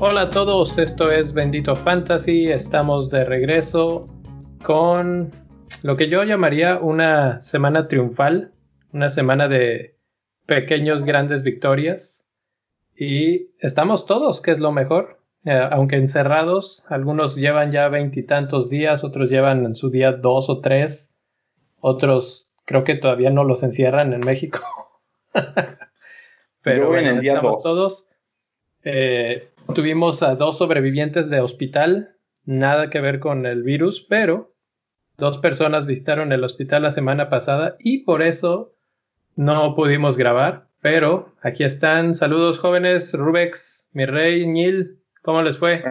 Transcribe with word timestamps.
Hola 0.00 0.22
a 0.22 0.30
todos, 0.30 0.78
esto 0.78 1.10
es 1.10 1.32
Bendito 1.32 1.74
Fantasy, 1.74 2.46
estamos 2.46 3.08
de 3.08 3.24
regreso 3.24 4.06
con 4.62 5.30
lo 5.82 5.96
que 5.96 6.08
yo 6.08 6.22
llamaría 6.24 6.78
una 6.78 7.40
semana 7.40 7.88
triunfal, 7.88 8.52
una 8.92 9.08
semana 9.08 9.48
de 9.48 9.96
pequeños 10.46 11.04
grandes 11.04 11.42
victorias. 11.42 12.26
Y 12.94 13.52
estamos 13.58 14.06
todos, 14.06 14.42
que 14.42 14.50
es 14.50 14.58
lo 14.58 14.70
mejor, 14.70 15.21
eh, 15.44 15.68
aunque 15.70 15.96
encerrados, 15.96 16.84
algunos 16.88 17.36
llevan 17.36 17.72
ya 17.72 17.88
veintitantos 17.88 18.70
días, 18.70 19.02
otros 19.02 19.30
llevan 19.30 19.64
en 19.64 19.74
su 19.74 19.90
día 19.90 20.12
dos 20.12 20.48
o 20.48 20.60
tres, 20.60 21.14
otros 21.80 22.50
creo 22.64 22.84
que 22.84 22.94
todavía 22.94 23.30
no 23.30 23.44
los 23.44 23.62
encierran 23.62 24.12
en 24.12 24.20
México. 24.20 24.60
Pero 26.62 26.88
bueno, 26.88 27.08
en 27.08 27.16
el 27.16 27.20
día 27.22 27.34
estamos 27.34 27.62
todos. 27.62 28.06
Eh, 28.84 29.48
tuvimos 29.74 30.22
a 30.22 30.36
dos 30.36 30.58
sobrevivientes 30.58 31.28
de 31.28 31.40
hospital, 31.40 32.16
nada 32.44 32.88
que 32.88 33.00
ver 33.00 33.18
con 33.18 33.46
el 33.46 33.62
virus, 33.62 34.06
pero 34.08 34.54
dos 35.18 35.38
personas 35.38 35.86
visitaron 35.86 36.32
el 36.32 36.44
hospital 36.44 36.82
la 36.82 36.92
semana 36.92 37.28
pasada 37.28 37.76
y 37.78 38.04
por 38.04 38.22
eso 38.22 38.74
no 39.34 39.74
pudimos 39.74 40.16
grabar. 40.16 40.68
Pero 40.80 41.32
aquí 41.42 41.62
están. 41.64 42.14
Saludos 42.14 42.58
jóvenes, 42.58 43.12
Rubex, 43.12 43.88
mi 43.92 44.04
rey, 44.04 44.46
Nil, 44.46 45.01
¿cómo 45.22 45.42
les 45.42 45.58
fue? 45.58 45.82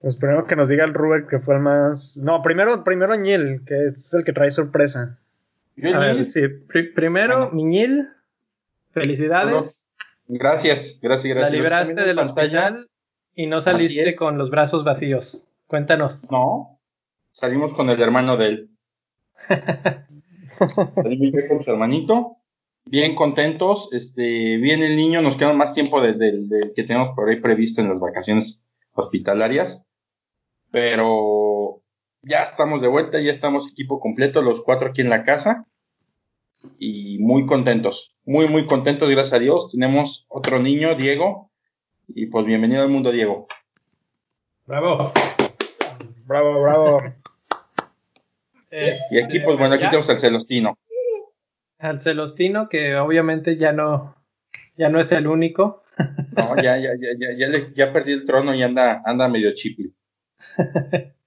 Pues 0.00 0.16
primero 0.16 0.46
que 0.46 0.56
nos 0.56 0.68
diga 0.68 0.84
el 0.84 0.94
Rubex 0.94 1.28
que 1.28 1.40
fue 1.40 1.56
el 1.56 1.60
más. 1.60 2.16
No, 2.16 2.42
primero, 2.42 2.84
primero 2.84 3.16
Nil, 3.16 3.64
que 3.66 3.86
es 3.86 4.14
el 4.14 4.24
que 4.24 4.32
trae 4.32 4.50
sorpresa. 4.50 5.18
A 5.82 5.98
ver, 5.98 6.26
sí, 6.26 6.42
primero, 6.94 7.50
Nil, 7.52 8.08
felicidades. 8.92 9.90
Gracias, 10.26 10.98
gracias, 11.00 11.34
gracias. 11.34 11.52
La 11.52 11.56
libraste 11.56 12.04
del 12.04 12.18
hospital 12.18 12.88
y 13.34 13.46
no 13.46 13.60
saliste 13.60 14.14
con 14.14 14.38
los 14.38 14.50
brazos 14.50 14.84
vacíos. 14.84 15.48
Cuéntanos. 15.66 16.30
No, 16.30 16.80
salimos 17.32 17.74
con 17.74 17.90
el 17.90 18.00
hermano 18.00 18.36
de 18.36 18.46
él. 18.46 18.70
Salimos 20.58 21.42
con 21.48 21.62
su 21.62 21.70
hermanito, 21.70 22.37
bien 22.90 23.14
contentos. 23.14 23.88
Este, 23.92 24.56
viene 24.58 24.86
el 24.86 24.96
niño, 24.96 25.22
nos 25.22 25.36
queda 25.36 25.52
más 25.52 25.74
tiempo 25.74 26.00
del 26.00 26.72
que 26.74 26.82
tenemos 26.84 27.10
por 27.14 27.28
ahí 27.28 27.40
previsto 27.40 27.80
en 27.80 27.88
las 27.88 28.00
vacaciones 28.00 28.60
hospitalarias. 28.92 29.82
Pero 30.70 31.82
ya 32.22 32.42
estamos 32.42 32.82
de 32.82 32.88
vuelta, 32.88 33.20
ya 33.20 33.30
estamos 33.30 33.70
equipo 33.70 34.00
completo, 34.00 34.42
los 34.42 34.62
cuatro 34.62 34.88
aquí 34.88 35.00
en 35.00 35.10
la 35.10 35.24
casa. 35.24 35.66
Y 36.78 37.18
muy 37.20 37.46
contentos, 37.46 38.16
muy, 38.24 38.48
muy 38.48 38.66
contentos, 38.66 39.08
gracias 39.08 39.34
a 39.34 39.38
Dios. 39.38 39.70
Tenemos 39.70 40.26
otro 40.28 40.58
niño, 40.58 40.96
Diego. 40.96 41.50
Y 42.08 42.26
pues 42.26 42.44
bienvenido 42.46 42.82
al 42.82 42.88
mundo, 42.88 43.12
Diego. 43.12 43.46
Bravo. 44.66 45.12
Bravo, 46.26 46.60
bravo. 46.60 47.02
y 49.10 49.18
aquí, 49.18 49.40
pues 49.40 49.56
bueno, 49.56 49.74
aquí 49.74 49.84
tenemos 49.84 50.10
al 50.10 50.18
Celostino. 50.18 50.76
Al 51.78 52.00
Celostino, 52.00 52.68
que 52.68 52.96
obviamente 52.96 53.56
ya 53.56 53.72
no, 53.72 54.16
ya 54.76 54.88
no 54.88 55.00
es 55.00 55.12
el 55.12 55.26
único. 55.26 55.82
No, 56.36 56.56
ya, 56.56 56.76
ya, 56.78 56.90
ya, 56.98 57.08
ya, 57.18 57.32
ya, 57.36 57.48
le, 57.48 57.72
ya 57.74 57.92
perdí 57.92 58.12
el 58.12 58.24
trono 58.24 58.54
y 58.54 58.62
anda, 58.62 59.02
anda 59.04 59.28
medio 59.28 59.52
chipi. 59.54 59.92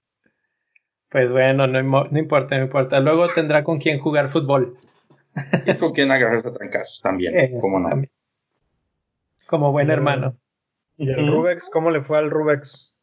Pues 1.12 1.30
bueno, 1.30 1.66
no, 1.66 1.82
no, 1.82 2.18
importa, 2.18 2.56
no 2.56 2.64
importa. 2.64 2.98
Luego 2.98 3.26
tendrá 3.26 3.62
con 3.62 3.78
quién 3.78 3.98
jugar 3.98 4.30
fútbol. 4.30 4.78
Y 5.66 5.74
con 5.74 5.92
quién 5.92 6.10
agarrarse 6.10 6.48
a 6.48 6.52
trancazos 6.54 7.02
también. 7.02 7.34
como 7.60 7.80
no? 7.80 8.02
Como 9.46 9.72
buen 9.72 9.90
hermano. 9.90 10.38
¿Y 10.96 11.10
el 11.10 11.26
Rubex? 11.26 11.68
¿Cómo 11.70 11.90
le 11.90 12.00
fue 12.00 12.16
al 12.16 12.30
Rubex? 12.30 12.94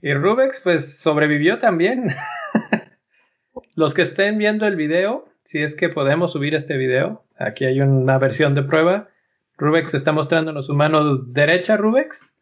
Y 0.00 0.14
Rubex, 0.14 0.60
pues 0.60 1.00
sobrevivió 1.00 1.58
también. 1.58 2.10
Los 3.74 3.92
que 3.92 4.02
estén 4.02 4.38
viendo 4.38 4.64
el 4.64 4.76
video, 4.76 5.28
si 5.48 5.62
es 5.62 5.74
que 5.74 5.88
podemos 5.88 6.32
subir 6.32 6.54
este 6.54 6.76
video, 6.76 7.24
aquí 7.38 7.64
hay 7.64 7.80
una 7.80 8.18
versión 8.18 8.54
de 8.54 8.62
prueba. 8.62 9.08
Rubex 9.56 9.94
está 9.94 10.12
mostrándonos 10.12 10.66
su 10.66 10.74
mano 10.74 11.16
derecha, 11.16 11.78
Rubex. 11.78 12.36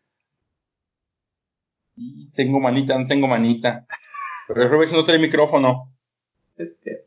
Tengo 2.35 2.59
manita, 2.59 2.99
no 2.99 3.07
tengo 3.07 3.29
manita. 3.29 3.87
Pero 4.49 4.69
Rubex 4.69 4.93
no 4.93 5.05
tiene 5.05 5.21
micrófono. 5.21 5.93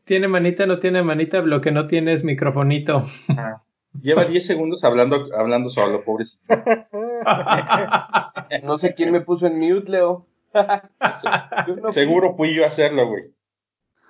Tiene 0.04 0.26
manita, 0.26 0.64
no 0.64 0.78
tiene 0.78 1.02
manita, 1.02 1.42
lo 1.42 1.60
que 1.60 1.70
no 1.70 1.86
tiene 1.86 2.14
es 2.14 2.24
microfonito. 2.24 3.02
Ah, 3.36 3.62
lleva 4.00 4.24
10 4.24 4.46
segundos 4.46 4.84
hablando, 4.84 5.28
hablando 5.36 5.68
solo, 5.68 6.02
pobrecito. 6.02 6.44
no 8.62 8.78
sé 8.78 8.94
quién 8.94 9.12
me 9.12 9.20
puso 9.20 9.46
en 9.46 9.58
mute, 9.58 9.90
Leo. 9.90 10.26
Seguro 11.90 12.36
fui 12.36 12.54
yo 12.54 12.64
a 12.64 12.68
hacerlo, 12.68 13.06
güey. 13.06 13.34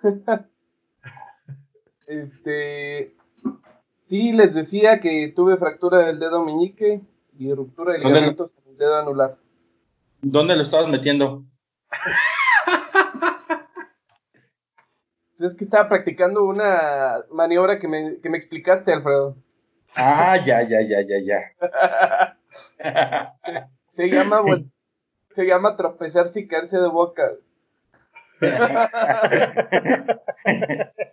este. 2.11 3.15
Sí, 4.09 4.33
les 4.33 4.55
decía 4.55 5.01
que 5.01 5.33
tuve 5.35 5.57
fractura 5.57 6.07
del 6.07 6.19
dedo 6.19 6.45
meñique 6.45 7.01
y 7.39 7.55
ruptura 7.55 7.93
de 7.93 8.01
ligamentos 8.01 8.51
en 8.65 8.73
el 8.73 8.79
dedo 8.79 8.97
anular. 8.97 9.37
¿Dónde 10.21 10.57
lo 10.57 10.63
estabas 10.63 10.89
metiendo? 10.89 11.45
es 15.39 15.55
que 15.55 15.65
estaba 15.65 15.89
practicando 15.89 16.45
una 16.45 17.25
maniobra 17.31 17.79
que 17.79 17.89
me, 17.89 18.19
que 18.21 18.29
me 18.29 18.37
explicaste, 18.37 18.93
Alfredo. 18.93 19.37
Ah, 19.95 20.37
ya, 20.37 20.63
ya, 20.63 20.83
ya, 20.83 21.01
ya, 21.01 21.17
ya. 21.25 21.41
se 23.89 24.09
llama, 24.09 24.43
se 25.35 25.45
llama 25.45 25.77
tropezarse 25.77 26.41
y 26.41 26.49
caerse 26.49 26.79
de 26.79 26.89
boca. 26.89 27.31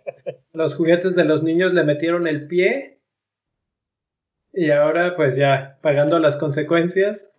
los 0.58 0.74
juguetes 0.74 1.14
de 1.14 1.24
los 1.24 1.44
niños 1.44 1.72
le 1.72 1.84
metieron 1.84 2.26
el 2.26 2.48
pie 2.48 3.00
y 4.52 4.72
ahora 4.72 5.14
pues 5.14 5.36
ya 5.36 5.78
pagando 5.82 6.18
las 6.18 6.36
consecuencias. 6.36 7.32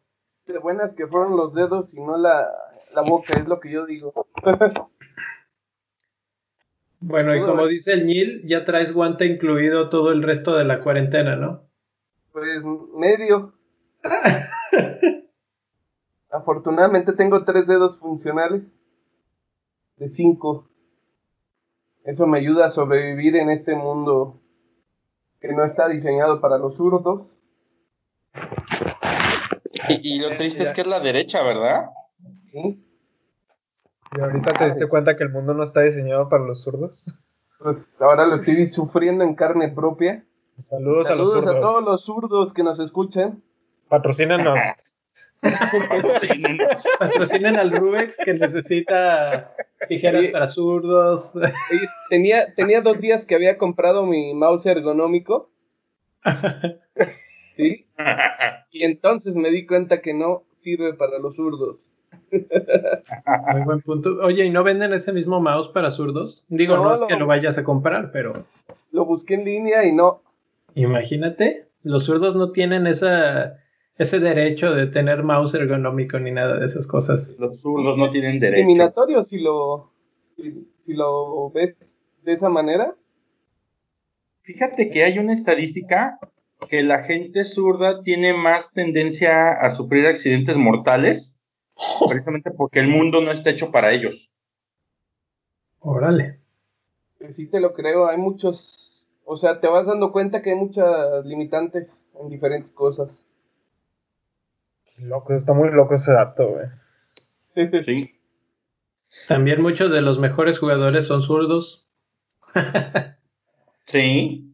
De 0.47 0.57
buenas 0.57 0.94
que 0.94 1.06
fueron 1.06 1.35
los 1.35 1.53
dedos 1.53 1.94
y 1.94 2.00
no 2.00 2.18
la, 2.18 2.47
la 2.96 3.02
boca, 3.02 3.34
es 3.38 3.46
lo 3.46 3.59
que 3.59 3.72
yo 3.72 3.85
digo. 3.85 4.13
bueno, 7.02 7.35
y 7.35 7.41
como 7.41 7.68
dice 7.68 7.91
el 7.91 8.06
Nil, 8.06 8.47
ya 8.47 8.63
traes 8.63 8.94
guante 8.94 9.25
incluido 9.25 9.90
todo 9.90 10.13
el 10.13 10.24
resto 10.24 10.56
de 10.56 10.63
la 10.63 10.80
cuarentena, 10.80 11.36
¿no? 11.36 11.68
Pues 12.31 12.63
medio. 12.96 13.53
Afortunadamente 16.31 17.12
tengo 17.12 17.44
tres 17.44 17.68
dedos 17.68 18.00
funcionales 18.00 18.74
de 19.97 20.09
cinco. 20.09 20.69
Eso 22.09 22.25
me 22.25 22.40
ayuda 22.40 22.66
a 22.66 22.70
sobrevivir 22.72 23.36
en 23.36 23.52
este 23.52 23.75
mundo 23.75 24.42
que 25.40 25.53
no 25.53 25.64
está 25.64 25.88
diseñado 25.88 26.42
para 26.42 26.58
los 26.58 26.75
zurdos. 26.75 27.38
Y, 29.90 30.19
lo 30.19 30.36
triste 30.36 30.64
es 30.64 30.74
que 30.74 30.81
es 30.81 30.88
la 30.88 31.02
derecha, 31.02 31.44
¿verdad? 31.44 31.92
Sí. 32.52 32.84
¿Y 34.18 34.22
ahorita 34.22 34.53
te 34.53 34.66
diste 34.66 34.88
cuenta 34.88 35.16
que 35.16 35.24
el 35.24 35.30
mundo 35.30 35.53
no 35.53 35.64
está 35.64 35.81
diseñado 35.81 36.30
para 36.30 36.44
los 36.46 36.64
zurdos? 36.64 37.16
Pues 37.59 38.02
ahora 38.02 38.25
lo 38.25 38.38
estoy 38.38 38.66
sufriendo 38.66 39.24
en 39.24 39.36
carne 39.36 39.69
propia. 39.69 40.25
Saludos, 40.64 41.12
a 41.12 41.16
los 41.16 41.30
zurdos. 41.30 41.48
a 41.48 41.59
todos 41.59 41.86
los 41.86 42.03
zurdos 42.03 42.53
que 42.53 42.64
nos 42.64 42.80
escuchan. 42.80 43.44
Patrocínanos. 43.88 44.58
Patrocinen 47.00 47.56
al 47.56 47.72
Rubex 47.72 48.18
que 48.18 48.34
necesita 48.34 49.54
tijeras 49.88 50.28
para 50.28 50.48
zurdos. 50.48 51.34
Tenía, 52.10 52.54
tenía 52.56 52.81
dos 52.81 53.00
días 53.02 53.25
que 53.25 53.36
había 53.36 53.58
comprado 53.58 54.06
mi 54.06 54.34
mouse 54.34 54.66
ergonómico. 54.66 55.50
¿Sí? 57.56 57.88
Y 58.72 58.84
entonces 58.84 59.36
me 59.36 59.52
di 59.52 59.66
cuenta 59.66 60.02
que 60.02 60.13
no 60.13 60.44
sirve 60.58 60.94
para 60.94 61.19
los 61.19 61.36
zurdos. 61.36 61.90
Muy 62.31 63.62
buen 63.63 63.81
punto. 63.81 64.18
Oye, 64.22 64.46
¿y 64.46 64.50
no 64.50 64.63
venden 64.63 64.94
ese 64.94 65.13
mismo 65.13 65.40
mouse 65.40 65.69
para 65.69 65.92
zurdos? 65.92 66.46
Digo, 66.48 66.78
no, 66.78 66.94
es 66.94 67.04
que 67.06 67.16
lo 67.16 67.28
vayas 67.28 67.58
a 67.58 67.63
comprar, 67.63 68.12
pero. 68.12 68.34
Lo 68.92 69.06
busqué 69.06 69.36
en 69.36 69.46
línea 69.46 69.86
y 69.86 69.92
no. 69.92 70.22
Imagínate, 70.75 71.68
los 71.84 72.06
zurdos 72.06 72.36
no 72.36 72.52
tienen 72.52 72.88
esa 72.88 73.58
ese 74.00 74.19
derecho 74.19 74.72
de 74.72 74.88
tener 74.88 75.24
mouse 75.24 75.54
ergonómico 75.54 76.18
ni 76.19 76.31
nada 76.31 76.57
de 76.57 76.66
esas 76.66 76.88
cosas. 76.88 77.36
Los 77.38 77.60
zurdos 77.60 77.98
no 77.98 78.10
tienen 78.10 78.40
derecho. 78.40 78.66
Discriminatorio 78.66 79.24
si 79.24 79.40
lo, 79.40 79.92
si, 80.38 80.66
lo 80.88 81.51
ves 81.51 81.98
de 82.24 82.31
esa 82.31 82.48
manera. 82.48 82.96
Fíjate 84.44 84.90
que 84.90 85.04
hay 85.04 85.19
una 85.19 85.34
estadística 85.34 86.18
que 86.69 86.81
la 86.81 87.04
gente 87.04 87.44
zurda 87.44 88.01
tiene 88.01 88.34
más 88.34 88.72
tendencia 88.72 89.51
a 89.51 89.69
sufrir 89.69 90.07
accidentes 90.07 90.56
mortales, 90.56 91.36
precisamente 92.07 92.51
porque 92.51 92.80
el 92.80 92.88
mundo 92.88 93.19
no 93.19 93.31
está 93.31 93.50
hecho 93.50 93.69
para 93.69 93.92
ellos. 93.92 94.31
Órale. 95.81 96.40
Sí 97.31 97.48
te 97.48 97.60
lo 97.60 97.74
creo, 97.74 98.07
hay 98.07 98.18
muchos, 98.18 99.06
o 99.25 99.36
sea, 99.36 99.60
te 99.60 99.68
vas 99.68 99.88
dando 99.88 100.13
cuenta 100.13 100.42
que 100.42 100.51
hay 100.51 100.56
muchas 100.56 101.25
limitantes 101.25 102.01
en 102.22 102.30
diferentes 102.30 102.72
cosas. 102.72 103.12
Loco, 105.00 105.34
está 105.34 105.54
muy 105.54 105.69
loco 105.72 105.96
ese 105.96 106.12
dato, 106.12 106.48
güey. 106.48 106.68
Sí. 107.84 108.16
También 109.28 109.62
muchos 109.62 109.92
de 109.92 110.01
los 110.01 110.19
mejores 110.19 110.60
jugadores 110.60 111.06
son 111.07 111.22
zurdos. 111.24 111.88
Sí. 113.86 114.54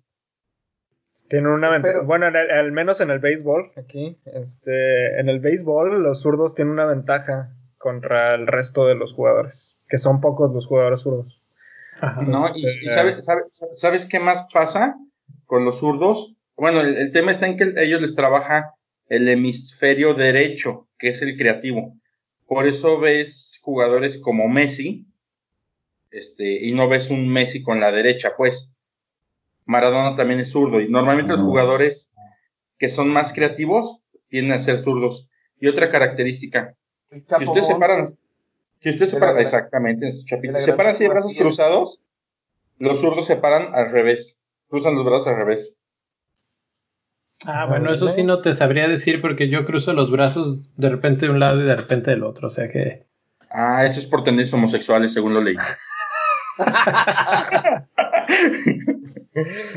Tienen 1.28 1.52
una 1.52 1.70
ventaja. 1.70 1.94
Pero- 1.96 2.06
Bueno, 2.06 2.28
en 2.28 2.36
el- 2.38 2.52
al 2.52 2.72
menos 2.72 3.02
en 3.02 3.10
el 3.10 3.20
béisbol, 3.20 3.72
aquí, 3.76 4.18
este, 4.26 5.20
en 5.20 5.28
el 5.28 5.40
béisbol 5.42 6.02
los 6.02 6.22
zurdos 6.22 6.56
tienen 6.56 6.72
una 6.74 6.86
ventaja 6.86 7.52
contra 7.78 8.34
el 8.36 8.48
resto 8.48 8.86
de 8.88 8.96
los 8.96 9.14
jugadores, 9.14 9.80
que 9.90 9.98
son 9.98 10.22
pocos 10.22 10.54
los 10.54 10.68
jugadores 10.68 11.02
zurdos. 11.02 11.42
Ajá. 12.00 12.22
No, 12.22 12.46
y, 12.56 12.66
Este, 12.66 12.86
y 12.86 12.90
sabe- 12.90 13.22
sabe- 13.22 13.44
¿sabes 13.50 14.06
qué 14.06 14.20
más 14.20 14.46
pasa 14.54 14.96
con 15.46 15.66
los 15.66 15.80
zurdos? 15.80 16.34
Bueno, 16.56 16.80
el, 16.82 16.96
el 16.96 17.12
tema 17.12 17.32
está 17.32 17.48
en 17.48 17.58
que 17.58 17.74
ellos 17.78 18.00
les 18.00 18.16
trabaja 18.16 18.75
el 19.08 19.28
hemisferio 19.30 20.14
derecho, 20.14 20.88
que 20.98 21.10
es 21.10 21.22
el 21.22 21.38
creativo. 21.38 21.96
Por 22.48 22.68
eso 22.68 23.00
ves 23.00 23.60
jugadores 23.62 24.18
como 24.18 24.48
Messi, 24.48 25.06
este, 26.12 26.66
y 26.66 26.74
no 26.74 26.88
ves 26.88 27.10
un 27.10 27.28
Messi 27.28 27.62
con 27.64 27.80
la 27.80 27.92
derecha, 27.92 28.34
pues. 28.38 28.70
Maradona 29.66 30.16
también 30.16 30.40
es 30.40 30.52
zurdo, 30.52 30.80
y 30.80 30.88
normalmente 30.90 31.34
los 31.34 31.42
jugadores 31.42 32.12
que 32.78 32.88
son 32.88 33.10
más 33.10 33.34
creativos 33.34 33.98
tienden 34.28 34.54
a 34.54 34.60
ser 34.60 34.78
zurdos. 34.78 35.28
Y 35.60 35.68
otra 35.68 35.90
característica, 35.90 36.76
si 37.40 37.46
ustedes 37.46 37.68
separan, 37.74 38.08
si 38.80 38.90
separan, 39.12 39.36
gran- 39.36 39.42
exactamente, 39.46 40.12
la 40.54 40.60
separan 40.66 40.92
así 40.92 41.04
de 41.04 41.10
brazos 41.10 41.32
cruzados, 41.44 42.02
los 42.78 43.00
zurdos 43.00 43.26
se 43.26 43.38
paran 43.38 43.74
al 43.74 43.90
revés, 43.90 44.38
cruzan 44.68 44.96
los 44.96 45.04
brazos 45.06 45.28
al 45.28 45.38
revés. 45.38 45.76
Ah, 47.48 47.66
bueno, 47.66 47.92
eso 47.94 48.08
sí 48.08 48.24
no 48.24 48.42
te 48.42 48.54
sabría 48.56 48.88
decir 48.88 49.22
porque 49.22 49.50
yo 49.50 49.66
cruzo 49.66 49.94
los 49.94 50.10
brazos 50.12 50.70
de 50.78 50.90
repente 50.90 51.26
de 51.28 51.32
un 51.32 51.40
lado 51.40 51.62
y 51.62 51.66
de 51.66 51.76
repente 51.76 52.12
del 52.12 52.24
otro. 52.24 52.48
O 52.48 52.52
sea 52.52 52.70
que. 52.72 53.06
Ah, 53.50 53.86
eso 53.86 54.00
es 54.00 54.06
por 54.08 54.24
tendencias 54.24 54.54
homosexuales, 54.54 55.14
según 55.14 55.34
lo 55.34 55.42
leí. 55.42 55.56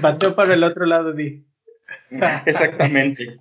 Bateo 0.01 0.35
para 0.35 0.55
el 0.55 0.65
otro 0.65 0.87
lado, 0.87 1.13
di. 1.13 1.45
Exactamente. 2.47 3.39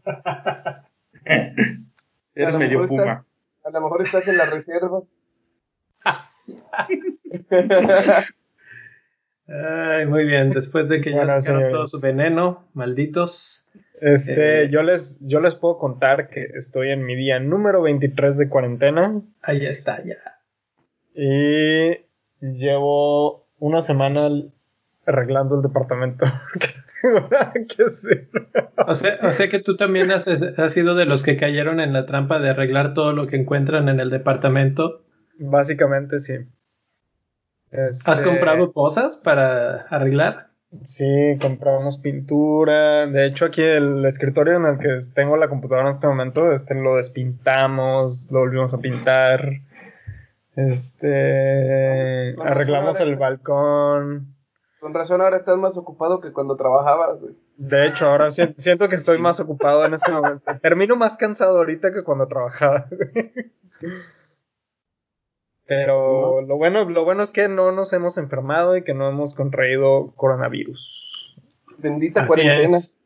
Eres 2.35 2.55
medio 2.55 2.85
puma. 2.87 3.03
estás- 3.03 3.25
A 3.65 3.69
lo 3.71 3.81
mejor 3.81 4.01
estás 4.01 4.27
en 4.27 4.37
la 4.37 4.45
reserva. 4.45 5.01
Ay, 9.49 10.05
muy 10.05 10.25
bien. 10.25 10.49
Después 10.51 10.89
de 10.89 10.99
que 11.01 11.11
ya 11.11 11.17
Bueno, 11.17 11.41
sacaron 11.41 11.61
señores. 11.61 11.71
todo 11.71 11.87
su 11.87 12.01
veneno, 12.01 12.65
malditos. 12.73 13.69
Este, 13.99 14.63
Eh. 14.63 14.69
yo 14.69 14.83
les, 14.83 15.19
yo 15.21 15.39
les 15.39 15.55
puedo 15.55 15.77
contar 15.77 16.29
que 16.29 16.41
estoy 16.55 16.89
en 16.91 17.03
mi 17.05 17.15
día 17.15 17.39
número 17.39 17.81
23 17.81 18.37
de 18.37 18.49
cuarentena 18.49 19.21
Ahí 19.41 19.65
está, 19.65 20.03
ya. 20.03 20.17
y 21.13 21.97
llevo 22.41 23.47
una 23.59 23.81
semana 23.81 24.29
arreglando 25.05 25.55
el 25.55 25.61
departamento. 25.63 26.25
O 28.87 28.95
sea, 28.95 29.19
o 29.21 29.31
sea 29.31 29.47
que 29.49 29.59
tú 29.59 29.77
también 29.77 30.11
has, 30.11 30.27
has 30.27 30.73
sido 30.73 30.95
de 30.95 31.05
los 31.05 31.21
que 31.23 31.37
cayeron 31.37 31.79
en 31.79 31.93
la 31.93 32.05
trampa 32.05 32.39
de 32.39 32.49
arreglar 32.49 32.93
todo 32.93 33.13
lo 33.13 33.27
que 33.27 33.35
encuentran 33.35 33.87
en 33.89 33.99
el 33.99 34.09
departamento. 34.09 35.03
Básicamente 35.37 36.19
sí. 36.19 36.33
¿Has 37.71 38.01
Este, 38.07 38.23
comprado 38.23 38.73
cosas 38.73 39.17
para 39.17 39.81
arreglar? 39.89 40.46
Sí, 40.83 41.37
compramos 41.41 41.97
pintura. 41.97 43.07
De 43.07 43.25
hecho, 43.25 43.45
aquí 43.45 43.61
el 43.61 44.05
escritorio 44.05 44.55
en 44.57 44.65
el 44.65 44.77
que 44.79 44.99
tengo 45.13 45.37
la 45.37 45.47
computadora 45.47 45.89
en 45.89 45.95
este 45.95 46.07
momento, 46.07 46.51
este 46.51 46.75
lo 46.75 46.97
despintamos, 46.97 48.27
lo 48.31 48.39
volvimos 48.39 48.73
a 48.73 48.77
pintar. 48.79 49.49
Este, 50.55 52.33
Con 52.35 52.47
arreglamos 52.47 52.99
el 52.99 53.15
balcón. 53.15 54.35
Con 54.79 54.93
razón 54.93 55.21
ahora 55.21 55.37
estás 55.37 55.57
más 55.57 55.77
ocupado 55.77 56.19
que 56.19 56.31
cuando 56.33 56.55
trabajabas, 56.55 57.19
güey. 57.21 57.33
De 57.57 57.87
hecho, 57.87 58.05
ahora 58.07 58.31
si- 58.31 58.53
siento 58.57 58.89
que 58.89 58.95
estoy 58.95 59.17
Sí. 59.17 59.21
más 59.21 59.39
ocupado 59.39 59.85
en 59.85 59.93
este 59.93 60.11
momento. 60.11 60.51
Termino 60.61 60.95
más 60.95 61.17
cansado 61.17 61.57
ahorita 61.57 61.93
que 61.93 62.03
cuando 62.03 62.27
trabajaba. 62.27 62.87
Pero 65.67 66.41
lo 66.41 66.55
bueno, 66.55 66.89
lo 66.89 67.03
bueno 67.03 67.23
es 67.23 67.31
que 67.31 67.49
no 67.49 67.71
nos 67.71 67.91
hemos 67.93 68.17
enfermado 68.17 68.77
y 68.77 68.83
que 68.83 68.93
no 68.93 69.09
hemos 69.09 69.35
contraído 69.35 70.13
coronavirus. 70.15 71.35
Bendita 71.77 72.21
Así 72.21 72.27
cuarentena. 72.27 72.77
es. 72.77 72.99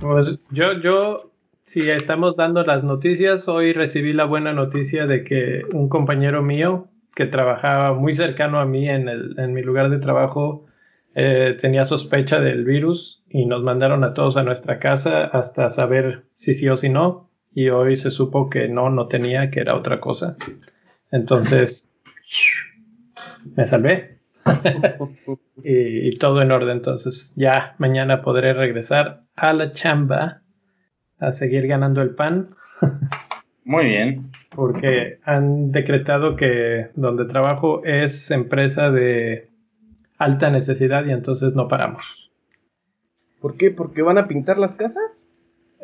Pues 0.00 0.38
yo, 0.50 0.72
yo, 0.80 1.30
si 1.62 1.90
estamos 1.90 2.36
dando 2.36 2.64
las 2.64 2.82
noticias, 2.82 3.46
hoy 3.48 3.72
recibí 3.72 4.12
la 4.12 4.24
buena 4.24 4.52
noticia 4.52 5.06
de 5.06 5.22
que 5.22 5.62
un 5.72 5.88
compañero 5.88 6.42
mío 6.42 6.88
que 7.14 7.26
trabajaba 7.26 7.92
muy 7.94 8.14
cercano 8.14 8.58
a 8.58 8.66
mí 8.66 8.88
en, 8.88 9.08
el, 9.08 9.38
en 9.38 9.52
mi 9.52 9.62
lugar 9.62 9.90
de 9.90 9.98
trabajo 9.98 10.66
eh, 11.14 11.56
tenía 11.58 11.86
sospecha 11.86 12.40
del 12.40 12.64
virus 12.64 13.22
y 13.28 13.46
nos 13.46 13.62
mandaron 13.62 14.04
a 14.04 14.12
todos 14.12 14.36
a 14.36 14.42
nuestra 14.42 14.78
casa 14.78 15.24
hasta 15.24 15.70
saber 15.70 16.24
si 16.34 16.54
sí 16.54 16.68
o 16.68 16.76
si 16.76 16.88
no. 16.88 17.30
Y 17.54 17.70
hoy 17.70 17.96
se 17.96 18.10
supo 18.10 18.50
que 18.50 18.68
no, 18.68 18.90
no 18.90 19.08
tenía, 19.08 19.50
que 19.50 19.60
era 19.60 19.76
otra 19.76 19.98
cosa. 19.98 20.36
Entonces, 21.10 21.88
me 23.54 23.66
salvé. 23.66 24.18
y, 25.64 26.08
y 26.08 26.10
todo 26.18 26.42
en 26.42 26.52
orden. 26.52 26.76
Entonces, 26.76 27.34
ya 27.36 27.74
mañana 27.78 28.22
podré 28.22 28.52
regresar 28.52 29.22
a 29.34 29.52
la 29.52 29.72
chamba 29.72 30.42
a 31.18 31.32
seguir 31.32 31.66
ganando 31.66 32.02
el 32.02 32.14
pan. 32.14 32.54
Muy 33.64 33.86
bien. 33.86 34.30
Porque 34.54 35.18
han 35.24 35.72
decretado 35.72 36.36
que 36.36 36.90
donde 36.94 37.24
trabajo 37.24 37.84
es 37.84 38.30
empresa 38.30 38.90
de 38.90 39.50
alta 40.18 40.50
necesidad 40.50 41.04
y 41.04 41.10
entonces 41.10 41.54
no 41.54 41.68
paramos. 41.68 42.32
¿Por 43.40 43.56
qué? 43.56 43.70
¿Porque 43.70 44.02
van 44.02 44.18
a 44.18 44.28
pintar 44.28 44.58
las 44.58 44.76
casas? 44.76 45.15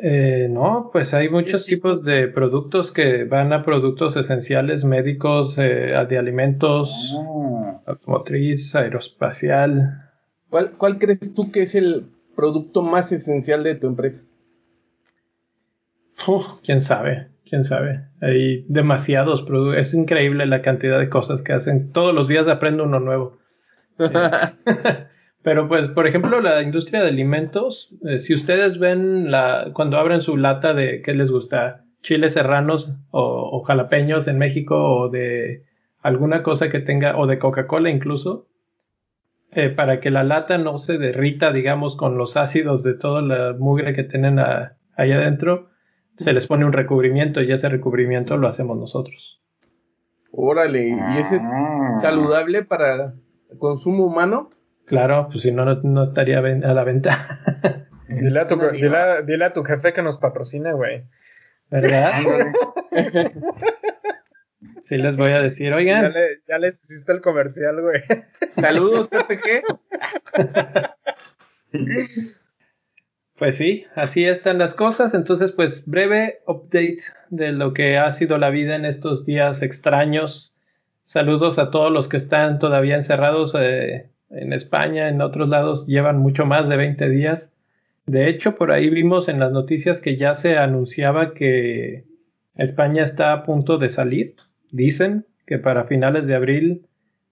Eh, 0.01 0.49
no, 0.51 0.91
pues 0.93 1.15
hay 1.15 1.29
muchos 1.29 1.65
Sí. 1.65 1.77
tipos 1.77 2.05
de 2.05 2.27
productos 2.29 2.91
que 2.91 3.25
van 3.25 3.53
a 3.53 3.65
productos 3.65 4.17
esenciales 4.17 4.85
médicos, 4.85 5.57
eh, 5.59 5.95
de 6.09 6.19
alimentos, 6.19 7.17
Ah, 7.19 7.81
automotriz, 7.87 8.75
aeroespacial. 8.75 10.11
¿Cuál, 10.51 10.73
¿Cuál 10.73 10.99
crees 10.99 11.35
tú 11.35 11.53
que 11.53 11.63
es 11.63 11.75
el 11.75 12.05
producto 12.35 12.83
más 12.83 13.13
esencial 13.13 13.63
de 13.63 13.75
tu 13.77 13.87
empresa? 13.87 14.23
Uf, 16.27 16.47
quién 16.65 16.81
sabe, 16.81 17.29
quién 17.49 17.65
sabe. 17.65 18.05
Hay 18.21 18.65
demasiados 18.69 19.43
productos. 19.43 19.81
Es 19.81 19.95
increíble 19.95 20.47
la 20.47 20.63
cantidad 20.63 20.99
de 20.99 21.09
cosas 21.09 21.43
que 21.43 21.53
hacen. 21.53 21.93
Todos 21.93 22.15
los 22.15 22.29
días 22.29 22.49
aprendo 22.49 22.85
uno 22.85 22.99
nuevo. 23.01 23.39
Eh, 23.99 24.11
Pero 25.43 25.67
pues, 25.69 25.89
por 25.89 26.07
ejemplo, 26.07 26.41
la 26.41 26.63
industria 26.63 27.03
de 27.03 27.09
alimentos, 27.09 27.93
eh, 28.07 28.19
si 28.19 28.33
ustedes 28.35 28.79
ven 28.79 29.31
la, 29.31 29.71
cuando 29.73 29.97
abren 29.99 30.23
su 30.23 30.37
lata 30.37 30.73
de 30.73 31.03
qué 31.03 31.15
les 31.15 31.31
gusta, 31.31 31.85
chiles 32.03 32.35
serranos 32.35 32.95
o, 33.11 33.51
o 33.53 33.63
jalapeños 33.63 34.29
en 34.29 34.39
México 34.39 34.77
o 34.77 35.09
de 35.09 35.65
alguna 36.01 36.43
cosa 36.43 36.69
que 36.69 36.81
tenga, 36.81 37.17
o 37.19 37.27
de 37.27 37.39
Coca-Cola 37.39 37.91
incluso, 37.91 38.47
eh, 39.51 39.69
para 39.69 40.01
que 40.01 40.11
la 40.11 40.25
lata 40.25 40.59
no 40.59 40.79
se 40.79 40.97
derrita, 40.99 41.53
digamos, 41.53 41.97
con 41.97 42.17
los 42.19 42.37
ácidos 42.37 42.83
de 42.83 42.95
toda 42.95 43.21
la 43.23 43.55
mugre 43.59 43.95
que 43.95 44.03
tienen 44.05 44.39
a- 44.39 44.77
ahí 44.97 45.13
adentro, 45.13 45.71
se 46.17 46.33
les 46.33 46.47
pone 46.47 46.65
un 46.65 46.73
recubrimiento 46.73 47.41
y 47.43 47.51
ese 47.53 47.69
recubrimiento 47.69 48.37
lo 48.37 48.47
hacemos 48.49 48.79
nosotros. 48.79 49.41
Órale, 50.31 50.89
¿y 50.89 51.19
ese 51.19 51.37
es 51.37 51.43
Ah. 51.45 51.99
saludable 52.01 52.65
para 52.65 53.15
el 53.51 53.59
consumo 53.59 54.07
humano? 54.07 54.51
Claro, 54.93 55.29
pues 55.31 55.41
si 55.43 55.51
no, 55.53 55.65
no, 55.65 55.81
no 55.83 56.03
estaría 56.03 56.39
a 56.39 56.43
la 56.43 56.85
venta, 56.85 57.41
Dile 58.09 58.41
a 58.41 58.47
tu, 58.47 58.57
No, 58.57 58.71
dile 58.73 58.95
a- 58.97 59.23
dile 59.23 59.45
a 59.47 59.53
tu 59.55 59.65
jefe 59.65 59.95
que 59.95 60.03
nos 60.03 60.19
patrocine, 60.19 60.75
güey. 60.75 61.05
¿verdad? 61.71 62.13
Sí 64.83 64.97
les 64.99 65.17
voy 65.17 65.31
a 65.33 65.41
decir, 65.41 65.71
Ya, 65.71 65.77
oigan, 65.77 66.13
le, 66.13 66.41
ya 66.47 66.59
les 66.59 66.85
hiciste 66.85 67.11
el 67.13 67.21
comercial, 67.23 67.81
güey. 67.81 68.03
Saludos, 68.61 69.09
PPG. 69.09 69.63
pues 73.39 73.57
sí, 73.57 73.87
así 73.95 74.25
están 74.27 74.59
las 74.59 74.75
cosas. 74.75 75.15
Entonces, 75.15 75.53
pues 75.53 75.87
breve 75.87 76.41
update 76.47 76.99
de 77.31 77.53
lo 77.53 77.73
que 77.73 77.97
ha 77.97 78.13
sido 78.13 78.37
la 78.39 78.51
vida 78.51 78.77
en 78.77 78.85
estos 78.85 79.25
días 79.25 79.63
extraños. 79.63 80.57
Saludos 81.03 81.59
a 81.59 81.71
todos 81.71 81.91
los 81.91 82.09
que 82.09 82.19
están 82.19 82.59
todavía 82.59 82.97
encerrados 82.97 83.55
eh, 83.59 84.11
en 84.33 84.53
España, 84.53 85.09
en 85.09 85.21
otros 85.21 85.49
lados 85.49 85.87
llevan 85.87 86.19
mucho 86.19 86.47
más 86.47 86.69
de 86.69 86.77
20 86.77 87.09
días. 87.09 87.53
De 88.07 88.29
hecho, 88.29 88.57
por 88.57 88.73
ahí 88.73 88.91
vimos 88.91 89.29
en 89.29 89.39
las 89.39 89.53
noticias 89.53 90.01
que 90.01 90.17
ya 90.17 90.35
se 90.35 90.57
anunciaba 90.57 91.35
que 91.35 92.05
España 92.57 93.05
está 93.05 93.33
a 93.33 93.45
punto 93.45 93.79
de 93.79 93.89
salir. 93.89 94.35
Dicen 94.71 95.27
que 95.47 95.59
para 95.59 95.85
finales 95.85 96.27
de 96.27 96.35
abril 96.35 96.87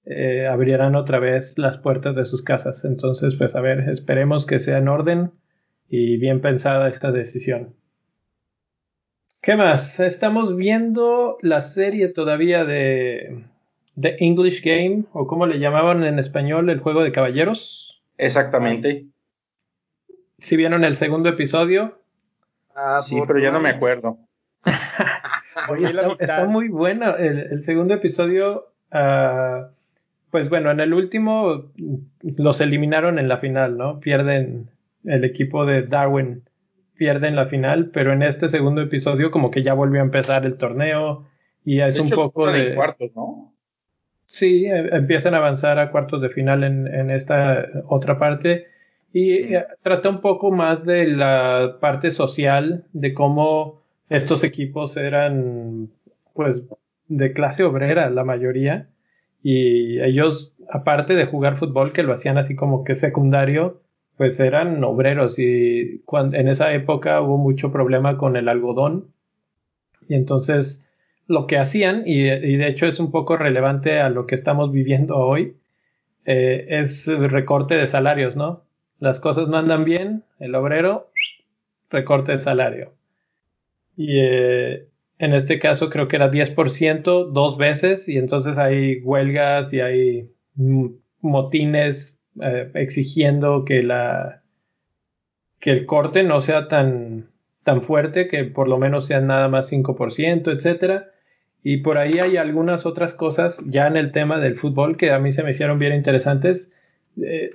eh, 0.05 0.47
abrieran 0.47 0.95
otra 0.95 1.19
vez 1.19 1.59
las 1.59 1.79
puertas 1.79 2.17
de 2.17 2.25
sus 2.25 2.43
casas. 2.43 2.85
Entonces, 2.85 3.35
pues 3.37 3.57
a 3.57 3.61
ver, 3.61 3.89
esperemos 3.89 4.47
que 4.47 4.61
sea 4.61 4.79
en 4.79 4.89
orden 4.89 5.33
y 5.89 6.19
bien 6.19 6.41
pensada 6.41 6.89
esta 6.89 7.11
decisión. 7.13 7.75
¿Qué 9.43 9.57
más? 9.57 10.01
Estamos 10.01 10.55
viendo 10.55 11.39
la 11.41 11.63
serie 11.63 12.09
todavía 12.09 12.65
de 12.65 13.45
The 13.99 14.17
English 14.21 14.63
Game, 14.63 15.05
o 15.13 15.27
como 15.27 15.47
le 15.47 15.59
llamaban 15.59 16.05
en 16.05 16.19
español, 16.19 16.71
el 16.71 16.81
juego 16.81 17.03
de 17.03 17.13
caballeros. 17.13 18.03
Exactamente. 18.19 19.07
Si 20.39 20.57
vieron 20.57 20.85
el 20.85 20.97
segundo 20.97 21.29
episodio. 21.29 21.99
Ah, 22.75 22.99
sí, 23.03 23.21
pero 23.27 23.39
ya 23.41 23.51
no 23.51 23.61
me 23.61 23.71
acuerdo. 23.71 24.19
está, 26.19 26.47
muy 26.47 26.69
bueno. 26.69 27.17
El, 27.17 27.63
segundo 27.63 27.95
episodio, 27.95 28.73
uh, 28.93 29.67
pues 30.31 30.49
bueno, 30.49 30.71
en 30.71 30.81
el 30.81 30.95
último 30.95 31.71
los 32.37 32.61
eliminaron 32.61 33.19
en 33.19 33.29
la 33.29 33.39
final, 33.39 33.77
¿no? 33.77 34.01
Pierden 34.01 34.71
el 35.05 35.25
equipo 35.25 35.67
de 35.67 35.83
Darwin, 35.83 36.45
pierden 36.95 37.37
la 37.37 37.47
final, 37.47 37.91
pero 37.93 38.13
en 38.13 38.23
este 38.23 38.49
segundo 38.49 38.83
episodio 38.83 39.31
como 39.31 39.51
que 39.51 39.63
ya 39.63 39.75
volvió 39.75 40.01
a 40.01 40.05
empezar 40.05 40.45
el 40.45 40.59
torneo 40.59 41.27
y 41.65 41.81
es 41.81 41.99
un 41.99 42.11
poco 42.11 42.51
de... 42.51 42.75
cuartos, 42.75 43.11
¿no? 43.15 43.53
Sí, 44.31 44.67
e, 44.67 44.97
empiezan 44.97 45.35
a 45.35 45.39
avanzar 45.39 45.79
a 45.81 45.91
cuartos 45.91 46.23
de 46.23 46.29
final 46.31 46.63
en, 46.63 46.87
en 46.87 47.11
esta 47.11 47.67
otra 47.89 48.19
parte. 48.19 48.67
Y 49.13 49.55
eh, 49.55 49.67
trata 49.83 50.09
un 50.09 50.21
poco 50.21 50.53
más 50.53 50.85
de 50.85 51.09
la 51.09 51.79
parte 51.81 52.13
social, 52.13 52.85
de 52.93 53.13
cómo 53.13 53.83
estos 54.09 54.45
equipos 54.45 54.97
eran 54.97 55.91
pues 56.35 56.63
de 57.09 57.33
clase 57.33 57.65
obrera 57.65 58.09
la 58.09 58.23
mayoría. 58.25 58.89
Y 59.43 60.01
ellos 60.01 60.55
aparte 60.71 61.17
de 61.17 61.27
jugar 61.27 61.57
fútbol 61.59 61.93
que 61.93 62.05
lo 62.05 62.13
hacían 62.13 62.39
así 62.39 62.55
como 62.55 62.85
que 62.85 62.95
secundario 62.95 63.81
pues 64.17 64.39
eran 64.39 64.85
obreros. 64.85 65.39
Y 65.39 66.03
cuando, 66.05 66.37
en 66.37 66.47
esa 66.47 66.73
época 66.73 67.21
hubo 67.21 67.37
mucho 67.37 67.73
problema 67.73 68.17
con 68.17 68.37
el 68.37 68.49
algodón. 68.49 69.09
Y 70.09 70.15
entonces 70.15 70.90
lo 71.31 71.47
que 71.47 71.59
hacían 71.59 72.03
y, 72.07 72.25
de 72.25 72.67
hecho 72.67 72.87
es 72.87 72.99
un 72.99 73.13
poco 73.13 73.37
relevante 73.37 74.01
a 74.01 74.11
lo 74.11 74.27
que 74.27 74.35
estamos 74.35 74.73
viviendo 74.73 75.17
hoy 75.17 75.55
eh, 76.25 76.67
es 76.69 77.07
recorte 77.07 77.77
de 77.77 77.87
salarios 77.87 78.35
no 78.35 78.65
las 78.99 79.21
cosas 79.21 79.47
no 79.47 79.57
andan 79.57 79.85
bien 79.85 80.25
el 80.41 80.57
obrero 80.57 81.13
recorte 81.89 82.33
de 82.33 82.41
salario 82.41 82.95
y 83.97 84.19
eh, 84.19 84.89
en 85.21 85.33
este 85.33 85.61
caso 85.61 85.89
creo 85.89 86.09
que 86.09 86.17
era 86.17 86.33
10% 86.33 87.31
dos 87.31 87.57
veces 87.57 88.09
y 88.09 88.19
entonces 88.19 88.59
hay 88.59 89.01
huelgas 89.01 89.73
y 89.73 89.81
hay 89.81 90.31
motines 91.21 92.19
eh, 92.43 92.73
exigiendo 92.75 93.65
que 93.65 93.85
la 93.85 94.43
que 95.61 95.71
el 95.71 95.87
corte 95.87 96.25
no 96.25 96.41
sea 96.41 96.67
tan 96.67 97.31
tan 97.63 97.83
fuerte 97.83 98.27
que 98.27 98.43
por 98.47 98.67
lo 98.67 98.79
menos 98.79 99.07
sea 99.07 99.21
nada 99.21 99.47
más 99.47 99.71
5%, 99.71 100.51
etcétera. 100.51 101.11
Y 101.63 101.79
por 101.79 101.99
ahí 101.99 102.19
hay 102.19 102.37
algunas 102.37 102.87
otras 102.87 103.13
cosas 103.13 103.63
ya 103.67 103.87
en 103.87 103.97
el 103.97 104.13
tema 104.13 104.41
del 104.41 104.57
fútbol 104.57 104.97
que 104.97 105.11
a 105.11 105.19
mí 105.19 105.33
se 105.33 105.43
me 105.43 105.51
hicieron 105.51 105.79
bien 105.79 105.95
interesantes. 105.95 106.71
Eh, 107.23 107.51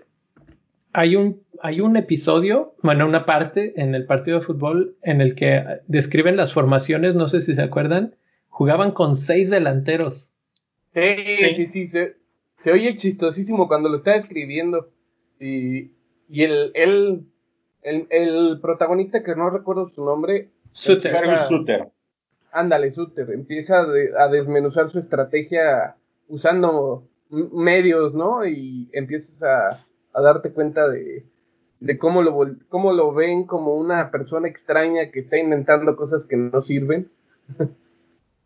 hay 0.94 1.16
un 1.16 1.44
hay 1.62 1.82
un 1.82 1.98
episodio, 1.98 2.76
bueno, 2.84 3.08
una 3.08 3.26
parte 3.26 3.74
en 3.82 3.96
el 3.96 4.06
partido 4.06 4.40
de 4.40 4.46
fútbol 4.46 4.98
en 5.02 5.22
el 5.22 5.36
que 5.36 5.64
describen 5.88 6.38
las 6.38 6.54
formaciones, 6.54 7.16
no 7.16 7.28
sé 7.28 7.42
si 7.42 7.56
se 7.56 7.62
acuerdan, 7.62 8.16
jugaban 8.50 8.92
con 8.92 9.16
seis 9.16 9.50
delanteros. 9.50 10.32
Sí, 10.94 11.56
sí, 11.56 11.66
sí, 11.66 11.86
se, 11.88 12.72
oye 12.72 12.96
chistosísimo 12.96 13.68
cuando 13.68 13.90
lo 13.90 13.98
está 13.98 14.16
escribiendo. 14.16 14.92
Y, 15.40 15.92
y 16.30 16.44
el, 16.44 16.72
el, 16.74 17.26
el, 17.82 18.60
protagonista, 18.62 19.24
que 19.24 19.36
no 19.36 19.50
recuerdo 19.50 19.90
su 19.90 20.06
nombre, 20.06 20.52
Suter. 20.72 21.38
Suter. 21.40 21.90
Ándale, 22.56 22.92
Suter, 22.92 23.32
empieza 23.32 23.86
a 24.18 24.28
desmenuzar 24.30 24.88
su 24.90 25.00
estrategia 25.00 25.96
usando 26.30 27.08
medios, 27.30 28.14
¿no? 28.14 28.46
Y 28.46 28.90
empiezas 28.94 29.44
a, 29.44 29.86
a 30.14 30.22
darte 30.22 30.52
cuenta 30.52 30.88
de, 30.88 31.26
de 31.80 31.98
cómo 31.98 32.24
lo, 32.24 32.56
cómo 32.70 32.94
lo 32.94 33.14
ven 33.14 33.46
como 33.46 33.76
una 33.76 34.10
persona 34.10 34.48
extraña 34.48 35.12
que 35.12 35.20
está 35.20 35.38
inventando 35.38 35.96
cosas 35.96 36.26
que 36.26 36.38
no 36.38 36.62
sirven. 36.62 37.10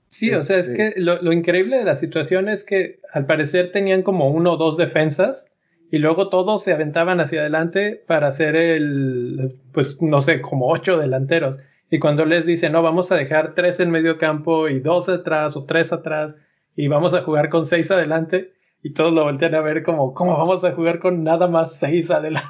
Sí, 0.07 0.33
o 0.33 0.41
sea, 0.41 0.57
es 0.57 0.69
este 0.69 0.93
que 0.95 0.99
lo, 0.99 1.31
increíble 1.31 1.77
de 1.77 1.85
la 1.85 1.95
situación 1.95 2.49
es 2.49 2.63
que 2.63 2.99
al 3.13 3.27
parecer 3.27 3.71
tenían 3.71 4.01
como 4.01 4.29
uno 4.29 4.53
o 4.53 4.57
dos 4.57 4.75
defensas 4.75 5.47
y 5.91 5.99
luego 5.99 6.29
todos 6.29 6.63
se 6.63 6.73
aventaban 6.73 7.19
hacia 7.19 7.41
adelante 7.41 8.03
para 8.07 8.27
hacer 8.27 8.55
el, 8.55 9.59
pues 9.71 10.01
no 10.01 10.23
sé, 10.23 10.41
como 10.41 10.67
ocho 10.67 10.97
delanteros. 10.97 11.59
Y 11.91 11.99
cuando 11.99 12.25
les 12.25 12.45
dicen, 12.45 12.71
no, 12.71 12.83
vamos 12.83 13.11
a 13.11 13.15
dejar 13.15 13.55
tres 13.55 13.79
en 13.79 13.91
medio 13.91 14.17
campo 14.17 14.67
y 14.67 14.79
dos 14.79 15.09
atrás 15.09 15.57
o 15.57 15.65
tres 15.65 15.91
atrás 15.91 16.35
y 16.75 16.87
vamos 16.87 17.13
a 17.13 17.23
jugar 17.23 17.49
con 17.49 17.65
seis 17.65 17.91
adelante, 17.91 18.53
y 18.81 18.93
todos 18.93 19.11
lo 19.11 19.25
voltean 19.25 19.53
a 19.55 19.59
ver 19.59 19.83
como, 19.83 20.13
¿cómo 20.13 20.37
vamos 20.37 20.63
a 20.63 20.71
jugar 20.71 20.99
con 20.99 21.25
nada 21.25 21.47
más 21.47 21.75
seis 21.75 22.09
adelante? 22.09 22.47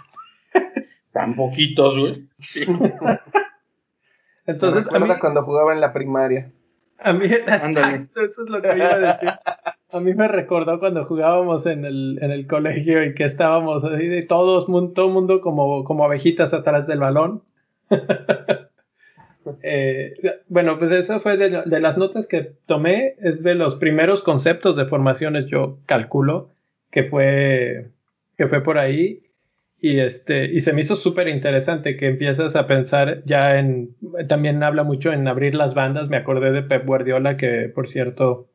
Tan 1.14 1.36
poquitos, 1.36 1.98
güey. 1.98 2.28
Sí. 2.38 2.64
Entonces, 4.46 4.88
a 4.94 5.00
mí, 5.00 5.08
cuando 5.20 5.44
jugaba 5.44 5.74
en 5.74 5.82
la 5.82 5.94
primaria. 5.94 6.52
A 7.00 7.14
mí, 7.14 7.26
exacto, 7.26 8.22
eso 8.22 8.44
es 8.44 8.50
lo 8.50 8.62
que 8.62 8.76
iba 8.76 8.94
a 8.94 9.00
decir. 9.00 9.30
A 9.92 10.00
mí 10.00 10.14
me 10.14 10.28
recordó 10.28 10.80
cuando 10.80 11.06
jugábamos 11.06 11.66
en 11.66 11.86
el, 11.86 12.20
en 12.22 12.30
el 12.30 12.46
colegio 12.46 13.04
y 13.04 13.16
que 13.16 13.24
estábamos 13.24 13.84
así 13.84 14.06
de 14.06 14.22
todos, 14.22 14.68
todo 14.94 15.08
el 15.08 15.14
mundo 15.14 15.42
como, 15.42 15.84
como 15.84 16.06
abejitas 16.06 16.54
atrás 16.54 16.86
del 16.86 17.00
balón. 17.00 17.42
Eh, 19.64 20.14
bueno, 20.48 20.78
pues 20.80 20.92
eso 20.92 21.20
fue 21.20 21.38
de, 21.38 21.80
las 21.80 21.98
notas 21.98 22.28
que 22.28 22.54
tomé, 22.66 23.16
es 23.22 23.44
de 23.44 23.56
los 23.56 23.76
primeros 23.76 24.22
conceptos 24.22 24.76
de 24.76 24.86
formaciones, 24.86 25.48
yo 25.48 25.80
calculo, 25.86 26.50
que 26.92 27.04
fue, 27.04 27.90
que 28.38 28.48
fue 28.48 28.62
por 28.62 28.78
ahí. 28.78 29.24
Y, 29.82 30.00
este, 30.00 30.46
y 30.52 30.60
se 30.60 30.74
me 30.74 30.82
hizo 30.82 30.96
súper 30.96 31.30
interesante 31.30 31.96
que 31.96 32.08
empiezas 32.08 32.56
a 32.56 32.68
pensar 32.68 33.24
ya 33.26 33.58
en, 33.58 33.96
también 34.28 34.62
habla 34.62 34.84
mucho 34.84 35.14
en 35.14 35.28
abrir 35.28 35.56
las 35.56 35.74
bandas, 35.74 36.10
me 36.10 36.18
acordé 36.18 36.52
de 36.52 36.64
Pep 36.64 36.86
Guardiola 36.86 37.38
que 37.38 37.72
por 37.74 37.88
cierto 37.88 38.50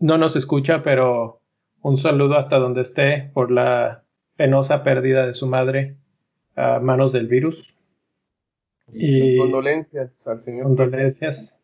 no 0.00 0.18
nos 0.18 0.34
escucha, 0.34 0.82
pero 0.82 1.40
un 1.80 1.96
saludo 1.98 2.36
hasta 2.36 2.58
donde 2.58 2.82
esté 2.82 3.30
por 3.34 3.52
la 3.52 4.02
penosa 4.36 4.82
pérdida 4.82 5.26
de 5.26 5.34
su 5.34 5.46
madre 5.46 5.94
a 6.56 6.80
manos 6.80 7.12
del 7.12 7.28
virus. 7.28 7.76
Y, 8.92 9.36
condolencias 9.36 10.26
al 10.26 10.40
señor. 10.40 10.64
Condolencias. 10.64 11.58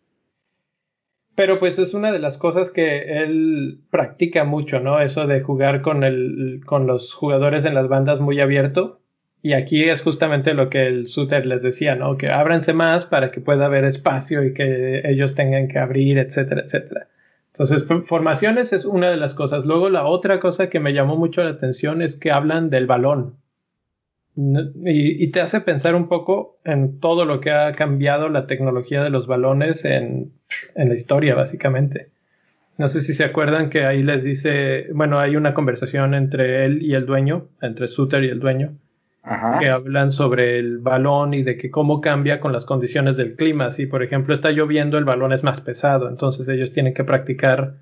Pero 1.34 1.60
pues 1.60 1.78
es 1.78 1.94
una 1.94 2.10
de 2.10 2.18
las 2.18 2.36
cosas 2.36 2.70
que 2.70 3.22
él 3.22 3.80
practica 3.90 4.44
mucho, 4.44 4.80
¿no? 4.80 5.00
Eso 5.00 5.26
de 5.26 5.40
jugar 5.40 5.82
con, 5.82 6.02
el, 6.02 6.62
con 6.66 6.86
los 6.86 7.14
jugadores 7.14 7.64
en 7.64 7.74
las 7.74 7.88
bandas 7.88 8.20
muy 8.20 8.40
abierto. 8.40 9.00
Y 9.40 9.52
aquí 9.52 9.84
es 9.84 10.02
justamente 10.02 10.52
lo 10.52 10.68
que 10.68 10.86
el 10.88 11.06
Suter 11.06 11.46
les 11.46 11.62
decía, 11.62 11.94
¿no? 11.94 12.16
Que 12.16 12.30
ábranse 12.30 12.72
más 12.72 13.04
para 13.04 13.30
que 13.30 13.40
pueda 13.40 13.66
haber 13.66 13.84
espacio 13.84 14.42
y 14.42 14.52
que 14.52 15.02
ellos 15.04 15.36
tengan 15.36 15.68
que 15.68 15.78
abrir, 15.78 16.18
etcétera, 16.18 16.62
etcétera. 16.62 17.06
Entonces, 17.52 17.84
formaciones 18.06 18.72
es 18.72 18.84
una 18.84 19.10
de 19.10 19.16
las 19.16 19.34
cosas. 19.34 19.64
Luego, 19.64 19.90
la 19.90 20.06
otra 20.06 20.40
cosa 20.40 20.68
que 20.68 20.80
me 20.80 20.92
llamó 20.92 21.16
mucho 21.16 21.42
la 21.42 21.50
atención 21.50 22.02
es 22.02 22.16
que 22.16 22.30
hablan 22.30 22.70
del 22.70 22.86
balón. 22.86 23.36
Y, 24.40 25.32
te 25.32 25.40
hace 25.40 25.60
pensar 25.60 25.96
un 25.96 26.06
poco 26.06 26.58
en 26.64 27.00
todo 27.00 27.24
lo 27.24 27.40
que 27.40 27.50
ha 27.50 27.72
cambiado 27.72 28.28
la 28.28 28.46
tecnología 28.46 29.02
de 29.02 29.10
los 29.10 29.26
balones 29.26 29.84
en, 29.84 30.30
la 30.76 30.94
historia, 30.94 31.34
básicamente. 31.34 32.10
No 32.76 32.86
sé 32.86 33.00
si 33.00 33.14
se 33.14 33.24
acuerdan 33.24 33.68
que 33.68 33.84
ahí 33.84 34.04
les 34.04 34.22
dice, 34.22 34.86
bueno, 34.94 35.18
hay 35.18 35.34
una 35.34 35.54
conversación 35.54 36.14
entre 36.14 36.64
él 36.64 36.82
y 36.82 36.94
el 36.94 37.04
dueño, 37.04 37.48
entre 37.60 37.88
Suter 37.88 38.22
y 38.22 38.28
el 38.28 38.38
dueño, 38.38 38.74
que 39.58 39.70
hablan 39.70 40.12
sobre 40.12 40.60
el 40.60 40.78
balón 40.78 41.34
y 41.34 41.42
de 41.42 41.56
que 41.56 41.72
cómo 41.72 42.00
cambia 42.00 42.38
con 42.38 42.52
las 42.52 42.64
condiciones 42.64 43.16
del 43.16 43.34
clima. 43.34 43.72
Si, 43.72 43.86
por 43.86 44.04
ejemplo, 44.04 44.34
está 44.34 44.52
lloviendo, 44.52 44.98
el 44.98 45.04
balón 45.04 45.32
es 45.32 45.42
más 45.42 45.60
pesado, 45.60 46.08
entonces 46.08 46.48
ellos 46.48 46.72
tienen 46.72 46.94
que 46.94 47.02
practicar 47.02 47.74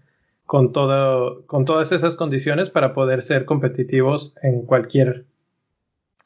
con, 0.46 0.72
todo, 0.72 1.44
con 1.44 1.66
todas 1.66 1.92
esas 1.92 2.16
condiciones 2.16 2.70
para 2.70 2.94
poder 2.94 3.20
ser 3.20 3.44
competitivos 3.44 4.32
en 4.42 4.62
cualquier 4.62 5.26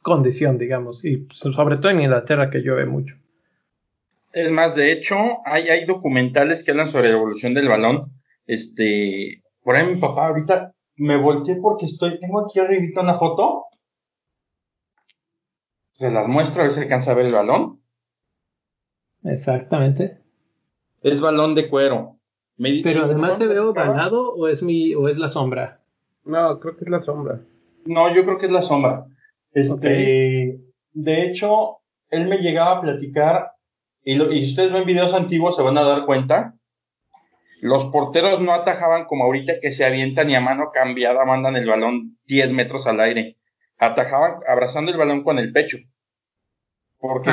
condición, 0.03 0.59
digamos, 0.59 1.05
y 1.05 1.27
sobre 1.31 1.79
todo 1.79 1.91
en 1.91 2.01
Inglaterra 2.01 2.51
que 2.51 2.61
llueve 2.61 2.87
mucho. 2.87 3.17
Es 4.33 4.51
más, 4.51 4.77
de 4.77 4.93
hecho, 4.93 5.17
hay, 5.45 5.69
hay 5.69 5.85
documentales 5.85 6.63
que 6.63 6.71
hablan 6.71 6.89
sobre 6.89 7.09
la 7.09 7.17
evolución 7.17 7.55
del 7.55 7.69
balón. 7.69 8.13
Este, 8.47 9.43
por 9.63 9.77
ahí 9.77 9.87
mi 9.93 10.01
papá 10.01 10.29
ahorita 10.29 10.73
me 10.97 11.17
volteé 11.17 11.57
porque 11.57 11.87
estoy, 11.87 12.21
tengo 12.21 12.47
aquí 12.47 12.61
arriba 12.61 13.03
una 13.03 13.19
foto. 13.19 13.65
Se 15.91 16.11
las 16.11 16.29
muestro 16.29 16.63
a 16.63 16.65
ver 16.65 16.73
si 16.73 16.81
alcanza 16.81 17.11
a 17.11 17.15
ver 17.15 17.27
el 17.27 17.33
balón. 17.33 17.81
Exactamente. 19.25 20.19
Es 21.03 21.21
balón 21.21 21.55
de 21.55 21.69
cuero. 21.69 22.17
Pero 22.57 23.05
además 23.05 23.39
se 23.39 23.47
ve 23.47 23.59
ovalado 23.59 24.35
o 24.35 24.47
es 24.47 24.63
mi, 24.63 24.95
o 24.95 25.09
es 25.09 25.17
la 25.17 25.29
sombra. 25.29 25.81
No, 26.25 26.61
creo 26.61 26.77
que 26.77 26.85
es 26.85 26.91
la 26.91 27.01
sombra. 27.01 27.41
No, 27.87 28.15
yo 28.15 28.25
creo 28.25 28.39
que 28.39 28.47
es 28.47 28.53
la 28.53 28.63
sombra. 28.63 29.07
Este, 29.53 30.61
de 30.93 31.23
hecho, 31.23 31.79
él 32.11 32.27
me 32.27 32.39
llegaba 32.39 32.79
a 32.79 32.81
platicar, 32.81 33.53
y, 34.03 34.15
lo, 34.15 34.33
y 34.33 34.45
si 34.45 34.51
ustedes 34.51 34.73
ven 34.73 34.87
videos 34.87 35.15
antiguos 35.15 35.57
se 35.57 35.63
van 35.63 35.79
a 35.79 35.85
dar 35.85 36.07
cuenta, 36.07 36.55
los 37.61 37.85
porteros 37.87 38.41
no 38.41 38.53
atajaban 38.53 39.05
como 39.05 39.25
ahorita 39.25 39.61
que 39.61 39.73
se 39.73 39.85
avientan 39.85 40.31
y 40.31 40.35
a 40.35 40.41
mano 40.41 40.71
cambiada 40.73 41.25
mandan 41.27 41.57
el 41.57 41.69
balón 41.69 42.19
10 42.25 42.53
metros 42.53 42.87
al 42.87 43.01
aire. 43.01 43.37
Atajaban 43.79 44.41
abrazando 44.49 44.91
el 44.91 44.97
balón 44.97 45.23
con 45.23 45.39
el 45.39 45.53
pecho. 45.53 45.79
Porque 46.99 47.31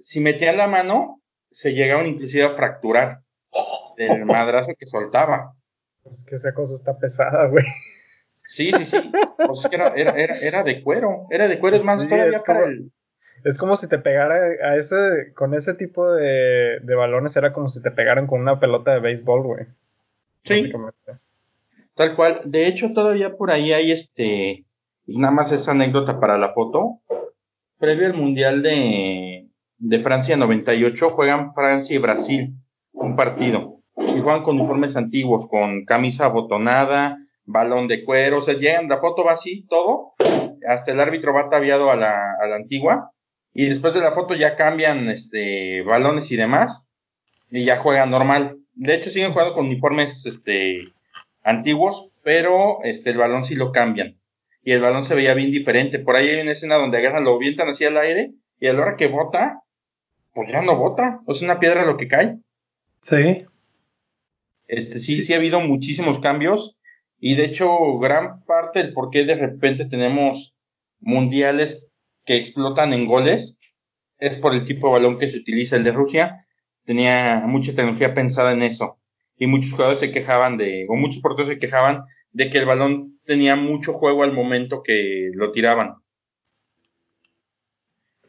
si 0.00 0.20
metían 0.20 0.56
la 0.56 0.68
mano, 0.68 1.22
se 1.50 1.74
llegaban 1.74 2.06
inclusive 2.06 2.44
a 2.44 2.54
fracturar 2.54 3.20
del 3.96 4.24
madrazo 4.26 4.72
que 4.78 4.86
soltaba. 4.86 5.54
Es 6.04 6.24
que 6.24 6.36
esa 6.36 6.54
cosa 6.54 6.74
está 6.74 6.96
pesada, 6.98 7.48
güey. 7.48 7.64
Sí, 8.56 8.72
sí, 8.72 8.84
sí. 8.86 8.96
Pues 9.36 9.64
es 9.64 9.66
que 9.68 9.76
era, 9.76 9.88
era, 9.94 10.38
era, 10.38 10.62
de 10.62 10.82
cuero. 10.82 11.26
Era 11.28 11.46
de 11.46 11.58
cuero, 11.58 11.76
es 11.76 11.84
más, 11.84 12.08
todavía 12.08 12.40
para 12.40 12.64
el. 12.64 12.90
Es 13.44 13.58
como 13.58 13.76
si 13.76 13.86
te 13.86 13.98
pegara 13.98 14.34
a 14.64 14.76
ese, 14.76 15.34
con 15.34 15.52
ese 15.52 15.74
tipo 15.74 16.10
de, 16.10 16.80
de 16.80 16.94
balones, 16.94 17.36
era 17.36 17.52
como 17.52 17.68
si 17.68 17.82
te 17.82 17.90
pegaran 17.90 18.26
con 18.26 18.40
una 18.40 18.58
pelota 18.58 18.94
de 18.94 19.00
béisbol, 19.00 19.42
güey. 19.42 19.66
Sí. 20.44 20.72
Tal 21.94 22.16
cual. 22.16 22.40
De 22.44 22.66
hecho, 22.66 22.94
todavía 22.94 23.36
por 23.36 23.50
ahí 23.50 23.74
hay 23.74 23.92
este, 23.92 24.64
y 25.06 25.18
nada 25.18 25.34
más 25.34 25.52
esa 25.52 25.72
anécdota 25.72 26.18
para 26.18 26.38
la 26.38 26.54
foto. 26.54 27.00
Previo 27.78 28.06
al 28.06 28.14
Mundial 28.14 28.62
de, 28.62 29.48
de 29.76 30.00
Francia 30.00 30.38
98, 30.38 31.10
juegan 31.10 31.52
Francia 31.52 31.94
y 31.94 31.98
Brasil 31.98 32.54
un 32.92 33.16
partido. 33.16 33.82
Y 33.98 34.18
juegan 34.22 34.44
con 34.44 34.58
uniformes 34.58 34.96
antiguos, 34.96 35.46
con 35.46 35.84
camisa 35.84 36.24
abotonada, 36.24 37.18
balón 37.46 37.88
de 37.88 38.04
cuero, 38.04 38.38
o 38.38 38.42
sea, 38.42 38.54
llegan, 38.54 38.88
la 38.88 38.98
foto 38.98 39.24
va 39.24 39.32
así, 39.32 39.64
todo, 39.68 40.12
hasta 40.68 40.92
el 40.92 41.00
árbitro 41.00 41.32
va 41.32 41.42
ataviado 41.42 41.90
a 41.90 41.96
la, 41.96 42.32
a 42.40 42.48
la 42.48 42.56
antigua, 42.56 43.12
y 43.54 43.66
después 43.66 43.94
de 43.94 44.00
la 44.00 44.12
foto 44.12 44.34
ya 44.34 44.56
cambian 44.56 45.08
este 45.08 45.82
balones 45.82 46.30
y 46.30 46.36
demás, 46.36 46.82
y 47.50 47.64
ya 47.64 47.76
juegan 47.78 48.10
normal. 48.10 48.58
De 48.74 48.94
hecho, 48.94 49.08
siguen 49.08 49.32
jugando 49.32 49.54
con 49.54 49.66
uniformes 49.66 50.26
este, 50.26 50.92
antiguos, 51.42 52.10
pero 52.22 52.82
este, 52.84 53.10
el 53.10 53.16
balón 53.16 53.44
sí 53.44 53.54
lo 53.54 53.72
cambian. 53.72 54.18
Y 54.62 54.72
el 54.72 54.82
balón 54.82 55.04
se 55.04 55.14
veía 55.14 55.32
bien 55.32 55.50
diferente. 55.50 55.98
Por 56.00 56.16
ahí 56.16 56.28
hay 56.28 56.42
una 56.42 56.50
escena 56.50 56.74
donde 56.74 56.98
agarran, 56.98 57.24
lo 57.24 57.36
avientan 57.36 57.68
hacia 57.68 57.88
el 57.88 57.96
aire, 57.96 58.32
y 58.60 58.66
a 58.66 58.72
la 58.72 58.82
hora 58.82 58.96
que 58.96 59.06
bota, 59.06 59.62
pues 60.34 60.52
ya 60.52 60.60
no 60.60 60.76
bota. 60.76 61.20
Es 61.28 61.40
una 61.40 61.58
piedra 61.58 61.86
lo 61.86 61.96
que 61.96 62.08
cae. 62.08 62.36
Sí. 63.00 63.46
Este, 64.66 64.98
sí, 64.98 65.14
sí, 65.14 65.22
sí 65.22 65.32
ha 65.32 65.36
habido 65.36 65.60
muchísimos 65.60 66.18
cambios. 66.18 66.76
Y 67.18 67.34
de 67.34 67.44
hecho, 67.44 67.98
gran 67.98 68.44
parte 68.44 68.80
del 68.80 68.92
por 68.92 69.10
qué 69.10 69.24
de 69.24 69.34
repente 69.34 69.86
tenemos 69.86 70.54
mundiales 71.00 71.86
que 72.24 72.36
explotan 72.36 72.92
en 72.92 73.06
goles 73.06 73.56
es 74.18 74.36
por 74.36 74.54
el 74.54 74.64
tipo 74.64 74.88
de 74.88 74.94
balón 74.94 75.18
que 75.18 75.28
se 75.28 75.38
utiliza. 75.38 75.76
El 75.76 75.84
de 75.84 75.92
Rusia 75.92 76.46
tenía 76.84 77.42
mucha 77.46 77.74
tecnología 77.74 78.14
pensada 78.14 78.52
en 78.52 78.62
eso. 78.62 78.98
Y 79.36 79.46
muchos 79.46 79.72
jugadores 79.72 80.00
se 80.00 80.12
quejaban 80.12 80.56
de, 80.56 80.86
o 80.88 80.96
muchos 80.96 81.20
porteros 81.20 81.48
se 81.48 81.58
quejaban 81.58 82.04
de 82.32 82.48
que 82.50 82.58
el 82.58 82.66
balón 82.66 83.18
tenía 83.24 83.56
mucho 83.56 83.92
juego 83.92 84.22
al 84.22 84.32
momento 84.32 84.82
que 84.82 85.30
lo 85.34 85.52
tiraban. 85.52 85.96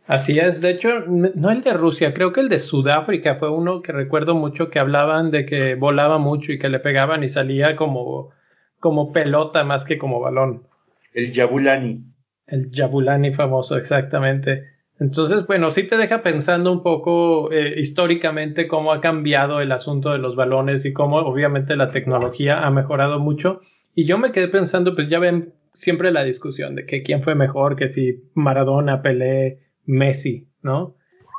Así 0.05 0.39
es, 0.39 0.61
de 0.61 0.69
hecho, 0.69 1.01
no 1.05 1.51
el 1.51 1.61
de 1.63 1.73
Rusia, 1.73 2.13
creo 2.13 2.31
que 2.31 2.39
el 2.39 2.47
de 2.47 2.59
Sudáfrica 2.59 3.35
fue 3.35 3.51
uno 3.51 3.81
que 3.81 3.91
recuerdo 3.91 4.35
mucho 4.35 4.69
que 4.69 4.79
hablaban 4.79 5.31
de 5.31 5.45
que 5.45 5.75
volaba 5.75 6.17
mucho 6.17 6.53
y 6.53 6.59
que 6.59 6.69
le 6.69 6.79
pegaban 6.79 7.25
y 7.25 7.27
salía 7.27 7.75
como, 7.75 8.31
como 8.79 9.11
pelota 9.11 9.63
más 9.63 9.85
que 9.85 9.97
como 9.97 10.19
balón. 10.19 10.67
El 11.13 11.33
Jabulani. 11.33 12.05
El 12.45 12.69
Jabulani 12.73 13.33
famoso, 13.33 13.75
exactamente. 13.77 14.63
Entonces, 14.99 15.45
bueno, 15.45 15.69
sí 15.69 15.83
te 15.83 15.97
deja 15.97 16.23
pensando 16.23 16.71
un 16.71 16.81
poco 16.81 17.51
eh, 17.51 17.79
históricamente 17.79 18.67
cómo 18.67 18.91
ha 18.91 19.01
cambiado 19.01 19.61
el 19.61 19.71
asunto 19.71 20.11
de 20.11 20.17
los 20.17 20.35
balones 20.35 20.85
y 20.85 20.93
cómo 20.93 21.17
obviamente 21.17 21.75
la 21.75 21.91
tecnología 21.91 22.65
ha 22.65 22.71
mejorado 22.71 23.19
mucho. 23.19 23.61
Y 23.93 24.05
yo 24.05 24.17
me 24.17 24.31
quedé 24.31 24.47
pensando, 24.47 24.95
pues 24.95 25.09
ya 25.09 25.19
ven 25.19 25.53
siempre 25.73 26.11
la 26.11 26.23
discusión 26.23 26.75
de 26.75 26.85
que 26.85 27.03
quién 27.03 27.21
fue 27.21 27.35
mejor, 27.35 27.75
que 27.75 27.87
si 27.87 28.23
Maradona, 28.33 29.03
Pelé, 29.03 29.59
Messi, 29.85 30.47
¿no? 30.63 30.95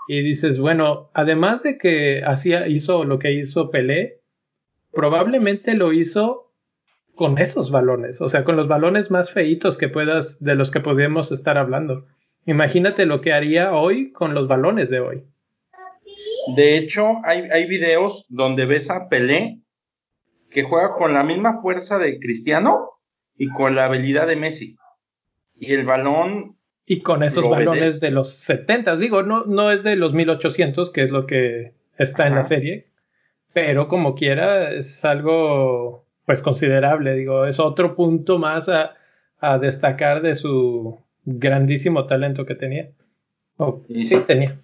Y 0.06 0.22
dices, 0.22 0.58
bueno, 0.58 1.10
además 1.12 1.62
de 1.62 1.76
que 1.76 2.22
hacía, 2.24 2.68
hizo 2.68 3.04
lo 3.04 3.18
que 3.18 3.32
hizo 3.32 3.70
Pelé, 3.70 4.20
probablemente 4.92 5.74
lo 5.74 5.92
hizo 5.92 6.47
con 7.18 7.38
esos 7.38 7.72
balones, 7.72 8.20
o 8.20 8.28
sea, 8.28 8.44
con 8.44 8.54
los 8.54 8.68
balones 8.68 9.10
más 9.10 9.32
feitos 9.32 9.76
que 9.76 9.88
puedas, 9.88 10.38
de 10.42 10.54
los 10.54 10.70
que 10.70 10.78
podemos 10.78 11.32
estar 11.32 11.58
hablando. 11.58 12.06
Imagínate 12.46 13.06
lo 13.06 13.20
que 13.20 13.32
haría 13.32 13.72
hoy 13.74 14.12
con 14.12 14.34
los 14.34 14.46
balones 14.46 14.88
de 14.88 15.00
hoy. 15.00 15.24
De 16.54 16.78
hecho, 16.78 17.16
hay, 17.24 17.48
hay 17.52 17.66
videos 17.66 18.24
donde 18.28 18.66
ves 18.66 18.88
a 18.88 19.08
Pelé 19.08 19.58
que 20.48 20.62
juega 20.62 20.94
con 20.94 21.12
la 21.12 21.24
misma 21.24 21.60
fuerza 21.60 21.98
de 21.98 22.20
Cristiano 22.20 22.92
y 23.36 23.48
con 23.48 23.74
la 23.74 23.86
habilidad 23.86 24.28
de 24.28 24.36
Messi. 24.36 24.76
Y 25.56 25.72
el 25.72 25.84
balón 25.84 26.56
y 26.86 27.00
con 27.00 27.24
esos 27.24 27.50
balones 27.50 27.98
de 27.98 28.12
los 28.12 28.32
70, 28.32 28.96
digo, 28.96 29.24
no, 29.24 29.44
no 29.44 29.72
es 29.72 29.82
de 29.82 29.96
los 29.96 30.14
1800, 30.14 30.92
que 30.92 31.02
es 31.02 31.10
lo 31.10 31.26
que 31.26 31.72
está 31.98 32.28
en 32.28 32.36
la 32.36 32.44
serie, 32.44 32.86
pero 33.52 33.88
como 33.88 34.14
quiera 34.14 34.72
es 34.72 35.04
algo 35.04 36.07
pues 36.28 36.42
considerable, 36.42 37.14
digo, 37.14 37.46
es 37.46 37.58
otro 37.58 37.96
punto 37.96 38.38
más 38.38 38.68
a, 38.68 38.96
a 39.38 39.56
destacar 39.56 40.20
de 40.20 40.34
su 40.34 41.00
grandísimo 41.24 42.04
talento 42.04 42.44
que 42.44 42.54
tenía. 42.54 42.90
Oh, 43.56 43.82
y 43.88 44.04
sí 44.04 44.18
tenía. 44.26 44.60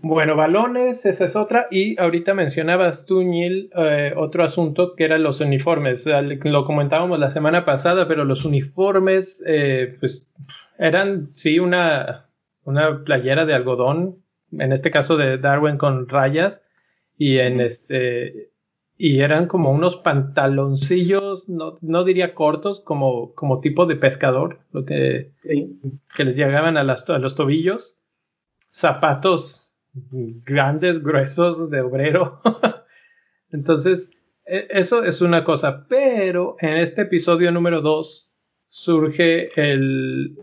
Bueno, 0.00 0.36
balones, 0.36 1.04
esa 1.06 1.24
es 1.24 1.34
otra. 1.34 1.66
Y 1.72 2.00
ahorita 2.00 2.34
mencionabas 2.34 3.04
tú, 3.04 3.24
Neil, 3.24 3.72
eh, 3.74 4.14
otro 4.16 4.44
asunto 4.44 4.94
que 4.94 5.04
eran 5.04 5.24
los 5.24 5.40
uniformes. 5.40 6.06
Lo 6.44 6.64
comentábamos 6.64 7.18
la 7.18 7.30
semana 7.30 7.64
pasada, 7.64 8.06
pero 8.06 8.24
los 8.24 8.44
uniformes, 8.44 9.42
eh, 9.44 9.96
pues, 9.98 10.30
eran, 10.78 11.30
sí, 11.34 11.58
una, 11.58 12.26
una 12.62 13.02
playera 13.02 13.44
de 13.44 13.54
algodón, 13.54 14.22
en 14.52 14.72
este 14.72 14.92
caso 14.92 15.16
de 15.16 15.36
Darwin 15.36 15.78
con 15.78 16.08
rayas, 16.08 16.62
y 17.18 17.38
en 17.38 17.60
este, 17.60 18.50
y 18.96 19.20
eran 19.20 19.46
como 19.46 19.72
unos 19.72 19.96
pantaloncillos, 19.96 21.48
no, 21.48 21.78
no 21.80 22.04
diría 22.04 22.34
cortos, 22.34 22.80
como, 22.80 23.34
como 23.34 23.60
tipo 23.60 23.86
de 23.86 23.96
pescador, 23.96 24.60
lo 24.72 24.84
que, 24.84 25.32
que 25.42 26.24
les 26.24 26.36
llegaban 26.36 26.76
a, 26.76 26.84
las, 26.84 27.08
a 27.10 27.18
los 27.18 27.34
tobillos, 27.34 28.00
zapatos 28.70 29.70
grandes, 29.92 31.02
gruesos 31.02 31.70
de 31.70 31.80
obrero. 31.80 32.40
Entonces, 33.50 34.10
e, 34.46 34.68
eso 34.70 35.02
es 35.04 35.20
una 35.20 35.44
cosa, 35.44 35.86
pero 35.88 36.56
en 36.60 36.76
este 36.76 37.02
episodio 37.02 37.50
número 37.50 37.80
2 37.80 38.30
surge 38.68 39.48
el, 39.60 40.38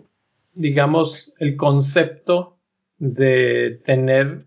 digamos, 0.54 1.34
el 1.40 1.56
concepto 1.56 2.58
de 2.98 3.82
tener 3.86 4.46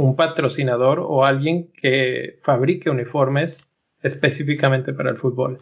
un 0.00 0.16
patrocinador 0.16 0.98
o 1.00 1.26
alguien 1.26 1.70
que 1.74 2.38
fabrique 2.40 2.88
uniformes 2.88 3.68
específicamente 4.02 4.94
para 4.94 5.10
el 5.10 5.18
fútbol. 5.18 5.58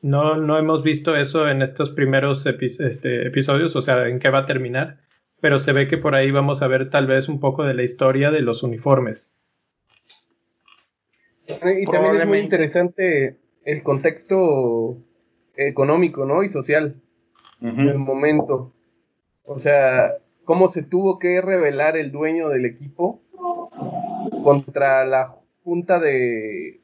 No, 0.00 0.36
no 0.36 0.58
hemos 0.58 0.82
visto 0.82 1.14
eso 1.14 1.48
en 1.48 1.60
estos 1.60 1.90
primeros 1.90 2.46
este, 2.46 3.26
episodios, 3.26 3.76
o 3.76 3.82
sea, 3.82 4.08
en 4.08 4.20
qué 4.20 4.30
va 4.30 4.38
a 4.38 4.46
terminar, 4.46 5.00
pero 5.38 5.58
se 5.58 5.74
ve 5.74 5.86
que 5.86 5.98
por 5.98 6.14
ahí 6.14 6.30
vamos 6.30 6.62
a 6.62 6.66
ver 6.66 6.88
tal 6.88 7.06
vez 7.06 7.28
un 7.28 7.40
poco 7.40 7.64
de 7.64 7.74
la 7.74 7.82
historia 7.82 8.30
de 8.30 8.40
los 8.40 8.62
uniformes. 8.62 9.36
Y 11.46 11.84
también 11.84 12.16
es 12.16 12.26
muy 12.26 12.38
interesante 12.38 13.36
el 13.66 13.82
contexto 13.82 14.96
económico, 15.56 16.24
¿no? 16.24 16.42
Y 16.42 16.48
social 16.48 17.02
en 17.60 17.80
el 17.80 17.98
momento. 17.98 18.72
O 19.42 19.58
sea, 19.58 20.14
cómo 20.44 20.68
se 20.68 20.82
tuvo 20.82 21.18
que 21.18 21.42
revelar 21.42 21.98
el 21.98 22.12
dueño 22.12 22.48
del 22.48 22.64
equipo 22.64 23.23
contra 24.42 25.04
la 25.04 25.34
junta 25.62 25.98
de 25.98 26.80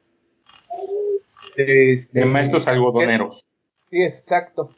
de, 1.57 1.99
de 2.11 2.25
maestros 2.25 2.67
algodoneros. 2.67 3.51
Sí, 3.89 4.01
exacto 4.01 4.71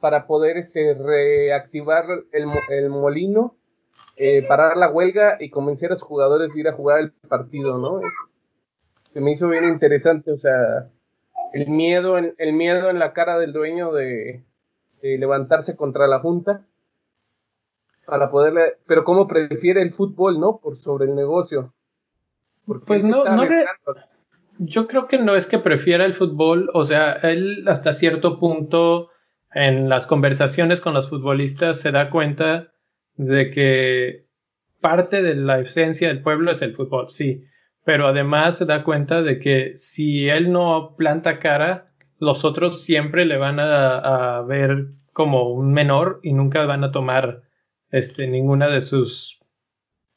para 0.00 0.26
poder 0.26 0.56
este, 0.56 0.94
reactivar 0.94 2.04
el, 2.32 2.88
molino, 2.88 3.56
eh, 4.16 4.46
parar 4.46 4.76
la 4.76 4.90
huelga 4.90 5.36
y 5.40 5.50
convencer 5.50 5.90
a 5.90 5.94
los 5.94 6.02
jugadores 6.02 6.52
de 6.52 6.60
ir 6.60 6.68
a 6.68 6.74
jugar 6.74 7.00
el 7.00 7.12
partido, 7.28 7.78
¿no? 7.78 8.00
Se 9.12 9.20
me 9.20 9.32
hizo 9.32 9.48
bien 9.48 9.64
interesante, 9.64 10.30
o 10.30 10.38
sea, 10.38 10.90
el 11.52 11.68
miedo 11.68 12.18
en, 12.18 12.34
el 12.38 12.52
miedo 12.52 12.90
en 12.90 12.98
la 12.98 13.12
cara 13.12 13.38
del 13.38 13.52
dueño 13.52 13.92
de, 13.92 14.44
levantarse 15.02 15.76
contra 15.76 16.08
la 16.08 16.18
junta 16.18 16.66
para 18.06 18.30
poderle, 18.30 18.74
pero 18.86 19.04
cómo 19.04 19.28
prefiere 19.28 19.80
el 19.82 19.92
fútbol, 19.92 20.40
¿no? 20.40 20.58
Por 20.58 20.76
sobre 20.76 21.06
el 21.06 21.14
negocio. 21.14 21.72
Pues 22.86 23.04
no, 23.04 23.24
no, 23.24 23.44
yo 24.58 24.88
creo 24.88 25.06
que 25.06 25.18
no 25.18 25.34
es 25.34 25.46
que 25.46 25.58
prefiera 25.58 26.04
el 26.04 26.14
fútbol, 26.14 26.70
o 26.74 26.84
sea, 26.84 27.12
él 27.22 27.64
hasta 27.66 27.92
cierto 27.92 28.38
punto 28.38 29.10
en 29.52 29.88
las 29.88 30.06
conversaciones 30.06 30.80
con 30.80 30.94
los 30.94 31.08
futbolistas 31.08 31.80
se 31.80 31.92
da 31.92 32.10
cuenta 32.10 32.72
de 33.14 33.50
que 33.50 34.26
parte 34.80 35.22
de 35.22 35.34
la 35.34 35.60
esencia 35.60 36.08
del 36.08 36.22
pueblo 36.22 36.50
es 36.50 36.62
el 36.62 36.74
fútbol, 36.74 37.10
sí, 37.10 37.44
pero 37.84 38.06
además 38.06 38.58
se 38.58 38.66
da 38.66 38.84
cuenta 38.84 39.22
de 39.22 39.38
que 39.38 39.76
si 39.76 40.28
él 40.28 40.52
no 40.52 40.94
planta 40.96 41.38
cara, 41.38 41.92
los 42.18 42.44
otros 42.44 42.82
siempre 42.82 43.24
le 43.24 43.36
van 43.36 43.60
a, 43.60 44.42
ver 44.42 44.88
como 45.12 45.50
un 45.50 45.72
menor 45.72 46.20
y 46.22 46.32
nunca 46.32 46.66
van 46.66 46.84
a 46.84 46.92
tomar 46.92 47.42
este, 47.90 48.26
ninguna 48.26 48.68
de 48.68 48.82
sus 48.82 49.40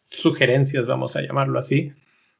sugerencias, 0.09 0.87
vamos 0.87 1.15
a 1.15 1.21
llamarlo 1.21 1.59
así. 1.59 1.93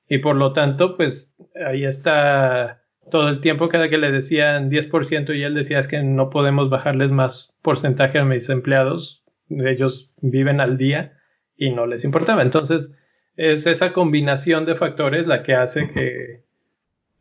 Y 0.09 0.17
por 0.17 0.35
lo 0.35 0.53
tanto, 0.53 0.97
pues 0.97 1.37
ahí 1.65 1.85
está 1.85 2.83
todo 3.11 3.29
el 3.29 3.41
tiempo 3.41 3.69
cada 3.69 3.89
que 3.89 3.97
le 3.97 4.11
decían 4.11 4.69
10% 4.69 5.35
y 5.35 5.43
él 5.43 5.53
decía 5.53 5.79
es 5.79 5.87
que 5.87 6.01
no 6.01 6.29
podemos 6.29 6.69
bajarles 6.69 7.11
más 7.11 7.55
porcentaje 7.61 8.19
a 8.19 8.25
mis 8.25 8.49
empleados, 8.49 9.23
ellos 9.49 10.11
viven 10.21 10.61
al 10.61 10.77
día 10.77 11.13
y 11.55 11.71
no 11.71 11.85
les 11.85 12.03
importaba. 12.03 12.41
Entonces 12.41 12.95
es 13.35 13.67
esa 13.67 13.93
combinación 13.93 14.65
de 14.65 14.75
factores 14.75 15.27
la 15.27 15.43
que 15.43 15.53
hace 15.53 15.89
que, 15.91 16.43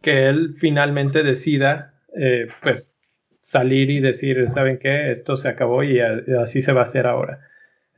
que 0.01 0.27
él 0.27 0.55
finalmente 0.59 1.22
decida 1.22 1.94
eh, 2.16 2.48
pues 2.62 2.92
salir 3.40 3.90
y 3.90 4.01
decir, 4.01 4.48
¿saben 4.51 4.79
qué? 4.79 5.11
Esto 5.11 5.37
se 5.37 5.48
acabó 5.48 5.83
y 5.83 6.01
así 6.01 6.61
se 6.61 6.72
va 6.72 6.83
a 6.83 6.85
hacer 6.85 7.07
ahora. 7.07 7.40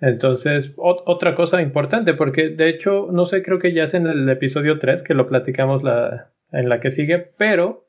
Entonces, 0.00 0.72
otra 0.76 1.34
cosa 1.34 1.60
importante, 1.60 2.14
porque 2.14 2.48
de 2.48 2.68
hecho, 2.70 3.08
no 3.12 3.26
sé, 3.26 3.42
creo 3.42 3.58
que 3.58 3.74
ya 3.74 3.84
es 3.84 3.94
en 3.94 4.06
el 4.06 4.28
episodio 4.30 4.78
3 4.78 5.02
que 5.02 5.12
lo 5.12 5.28
platicamos 5.28 5.82
la, 5.82 6.30
en 6.52 6.68
la 6.70 6.80
que 6.80 6.90
sigue, 6.90 7.18
pero 7.18 7.86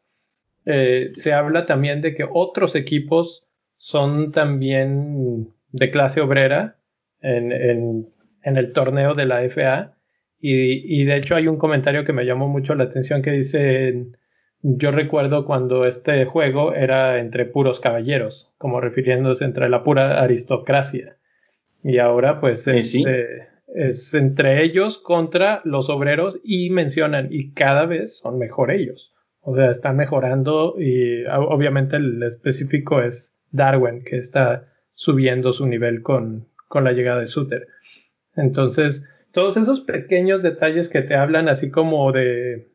eh, 0.65 1.09
se 1.13 1.33
habla 1.33 1.65
también 1.65 2.01
de 2.01 2.13
que 2.13 2.27
otros 2.29 2.75
equipos 2.75 3.45
son 3.77 4.31
también 4.31 5.53
de 5.71 5.89
clase 5.89 6.21
obrera 6.21 6.75
en, 7.21 7.51
en, 7.51 8.57
el 8.57 8.73
torneo 8.73 9.13
de 9.13 9.25
la 9.25 9.47
FA. 9.49 9.95
Y, 10.43 11.03
de 11.05 11.15
hecho 11.17 11.35
hay 11.35 11.47
un 11.47 11.57
comentario 11.57 12.03
que 12.03 12.13
me 12.13 12.25
llamó 12.25 12.47
mucho 12.47 12.73
la 12.73 12.85
atención 12.85 13.21
que 13.21 13.31
dice, 13.31 14.07
yo 14.61 14.91
recuerdo 14.91 15.45
cuando 15.45 15.85
este 15.85 16.25
juego 16.25 16.73
era 16.73 17.19
entre 17.19 17.45
puros 17.45 17.79
caballeros, 17.79 18.51
como 18.57 18.81
refiriéndose 18.81 19.45
entre 19.45 19.69
la 19.69 19.83
pura 19.83 20.19
aristocracia. 20.21 21.17
Y 21.83 21.97
ahora 21.97 22.39
pues 22.39 22.67
es, 22.67 22.95
eh, 22.95 23.47
es 23.67 24.13
entre 24.13 24.63
ellos 24.63 24.97
contra 24.97 25.61
los 25.63 25.89
obreros 25.89 26.39
y 26.43 26.69
mencionan, 26.69 27.27
y 27.31 27.51
cada 27.53 27.85
vez 27.85 28.17
son 28.17 28.37
mejor 28.37 28.71
ellos. 28.71 29.13
O 29.41 29.55
sea, 29.55 29.71
están 29.71 29.97
mejorando 29.97 30.75
y 30.77 31.25
obviamente 31.25 31.95
el 31.95 32.21
específico 32.21 33.01
es 33.01 33.35
Darwin, 33.51 34.03
que 34.03 34.17
está 34.17 34.67
subiendo 34.93 35.51
su 35.53 35.65
nivel 35.65 36.03
con, 36.03 36.47
con 36.67 36.83
la 36.83 36.91
llegada 36.91 37.21
de 37.21 37.27
Suter. 37.27 37.67
Entonces, 38.35 39.07
todos 39.31 39.57
esos 39.57 39.81
pequeños 39.81 40.43
detalles 40.43 40.89
que 40.89 41.01
te 41.01 41.15
hablan 41.15 41.49
así 41.49 41.71
como 41.71 42.11
de, 42.11 42.67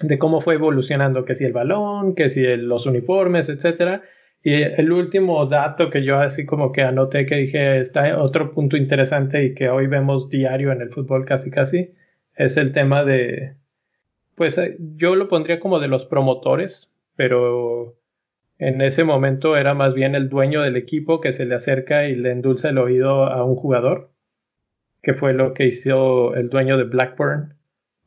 de 0.00 0.18
cómo 0.18 0.40
fue 0.40 0.54
evolucionando, 0.54 1.24
que 1.24 1.36
si 1.36 1.44
el 1.44 1.52
balón, 1.52 2.14
que 2.14 2.30
si 2.30 2.44
los 2.56 2.86
uniformes, 2.86 3.48
etcétera, 3.48 4.02
y 4.42 4.54
el 4.54 4.92
último 4.92 5.46
dato 5.46 5.90
que 5.90 6.04
yo 6.04 6.18
así 6.18 6.46
como 6.46 6.72
que 6.72 6.82
anoté 6.82 7.26
que 7.26 7.36
dije 7.36 7.78
está 7.80 8.20
otro 8.22 8.52
punto 8.52 8.76
interesante 8.76 9.44
y 9.44 9.54
que 9.54 9.68
hoy 9.68 9.86
vemos 9.86 10.28
diario 10.28 10.72
en 10.72 10.82
el 10.82 10.90
fútbol 10.90 11.24
casi 11.24 11.50
casi 11.50 11.94
es 12.34 12.56
el 12.56 12.72
tema 12.72 13.04
de 13.04 13.56
pues 14.34 14.58
eh, 14.58 14.76
yo 14.96 15.14
lo 15.14 15.28
pondría 15.28 15.60
como 15.60 15.80
de 15.80 15.88
los 15.88 16.06
promotores, 16.06 16.94
pero 17.16 17.96
en 18.58 18.80
ese 18.80 19.04
momento 19.04 19.56
era 19.56 19.74
más 19.74 19.94
bien 19.94 20.14
el 20.14 20.28
dueño 20.28 20.62
del 20.62 20.76
equipo 20.76 21.20
que 21.20 21.32
se 21.32 21.44
le 21.44 21.54
acerca 21.54 22.08
y 22.08 22.16
le 22.16 22.32
endulza 22.32 22.70
el 22.70 22.78
oído 22.78 23.26
a 23.26 23.44
un 23.44 23.56
jugador, 23.56 24.10
que 25.02 25.14
fue 25.14 25.32
lo 25.34 25.54
que 25.54 25.66
hizo 25.66 26.34
el 26.34 26.48
dueño 26.48 26.78
de 26.78 26.84
Blackburn 26.84 27.54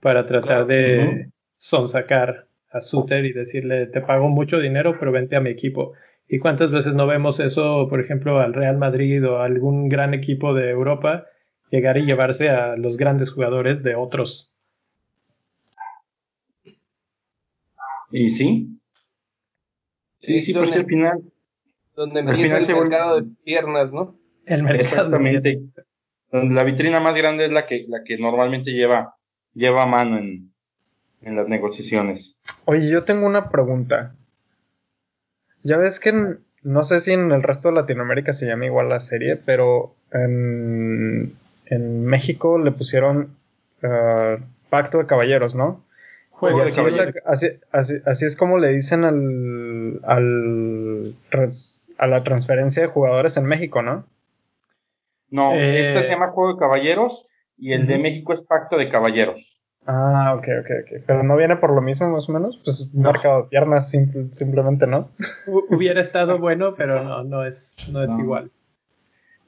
para 0.02 0.26
tratar 0.26 0.68
de 0.68 1.30
sonsacar 1.58 2.48
a 2.70 2.82
Suter 2.82 3.26
y 3.26 3.32
decirle 3.32 3.88
te 3.88 4.02
pago 4.02 4.28
mucho 4.28 4.60
dinero 4.60 4.98
pero 5.00 5.12
vente 5.12 5.36
a 5.36 5.42
mi 5.42 5.50
equipo. 5.50 5.94
¿Y 6.28 6.40
cuántas 6.40 6.72
veces 6.72 6.94
no 6.94 7.06
vemos 7.06 7.40
eso, 7.40 7.88
por 7.90 8.00
ejemplo, 8.00 8.40
al 8.40 8.54
Real 8.54 8.78
Madrid 8.78 9.26
o 9.28 9.38
a 9.38 9.46
algún 9.46 9.90
gran 9.90 10.14
equipo 10.14 10.54
de 10.54 10.72
Europa 10.72 11.26
llegar 11.70 11.98
y 11.98 12.06
llevarse 12.06 12.50
a 12.50 12.76
los 12.78 12.98
grandes 12.98 13.32
jugadores 13.32 13.84
de 13.84 13.96
otros? 13.96 14.56
Y 18.12 18.30
sí. 18.30 18.80
Sí, 20.20 20.40
sí, 20.40 20.54
pues 20.54 20.72
que 20.72 20.80
al 20.80 20.86
final. 20.86 21.22
Donde 21.96 22.22
empieza 22.22 22.58
el 22.58 22.80
mercado 22.80 23.22
de 23.22 23.28
piernas, 23.44 23.92
¿no? 23.92 24.18
El 24.46 24.64
mercado 24.64 24.82
Exactamente. 24.82 25.62
Donde 26.32 26.56
la 26.56 26.64
vitrina 26.64 27.00
más 27.00 27.16
grande 27.16 27.46
es 27.46 27.52
la 27.52 27.66
que, 27.66 27.86
la 27.88 28.04
que 28.04 28.18
normalmente 28.18 28.72
lleva, 28.72 29.16
lleva 29.54 29.84
a 29.84 29.86
mano 29.86 30.18
en, 30.18 30.52
en 31.22 31.36
las 31.36 31.48
negociaciones. 31.48 32.38
Oye, 32.66 32.90
yo 32.90 33.04
tengo 33.04 33.26
una 33.26 33.50
pregunta. 33.50 34.16
Ya 35.66 35.78
ves 35.78 36.00
que 36.00 36.38
no 36.62 36.84
sé 36.84 37.02
si 37.02 37.12
en 37.12 37.32
el 37.32 37.42
resto 37.42 37.70
de 37.70 37.74
Latinoamérica 37.74 38.34
se 38.34 38.46
llama 38.46 38.68
igual 38.68 38.88
la 38.88 39.00
serie, 39.00 39.36
pero 39.36 39.96
en, 40.12 41.36
en 41.66 42.06
México 42.06 42.60
le 42.60 42.72
pusieron 42.72 43.36
uh, 43.82 44.38
Pacto 44.70 45.00
de 45.00 45.08
Caballeros, 45.08 45.56
¿no? 45.56 45.84
Juego 46.30 46.62
así, 46.62 46.84
de 46.84 46.90
es, 46.90 47.00
así, 47.26 47.48
así, 47.72 47.96
así, 48.06 48.26
es 48.26 48.36
como 48.36 48.60
le 48.60 48.74
dicen 48.74 49.06
al, 49.06 50.02
al 50.04 51.16
a 51.98 52.08
la 52.08 52.24
transferencia 52.24 52.84
de 52.84 52.90
jugadores 52.90 53.36
en 53.38 53.46
México, 53.46 53.82
¿no? 53.82 54.06
No, 55.32 55.54
eh, 55.54 55.80
este 55.80 56.04
se 56.04 56.12
llama 56.12 56.30
Juego 56.30 56.54
de 56.54 56.60
Caballeros 56.60 57.26
y 57.58 57.74
el 57.74 57.82
uh 57.82 57.84
-huh. 57.86 57.88
de 57.88 57.98
México 57.98 58.34
es 58.34 58.44
Pacto 58.44 58.78
de 58.78 58.90
Caballeros. 58.90 59.60
Ah, 59.88 60.34
ok, 60.36 60.48
ok, 60.62 60.72
ok. 60.82 61.04
Pero 61.06 61.24
no 61.24 61.38
viene 61.38 61.58
por 61.58 61.74
lo 61.74 61.82
mismo, 61.82 62.10
más 62.10 62.28
o 62.28 62.32
menos. 62.32 62.60
Pues 62.64 62.90
no. 62.94 63.12
marcado 63.12 63.44
de 63.44 63.50
piernas, 63.50 63.90
simple, 63.90 64.28
simplemente 64.32 64.88
no. 64.88 65.12
Hubiera 65.46 66.02
estado 66.02 66.40
bueno, 66.40 66.76
pero 66.76 67.04
no, 67.04 67.24
no 67.24 67.46
es, 67.46 67.76
no 67.92 68.04
es 68.04 68.10
no. 68.10 68.20
igual. 68.20 68.52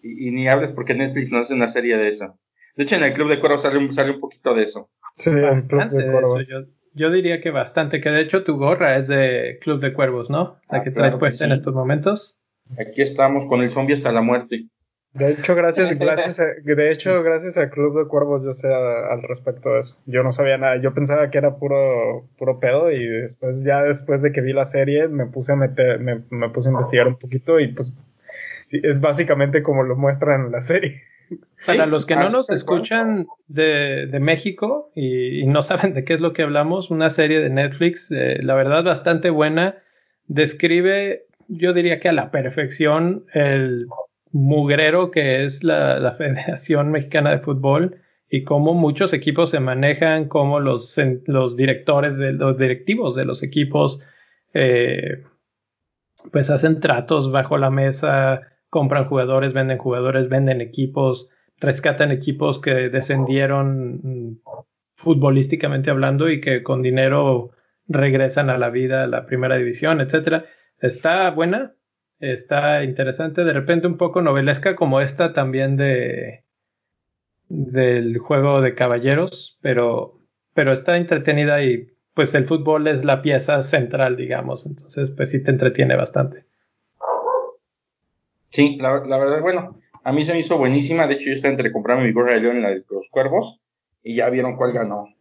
Y, 0.03 0.27
y, 0.27 0.31
ni 0.31 0.47
hables 0.47 0.71
porque 0.71 0.93
Netflix 0.93 1.31
no 1.31 1.39
hace 1.39 1.55
una 1.55 1.67
serie 1.67 1.97
de 1.97 2.09
eso. 2.09 2.37
De 2.75 2.83
hecho, 2.83 2.95
en 2.95 3.03
el 3.03 3.13
Club 3.13 3.29
de 3.29 3.39
Cuervos 3.39 3.63
sale 3.63 3.79
un, 3.79 3.91
sale 3.91 4.11
un 4.11 4.19
poquito 4.19 4.53
de 4.53 4.63
eso. 4.63 4.91
Sí, 5.17 5.33
bastante 5.33 5.95
de 5.97 6.19
eso. 6.19 6.41
Yo, 6.41 6.65
yo, 6.93 7.11
diría 7.11 7.41
que 7.41 7.49
bastante. 7.49 7.99
Que 7.99 8.11
de 8.11 8.21
hecho 8.21 8.43
tu 8.43 8.57
gorra 8.57 8.97
es 8.97 9.07
de 9.07 9.57
Club 9.61 9.79
de 9.79 9.93
Cuervos, 9.93 10.29
¿no? 10.29 10.59
La 10.69 10.79
ah, 10.79 10.83
que 10.83 10.91
traes 10.91 11.15
claro 11.15 11.19
puesta 11.19 11.39
sí. 11.39 11.43
en 11.45 11.53
estos 11.53 11.73
momentos. 11.73 12.43
Aquí 12.77 13.01
estamos 13.01 13.47
con 13.47 13.61
el 13.61 13.71
zombie 13.71 13.95
hasta 13.95 14.11
la 14.11 14.21
muerte. 14.21 14.67
De 15.17 15.31
hecho, 15.31 15.55
gracias, 15.55 15.93
gracias 15.99 16.39
a, 16.39 16.45
de 16.63 16.91
hecho, 16.91 17.23
gracias 17.23 17.57
al 17.57 17.69
Club 17.69 17.97
de 17.99 18.07
Cuervos 18.07 18.43
yo 18.43 18.53
sé 18.53 18.67
a, 18.67 19.11
al 19.11 19.23
respecto 19.23 19.69
de 19.73 19.79
eso. 19.79 19.97
Yo 20.05 20.23
no 20.23 20.31
sabía 20.31 20.57
nada, 20.57 20.77
yo 20.77 20.93
pensaba 20.93 21.29
que 21.31 21.37
era 21.37 21.55
puro, 21.57 22.27
puro 22.37 22.59
pedo 22.59 22.91
y 22.91 23.05
después, 23.07 23.63
ya 23.63 23.83
después 23.83 24.21
de 24.21 24.31
que 24.31 24.41
vi 24.41 24.53
la 24.53 24.65
serie, 24.65 25.07
me 25.07 25.25
puse 25.25 25.53
a 25.53 25.55
meter, 25.55 25.99
me, 25.99 26.21
me 26.29 26.49
puse 26.49 26.69
a 26.69 26.71
investigar 26.71 27.07
un 27.07 27.17
poquito 27.17 27.59
y 27.59 27.69
pues 27.69 27.93
es 28.69 28.99
básicamente 28.99 29.63
como 29.63 29.83
lo 29.83 29.95
muestran 29.95 30.45
en 30.45 30.51
la 30.51 30.61
serie. 30.61 31.01
Para 31.65 31.87
los 31.87 32.05
que 32.05 32.15
no 32.15 32.29
nos 32.29 32.49
escuchan 32.49 33.27
de, 33.47 34.07
de 34.07 34.19
México 34.19 34.91
y, 34.95 35.41
y, 35.41 35.47
no 35.47 35.61
saben 35.63 35.93
de 35.93 36.03
qué 36.03 36.13
es 36.13 36.21
lo 36.21 36.31
que 36.31 36.43
hablamos, 36.43 36.91
una 36.91 37.09
serie 37.09 37.41
de 37.41 37.49
Netflix, 37.49 38.11
eh, 38.11 38.39
la 38.41 38.55
verdad 38.55 38.83
bastante 38.83 39.29
buena, 39.29 39.75
describe, 40.27 41.25
yo 41.47 41.73
diría 41.73 41.99
que 41.99 42.07
a 42.07 42.13
la 42.13 42.31
perfección, 42.31 43.25
el 43.33 43.87
mugrero 44.31 45.11
que 45.11 45.45
es 45.45 45.63
la, 45.63 46.13
Federación 46.17 46.91
Mexicana 46.91 47.31
de 47.31 47.39
Fútbol 47.39 48.01
y 48.29 48.43
cómo 48.43 48.73
muchos 48.73 49.13
equipos 49.13 49.51
se 49.51 49.59
manejan, 49.59 50.27
cómo 50.27 50.59
los, 50.59 50.95
directores, 51.55 52.17
de, 52.17 52.33
los 52.33 52.57
directivos 52.57 53.15
de 53.15 53.25
los 53.25 53.41
equipos 53.41 54.05
eh, 54.53 55.23
pues 56.31 56.49
hacen 56.49 56.79
tratos 56.79 57.31
bajo 57.31 57.57
la 57.57 57.69
mesa, 57.69 58.41
compran 58.69 59.05
jugadores, 59.05 59.53
venden 59.53 59.77
jugadores, 59.77 60.29
venden 60.29 60.61
equipos, 60.61 61.29
rescatan 61.59 62.11
equipos 62.11 62.59
que 62.59 62.89
descendieron 62.89 64.41
futbolísticamente 64.95 65.89
hablando 65.89 66.29
y 66.29 66.41
que 66.41 66.63
con 66.63 66.81
dinero 66.81 67.51
regresan 67.87 68.49
a 68.49 68.57
la 68.57 68.69
vida, 68.69 69.03
a 69.03 69.07
la 69.07 69.25
primera 69.25 69.55
división, 69.55 70.01
etcétera. 70.01 70.45
Está 70.79 71.29
buena, 71.31 71.73
está 72.19 72.83
interesante, 72.83 73.43
de 73.43 73.53
repente 73.53 73.87
un 73.87 73.97
poco 73.97 74.21
novelesca 74.21 74.75
como 74.75 75.01
esta 75.01 75.33
también 75.33 75.77
de 75.77 76.43
del 77.49 78.17
juego 78.17 78.61
de 78.61 78.75
caballeros, 78.75 79.57
pero 79.61 80.19
pero 80.53 80.73
está 80.73 80.97
entretenida 80.97 81.61
y 81.63 81.93
pues 82.13 82.33
el 82.33 82.45
fútbol 82.45 82.87
es 82.87 83.05
la 83.05 83.21
pieza 83.21 83.61
central, 83.61 84.17
digamos, 84.17 84.65
entonces 84.65 85.11
pues 85.11 85.29
sí 85.31 85.43
te 85.43 85.51
entretiene 85.51 85.95
bastante. 85.95 86.45
Sí, 88.49 88.77
la, 88.81 89.05
la 89.05 89.17
verdad, 89.19 89.41
bueno, 89.41 89.77
a 90.03 90.11
mí 90.11 90.25
se 90.25 90.33
me 90.33 90.39
hizo 90.39 90.57
buenísima, 90.57 91.05
de 91.05 91.15
hecho 91.15 91.27
yo 91.27 91.33
estaba 91.33 91.51
entre 91.51 91.71
comprarme 91.71 92.05
mi 92.05 92.13
gorra 92.13 92.33
de 92.33 92.39
león 92.39 92.57
en 92.57 92.63
la 92.63 92.69
de 92.69 92.83
los 92.89 93.07
cuervos 93.11 93.59
y 94.01 94.15
ya 94.15 94.29
vieron 94.29 94.55
cuál 94.55 94.73
ganó. 94.73 95.13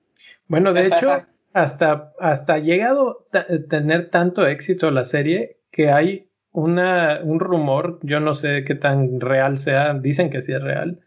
Bueno, 0.47 0.73
de 0.73 0.87
hecho, 0.87 1.11
hasta, 1.53 2.13
hasta 2.19 2.55
ha 2.55 2.59
llegado 2.59 3.27
a 3.33 3.45
tener 3.69 4.11
tanto 4.11 4.47
éxito 4.47 4.91
la 4.91 5.05
serie 5.05 5.59
que 5.71 5.91
hay 5.91 6.31
una, 6.57 7.21
un 7.23 7.39
rumor, 7.39 7.99
yo 8.03 8.19
no 8.19 8.33
sé 8.33 8.65
qué 8.65 8.75
tan 8.75 9.21
real 9.21 9.59
sea, 9.59 9.93
dicen 9.93 10.31
que 10.31 10.41
sí 10.41 10.53
es 10.53 10.63
real, 10.63 11.01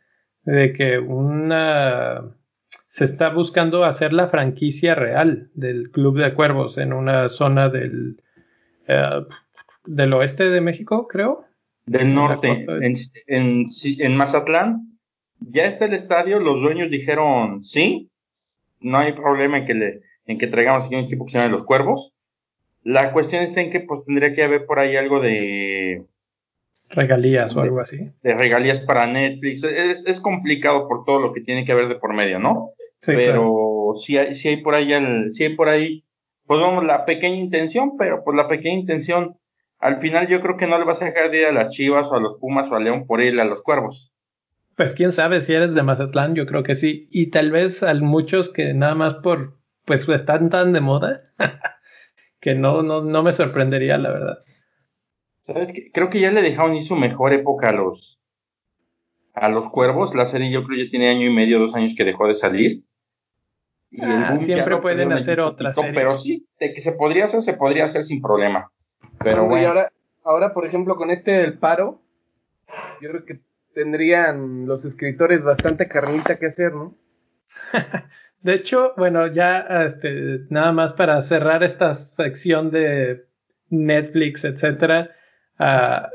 de 0.43 0.73
que 0.73 0.99
una 0.99 2.35
se 2.87 3.03
está 3.03 3.29
buscando 3.29 3.83
hacer 3.83 4.13
la 4.13 4.27
franquicia 4.27 4.93
real 4.93 5.49
del 5.55 5.89
Club 5.89 6.19
de 6.19 6.35
Cuervos 6.35 6.77
en 6.77 6.93
una 6.93 7.29
zona 7.29 7.69
del, 7.69 8.21
eh, 8.87 9.25
del 9.85 10.13
oeste 10.13 10.51
de 10.51 10.61
México, 10.61 11.07
creo. 11.07 11.45
Del 11.87 12.13
norte, 12.13 12.67
en, 12.67 12.95
en, 13.25 13.65
en, 13.81 14.17
Mazatlán, 14.17 14.99
ya 15.39 15.65
está 15.65 15.85
el 15.85 15.95
estadio, 15.95 16.39
los 16.39 16.61
dueños 16.61 16.91
dijeron 16.91 17.63
sí, 17.63 18.11
no 18.79 18.99
hay 18.99 19.13
problema 19.13 19.57
en 19.57 19.65
que, 19.65 19.73
le, 19.73 20.01
en 20.27 20.37
que 20.37 20.45
traigamos 20.45 20.85
aquí 20.85 20.95
un 20.95 21.05
equipo 21.05 21.25
que 21.25 21.31
se 21.31 21.39
llama 21.39 21.53
Los 21.53 21.63
Cuervos. 21.63 22.13
La 22.83 23.11
cuestión 23.11 23.43
está 23.43 23.61
en 23.61 23.71
que 23.71 23.81
pues, 23.81 24.05
tendría 24.05 24.33
que 24.33 24.43
haber 24.43 24.65
por 24.65 24.79
ahí 24.79 24.95
algo 24.95 25.19
de... 25.19 26.05
Regalías 26.89 27.55
o 27.55 27.61
algo 27.61 27.81
así. 27.81 28.09
De 28.23 28.33
regalías 28.33 28.79
para 28.79 29.05
Netflix. 29.05 29.63
Es, 29.63 30.05
es, 30.07 30.21
complicado 30.21 30.87
por 30.87 31.05
todo 31.05 31.19
lo 31.19 31.33
que 31.33 31.41
tiene 31.41 31.63
que 31.63 31.71
haber 31.71 31.87
de 31.87 31.95
por 31.95 32.15
medio, 32.15 32.39
¿no? 32.39 32.71
pero 33.05 33.93
si, 33.95 34.17
hay, 34.17 34.35
si 34.35 34.49
hay 34.49 34.57
por 34.57 34.75
ahí, 34.75 34.91
el, 34.91 35.31
si 35.31 35.43
hay 35.43 35.55
por 35.55 35.69
ahí, 35.69 36.03
pues 36.45 36.59
vamos, 36.59 36.83
la 36.83 37.05
pequeña 37.05 37.37
intención, 37.37 37.95
pero 37.97 38.23
pues 38.23 38.35
la 38.35 38.47
pequeña 38.47 38.79
intención 38.79 39.37
al 39.79 39.99
final 39.99 40.27
yo 40.27 40.41
creo 40.41 40.57
que 40.57 40.67
no 40.67 40.77
le 40.77 40.85
vas 40.85 41.01
a 41.01 41.05
dejar 41.05 41.31
de 41.31 41.41
ir 41.41 41.47
a 41.47 41.51
las 41.51 41.69
Chivas 41.69 42.09
o 42.11 42.15
a 42.15 42.19
los 42.19 42.37
Pumas 42.39 42.69
o 42.69 42.75
a 42.75 42.79
León 42.79 43.07
por 43.07 43.21
ir 43.21 43.39
a 43.39 43.45
los 43.45 43.63
Cuervos. 43.63 44.13
Pues 44.75 44.93
quién 44.93 45.11
sabe 45.11 45.41
si 45.41 45.53
eres 45.53 45.73
de 45.73 45.83
Mazatlán, 45.83 46.35
yo 46.35 46.45
creo 46.45 46.63
que 46.63 46.75
sí. 46.75 47.07
Y 47.11 47.31
tal 47.31 47.51
vez 47.51 47.83
a 47.83 47.93
muchos 47.95 48.51
que 48.51 48.73
nada 48.73 48.95
más 48.95 49.15
por, 49.15 49.57
pues 49.85 50.07
están 50.07 50.49
tan 50.49 50.73
de 50.73 50.81
moda, 50.81 51.21
que 52.39 52.55
no, 52.55 52.81
no, 52.81 53.01
no 53.01 53.23
me 53.23 53.33
sorprendería, 53.33 53.97
la 53.97 54.11
verdad. 54.11 54.37
¿Sabes 55.41 55.73
qué? 55.73 55.91
Creo 55.91 56.09
que 56.09 56.19
ya 56.19 56.31
le 56.31 56.41
dejaron 56.41 56.75
ir 56.75 56.83
su 56.83 56.95
mejor 56.95 57.33
época 57.33 57.69
a 57.69 57.73
los, 57.73 58.19
a 59.33 59.49
los 59.49 59.69
Cuervos. 59.69 60.15
La 60.15 60.25
serie 60.25 60.51
yo 60.51 60.63
creo 60.63 60.83
ya 60.83 60.91
tiene 60.91 61.09
año 61.09 61.25
y 61.25 61.33
medio, 61.33 61.59
dos 61.59 61.75
años 61.75 61.93
que 61.95 62.05
dejó 62.05 62.27
de 62.27 62.35
salir. 62.35 62.83
Ah, 64.01 64.37
siempre 64.37 64.77
pueden 64.77 65.11
hacer 65.11 65.39
otra 65.39 65.73
serie. 65.73 65.93
Pero 65.93 66.15
sí, 66.15 66.47
de 66.59 66.73
que 66.73 66.81
se 66.81 66.91
podría 66.91 67.25
hacer, 67.25 67.41
se 67.41 67.53
podría 67.53 67.85
hacer 67.85 68.03
sin 68.03 68.21
problema. 68.21 68.71
Pero 69.23 69.47
bueno. 69.47 69.63
Y 69.63 69.65
ahora, 69.65 69.91
ahora, 70.23 70.53
por 70.53 70.65
ejemplo, 70.65 70.95
con 70.95 71.09
este 71.09 71.31
del 71.31 71.57
paro, 71.57 72.01
yo 73.01 73.09
creo 73.09 73.25
que 73.25 73.39
tendrían 73.73 74.67
los 74.67 74.85
escritores 74.85 75.43
bastante 75.43 75.87
carnita 75.87 76.37
que 76.37 76.47
hacer, 76.47 76.73
¿no? 76.73 76.95
de 78.41 78.53
hecho, 78.53 78.93
bueno, 78.97 79.27
ya 79.27 79.59
este, 79.85 80.39
nada 80.49 80.71
más 80.71 80.93
para 80.93 81.21
cerrar 81.21 81.63
esta 81.63 81.93
sección 81.93 82.71
de 82.71 83.25
Netflix, 83.69 84.45
etcétera, 84.45 85.11
uh, 85.59 86.07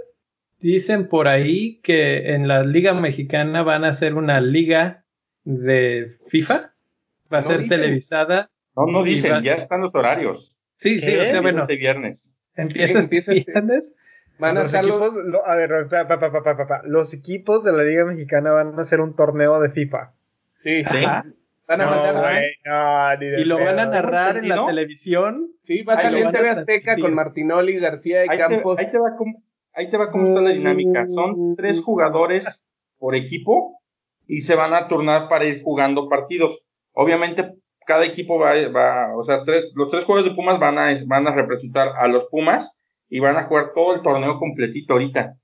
dicen 0.59 1.09
por 1.09 1.29
ahí 1.29 1.81
que 1.83 2.35
en 2.35 2.49
la 2.49 2.63
Liga 2.63 2.95
Mexicana 2.95 3.63
van 3.63 3.85
a 3.85 3.89
hacer 3.89 4.15
una 4.15 4.41
liga 4.41 5.05
de 5.45 6.17
FIFA, 6.29 6.73
va 7.33 7.39
a 7.39 7.43
ser 7.43 7.69
televisada. 7.69 8.51
No, 8.75 8.87
no 8.87 9.05
dicen, 9.05 9.43
ya 9.43 9.55
están 9.55 9.83
los 9.83 9.95
horarios. 9.95 10.57
Sí, 10.77 11.01
sí, 11.01 11.17
o 11.17 11.25
sea, 11.25 11.41
bueno. 11.41 11.61
Este 11.61 11.77
viernes. 11.77 12.33
Empieza 12.57 13.01
este 13.01 13.21
viernes. 13.35 13.93
Van 14.39 14.57
a 14.57 14.65
los 14.65 14.75
equipos, 14.75 15.15
a 15.47 15.57
ver, 15.57 15.89
pa, 15.89 16.09
pa, 16.09 16.33
pa, 16.43 16.83
los 16.85 17.15
equipos 17.15 17.63
de 17.63 17.73
la 17.73 17.85
Liga 17.85 18.05
Mexicana 18.05 18.51
van 18.51 18.77
a 18.77 18.83
hacer 18.83 19.01
un 19.01 19.15
torneo 19.15 19.61
de 19.61 19.71
FIFA. 19.71 20.13
Sí, 20.57 20.83
sí. 20.85 21.05
Van 21.67 21.81
a 21.81 21.87
mandar 21.87 22.43
y 23.23 23.45
lo 23.45 23.59
van 23.59 23.79
a 23.79 23.87
narrar 23.87 24.37
en 24.39 24.49
la 24.49 24.67
televisión. 24.67 25.49
Sí, 25.63 25.83
va 25.83 25.95
a 25.95 25.99
salir 25.99 26.25
en 26.25 26.33
TV 26.33 26.51
Azteca 26.51 26.97
con 26.99 27.15
Martinoli, 27.15 27.79
García 27.79 28.25
y 28.25 28.29
Campos. 28.29 28.79
ahí, 28.79 28.91
te 28.91 28.99
va 28.99 29.17
cómo, 29.17 29.43
ahí 29.73 29.91
te 29.91 29.97
va 29.97 30.11
cómo 30.11 30.29
está 30.29 30.43
la 30.43 30.51
dinámica. 30.51 31.09
Son 31.09 31.57
tres 31.57 31.81
jugadores 31.83 32.63
por 32.99 33.15
equipo 33.15 33.81
y 34.27 34.41
se 34.41 34.55
van 34.57 34.75
a 34.75 34.89
turnar 34.89 35.29
para 35.29 35.47
ir 35.47 35.63
jugando 35.63 36.09
partidos. 36.09 36.63
Obviamente, 36.93 37.55
cada 37.87 38.05
equipo 38.05 38.39
va, 38.39 38.53
va 38.69 39.17
o 39.17 39.25
sea, 39.25 39.43
los 39.75 39.91
tres 39.91 40.05
juegos 40.05 40.25
de 40.25 40.35
Pumas 40.35 40.59
van 40.59 40.79
a, 40.79 40.89
van 41.07 41.27
a 41.27 41.33
representar 41.33 41.89
a 41.97 42.09
los 42.09 42.25
Pumas 42.31 42.77
y 43.09 43.21
van 43.21 43.37
a 43.37 43.45
jugar 43.45 43.73
todo 43.75 43.95
el 43.95 44.03
torneo 44.03 44.39
completito 44.39 44.95
ahorita. 44.95 45.37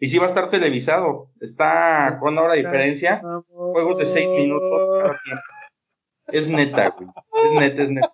Y 0.00 0.08
sí 0.08 0.18
va 0.18 0.24
a 0.24 0.28
estar 0.28 0.50
televisado. 0.50 1.30
Está 1.40 2.18
con 2.20 2.38
hora 2.38 2.54
de 2.54 2.62
diferencia. 2.62 3.20
Juegos 3.48 3.98
de 3.98 4.06
seis 4.06 4.28
minutos 4.30 4.90
cada 4.98 5.20
tiempo. 5.24 5.42
Es 6.32 6.48
neta, 6.48 6.94
güey. 6.96 7.08
Es 7.44 7.52
neta, 7.52 7.82
es 7.82 7.90
neta. 7.90 8.12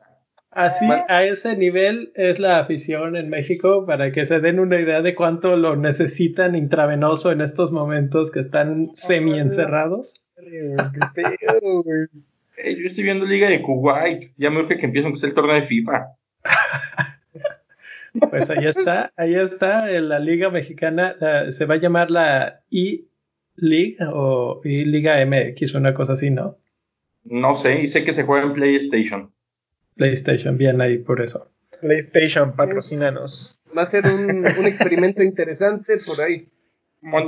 Así, 0.54 0.86
a 0.86 1.24
ese 1.24 1.56
nivel 1.56 2.12
es 2.14 2.38
la 2.38 2.60
afición 2.60 3.16
en 3.16 3.28
México 3.28 3.84
para 3.86 4.12
que 4.12 4.24
se 4.24 4.38
den 4.38 4.60
una 4.60 4.78
idea 4.78 5.02
de 5.02 5.16
cuánto 5.16 5.56
lo 5.56 5.74
necesitan 5.74 6.54
intravenoso 6.54 7.32
en 7.32 7.40
estos 7.40 7.72
momentos 7.72 8.30
que 8.30 8.38
están 8.38 8.90
semi 8.94 9.36
encerrados. 9.36 10.22
yo 12.56 12.86
estoy 12.86 13.02
viendo 13.02 13.26
Liga 13.26 13.48
de 13.48 13.60
Kuwait. 13.62 14.32
Ya 14.36 14.50
me 14.50 14.60
urge 14.60 14.78
que 14.78 14.86
empiece 14.86 15.08
a 15.08 15.26
el 15.26 15.34
torneo 15.34 15.56
de 15.56 15.62
FIFA. 15.62 16.06
Pues 18.30 18.48
ahí 18.48 18.66
está, 18.66 19.12
ahí 19.16 19.34
está, 19.34 19.90
la 20.00 20.20
Liga 20.20 20.48
Mexicana 20.50 21.16
se 21.48 21.66
va 21.66 21.74
a 21.74 21.78
llamar 21.78 22.12
la 22.12 22.60
E-League 22.70 23.96
o 24.12 24.60
E-Liga 24.62 25.16
MX, 25.26 25.74
una 25.74 25.94
cosa 25.94 26.12
así, 26.12 26.30
¿no? 26.30 26.56
No 27.24 27.54
sé, 27.54 27.80
y 27.80 27.88
sé 27.88 28.04
que 28.04 28.12
se 28.12 28.24
juega 28.24 28.44
en 28.44 28.52
PlayStation. 28.52 29.32
PlayStation, 29.96 30.56
bien 30.58 30.80
ahí 30.80 30.98
por 30.98 31.20
eso. 31.20 31.50
PlayStation, 31.80 32.54
patrocínanos. 32.54 33.58
Va 33.76 33.82
a 33.82 33.86
ser 33.86 34.04
un, 34.06 34.46
experimento 34.46 35.22
interesante 35.24 35.98
por 36.06 36.20
ahí. 36.20 36.48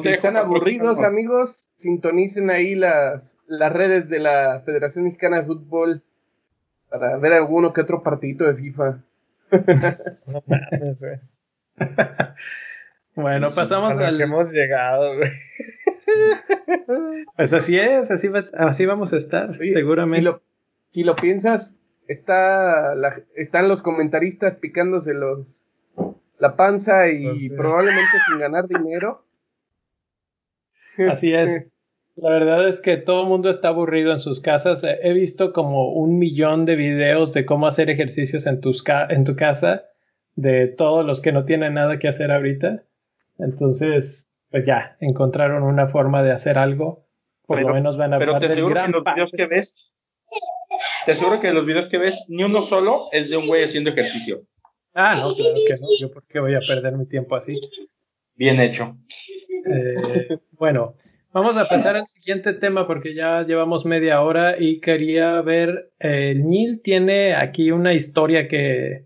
si 0.02 0.08
están 0.08 0.36
aburridos, 0.36 1.02
amigos, 1.02 1.70
sintonicen 1.76 2.50
ahí 2.50 2.74
las, 2.74 3.36
las 3.46 3.72
redes 3.72 4.08
de 4.08 4.18
la 4.18 4.62
Federación 4.64 5.04
Mexicana 5.06 5.40
de 5.40 5.46
Fútbol 5.46 6.02
para 6.88 7.16
ver 7.18 7.32
alguno 7.32 7.72
que 7.72 7.80
otro 7.80 8.02
partidito 8.02 8.44
de 8.44 8.54
FIFA. 8.54 9.02
no 10.28 10.42
mames, 10.46 11.06
bueno, 13.16 13.48
pasamos 13.54 13.96
al. 13.98 14.16
que 14.16 14.22
hemos 14.22 14.52
llegado, 14.52 15.14
Pues 17.36 17.52
así 17.52 17.76
es, 17.78 18.10
así, 18.10 18.30
así 18.54 18.86
vamos 18.86 19.12
a 19.12 19.16
estar, 19.16 19.58
seguramente. 19.58 20.18
Si 20.18 20.22
lo, 20.22 20.42
si 20.90 21.02
lo 21.02 21.16
piensas, 21.16 21.76
está 22.06 22.94
están 23.34 23.68
los 23.68 23.82
comentaristas 23.82 24.56
picándose 24.56 25.14
los 25.14 25.66
la 26.38 26.56
panza 26.56 27.08
y 27.08 27.24
pues 27.24 27.52
probablemente 27.56 28.18
sin 28.28 28.38
ganar 28.38 28.68
dinero. 28.68 29.24
Así 31.10 31.34
es. 31.34 31.66
La 32.16 32.30
verdad 32.30 32.66
es 32.66 32.80
que 32.80 32.96
todo 32.96 33.22
el 33.22 33.28
mundo 33.28 33.50
está 33.50 33.68
aburrido 33.68 34.12
en 34.12 34.20
sus 34.20 34.40
casas. 34.40 34.80
He 34.82 35.12
visto 35.12 35.52
como 35.52 35.92
un 35.92 36.18
millón 36.18 36.64
de 36.64 36.74
videos 36.74 37.34
de 37.34 37.44
cómo 37.44 37.66
hacer 37.66 37.90
ejercicios 37.90 38.46
en, 38.46 38.62
tus 38.62 38.82
en 39.10 39.24
tu 39.24 39.36
casa, 39.36 39.84
de 40.34 40.66
todos 40.66 41.04
los 41.04 41.20
que 41.20 41.32
no 41.32 41.44
tienen 41.44 41.74
nada 41.74 41.98
que 41.98 42.08
hacer 42.08 42.30
ahorita. 42.30 42.84
Entonces, 43.38 44.30
pues 44.50 44.64
ya, 44.66 44.96
encontraron 45.00 45.62
una 45.62 45.88
forma 45.88 46.22
de 46.22 46.32
hacer 46.32 46.58
algo. 46.58 47.06
Por 47.46 47.60
lo 47.60 47.72
menos 47.72 47.96
van 47.96 48.14
a 48.14 48.18
Pero 48.18 48.38
te 48.38 48.46
aseguro 48.46 48.74
que 48.82 48.90
los 48.90 49.04
videos 49.04 49.32
que 49.32 49.46
ves, 49.46 49.92
te 51.04 51.12
aseguro 51.12 51.38
que 51.38 51.52
los 51.52 51.64
videos 51.64 51.88
que 51.88 51.98
ves, 51.98 52.24
ni 52.28 52.42
uno 52.42 52.62
solo 52.62 53.08
es 53.12 53.30
de 53.30 53.36
un 53.36 53.46
güey 53.46 53.62
haciendo 53.62 53.90
ejercicio. 53.90 54.42
Ah, 54.94 55.14
no, 55.14 55.34
claro 55.34 55.54
que 55.66 55.76
no. 55.76 55.86
Yo 56.00 56.10
por 56.10 56.26
qué 56.26 56.40
voy 56.40 56.54
a 56.54 56.60
perder 56.60 56.96
mi 56.96 57.06
tiempo 57.06 57.36
así. 57.36 57.60
Bien 58.34 58.58
hecho. 58.60 58.96
Eh, 59.68 60.38
bueno, 60.52 60.96
Vamos 61.36 61.58
a 61.58 61.68
pasar 61.68 61.96
al 61.96 62.08
siguiente 62.08 62.54
tema 62.54 62.86
porque 62.86 63.14
ya 63.14 63.42
llevamos 63.42 63.84
media 63.84 64.22
hora 64.22 64.56
y 64.58 64.80
quería 64.80 65.42
ver, 65.42 65.92
eh, 65.98 66.34
Neil 66.34 66.80
tiene 66.80 67.34
aquí 67.34 67.72
una 67.72 67.92
historia 67.92 68.48
que, 68.48 69.04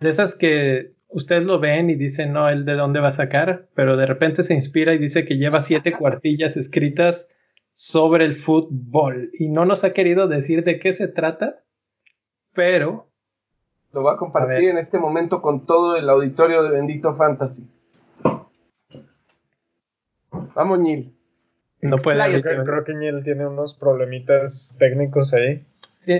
de 0.00 0.08
esas 0.08 0.34
que 0.34 0.92
ustedes 1.16 1.44
lo 1.44 1.58
ven 1.58 1.88
y 1.88 1.94
dicen, 1.94 2.34
no, 2.34 2.48
él 2.50 2.66
de 2.66 2.74
dónde 2.74 3.00
va 3.00 3.08
a 3.08 3.12
sacar, 3.12 3.68
pero 3.74 3.96
de 3.96 4.04
repente 4.04 4.42
se 4.42 4.52
inspira 4.52 4.92
y 4.92 4.98
dice 4.98 5.24
que 5.24 5.38
lleva 5.38 5.62
siete 5.62 5.92
cuartillas 5.92 6.58
escritas 6.58 7.26
sobre 7.72 8.26
el 8.26 8.34
fútbol 8.34 9.30
y 9.32 9.48
no 9.48 9.64
nos 9.64 9.82
ha 9.84 9.94
querido 9.94 10.28
decir 10.28 10.62
de 10.62 10.78
qué 10.78 10.92
se 10.92 11.08
trata, 11.08 11.62
pero... 12.52 13.08
Lo 13.94 14.02
va 14.02 14.12
a 14.12 14.16
compartir 14.18 14.68
en 14.68 14.76
este 14.76 14.98
momento 14.98 15.40
con 15.40 15.64
todo 15.64 15.96
el 15.96 16.10
auditorio 16.10 16.62
de 16.62 16.70
Bendito 16.70 17.14
Fantasy. 17.14 17.66
Vamos, 20.54 20.78
Neil. 20.80 21.14
No 21.80 21.96
puede. 21.96 22.42
creo, 22.42 22.84
que 22.84 22.94
Niel 22.94 23.24
tiene 23.24 23.46
unos 23.46 23.72
problemitas 23.72 24.76
técnicos 24.78 25.32
ahí. 25.32 25.64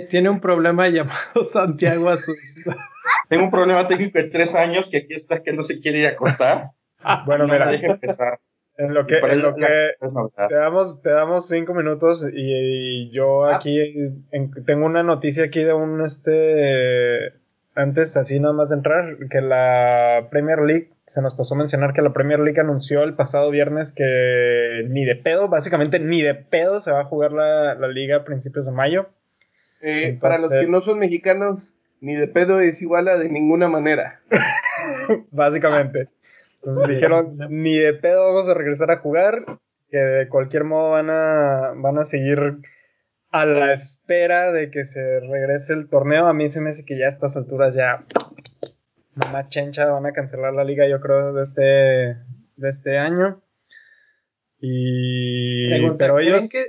Tiene 0.09 0.31
un 0.31 0.41
problema 0.41 0.89
llamado 0.89 1.45
Santiago 1.45 2.09
Asus. 2.09 2.65
Tengo 3.29 3.45
un 3.45 3.51
problema 3.51 3.89
técnico 3.89 4.19
de 4.19 4.25
tres 4.25 4.55
años 4.55 4.89
que 4.89 4.99
aquí 4.99 5.15
está 5.15 5.43
que 5.43 5.53
no 5.53 5.63
se 5.63 5.81
quiere 5.81 5.99
ir 6.01 6.07
a 6.07 6.11
acostar. 6.11 6.71
bueno, 7.27 7.45
mira. 7.47 7.69
Deja 7.71 7.87
empezar. 7.89 8.39
En 8.79 8.93
lo 8.93 9.07
que, 9.07 9.17
en 9.17 9.41
lo 9.41 9.55
que 9.55 9.65
te 10.49 10.55
damos, 10.55 11.01
te 11.01 11.09
damos 11.09 11.49
cinco 11.49 11.73
minutos 11.73 12.27
y, 12.31 13.07
y 13.07 13.11
yo 13.11 13.47
Ah. 13.47 13.57
aquí 13.57 13.81
en- 14.33 14.53
tengo 14.67 14.85
una 14.85 15.03
noticia 15.03 15.45
aquí 15.45 15.63
de 15.65 15.73
un 15.73 16.03
este 16.03 17.33
antes 17.75 18.17
así 18.19 18.39
nada 18.41 18.53
más 18.55 18.69
de 18.71 18.77
entrar 18.77 19.17
que 19.31 19.41
la 19.41 20.29
Premier 20.31 20.61
League 20.61 20.91
se 21.07 21.23
nos 21.23 21.35
pasó 21.35 21.55
a 21.55 21.59
mencionar 21.59 21.95
que 21.95 22.03
la 22.03 22.13
Premier 22.13 22.41
League 22.41 22.61
anunció 22.61 23.03
el 23.03 23.15
pasado 23.15 23.51
viernes 23.51 23.93
que 23.93 24.85
ni 24.89 25.05
de 25.07 25.15
pedo, 25.17 25.49
básicamente 25.49 25.99
ni 25.99 26.21
de 26.23 26.35
pedo 26.35 26.81
se 26.83 26.91
va 26.91 27.01
a 27.01 27.05
jugar 27.05 27.33
la, 27.33 27.75
la 27.77 27.89
liga 27.89 28.17
a 28.17 28.25
principios 28.25 28.67
de 28.67 28.73
mayo. 28.73 29.09
Eh, 29.81 30.09
Entonces- 30.09 30.21
para 30.21 30.39
los 30.39 30.51
que 30.53 30.67
no 30.67 30.81
son 30.83 30.99
mexicanos, 30.99 31.75
ni 32.01 32.15
de 32.15 32.29
pedo 32.29 32.61
es 32.61 32.83
igual 32.83 33.09
a 33.09 33.19
de 33.19 33.29
ninguna 33.29 33.69
manera. 33.69 34.21
básicamente. 35.31 36.09
Entonces 36.57 36.89
dijeron, 36.89 37.39
ni 37.51 37.77
de 37.77 37.95
pedo 37.95 38.27
vamos 38.27 38.49
a 38.49 38.55
regresar 38.55 38.91
a 38.91 38.99
jugar, 38.99 39.45
que 39.91 39.99
de 39.99 40.29
cualquier 40.29 40.65
modo 40.65 40.93
van 40.93 41.11
a, 41.11 41.73
van 41.77 41.99
a 41.99 42.05
seguir 42.05 42.59
a 43.31 43.45
la 43.45 43.73
espera 43.73 44.51
de 44.53 44.71
que 44.71 44.85
se 44.85 45.21
regrese 45.21 45.75
el 45.75 45.89
torneo. 45.89 46.27
A 46.27 46.35
mí 46.35 46.49
se 46.49 46.61
me 46.61 46.71
hace 46.71 46.85
que 46.85 46.99
ya 46.99 47.07
a 47.07 47.11
estas 47.11 47.37
alturas 47.37 47.75
ya, 47.75 48.05
mamá 49.15 49.49
chencha, 49.49 49.87
van 49.87 50.07
a 50.07 50.13
cancelar 50.13 50.55
la 50.55 50.65
liga 50.65 50.89
yo 50.89 51.01
creo 51.01 51.33
de 51.33 51.45
este, 51.45 51.63
de 52.57 52.69
este 52.69 52.99
año. 52.99 53.41
Y, 54.59 55.69
Pregunta, 55.69 55.99
pero 55.99 56.17
¿creen 56.17 56.35
ellos... 56.35 56.51
que, 56.51 56.65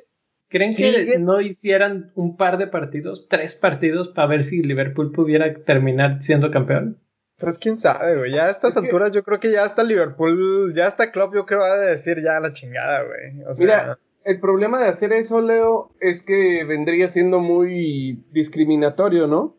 ¿creen 0.50 0.76
que 0.76 1.20
no 1.20 1.42
hicieran 1.42 2.12
un 2.16 2.38
par 2.38 2.58
de 2.58 2.68
partidos, 2.68 3.28
tres 3.30 3.56
partidos, 3.56 4.10
para 4.10 4.28
ver 4.28 4.44
si 4.44 4.62
Liverpool 4.64 5.12
pudiera 5.12 5.54
terminar 5.64 6.22
siendo 6.22 6.52
campeón? 6.52 7.00
Pues 7.38 7.60
quién 7.60 7.80
sabe, 7.80 8.18
güey. 8.18 8.32
Ya 8.34 8.46
a 8.46 8.50
estas 8.50 8.76
Es 8.76 8.82
que- 8.82 8.88
alturas 8.88 9.12
yo 9.12 9.24
creo 9.24 9.40
que 9.40 9.52
ya 9.52 9.64
hasta 9.64 9.84
Liverpool, 9.84 10.74
ya 10.76 10.88
hasta 10.88 11.12
Klopp 11.12 11.36
yo 11.36 11.46
creo 11.46 11.60
va 11.60 11.74
a 11.74 11.78
decir 11.78 12.22
ya 12.24 12.40
la 12.40 12.52
chingada, 12.54 13.04
güey. 13.04 13.44
O 13.48 13.54
sea, 13.54 13.64
Mira, 13.66 14.00
el 14.24 14.40
problema 14.40 14.82
de 14.82 14.90
hacer 14.90 15.14
eso, 15.14 15.40
Leo, 15.42 15.92
es 16.00 16.24
que 16.24 16.64
vendría 16.66 17.08
siendo 17.10 17.40
muy 17.40 18.24
discriminatorio, 18.32 19.28
¿no? 19.28 19.56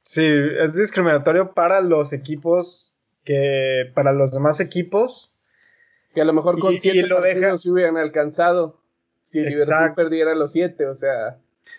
Sí, 0.00 0.26
es 0.26 0.74
discriminatorio 0.74 1.52
para 1.54 1.80
los 1.80 2.12
equipos 2.12 2.98
que 3.24 3.90
para 3.94 4.12
los 4.12 4.32
demás 4.32 4.60
equipos. 4.60 5.32
Que 6.14 6.20
a 6.20 6.24
lo 6.24 6.32
mejor 6.32 6.58
con 6.58 6.72
Y- 6.74 6.76
y 6.76 6.80
siete 6.80 7.06
lo 7.06 7.16
partidos 7.20 7.40
deja- 7.42 7.58
se 7.58 7.70
hubieran 7.70 7.96
alcanzado 7.96 8.80
si 9.24 9.40
Liverpool 9.40 9.60
Exacto. 9.62 9.94
perdiera 9.96 10.34
los 10.34 10.52
siete, 10.52 10.86
o 10.86 10.94
sea... 10.94 11.38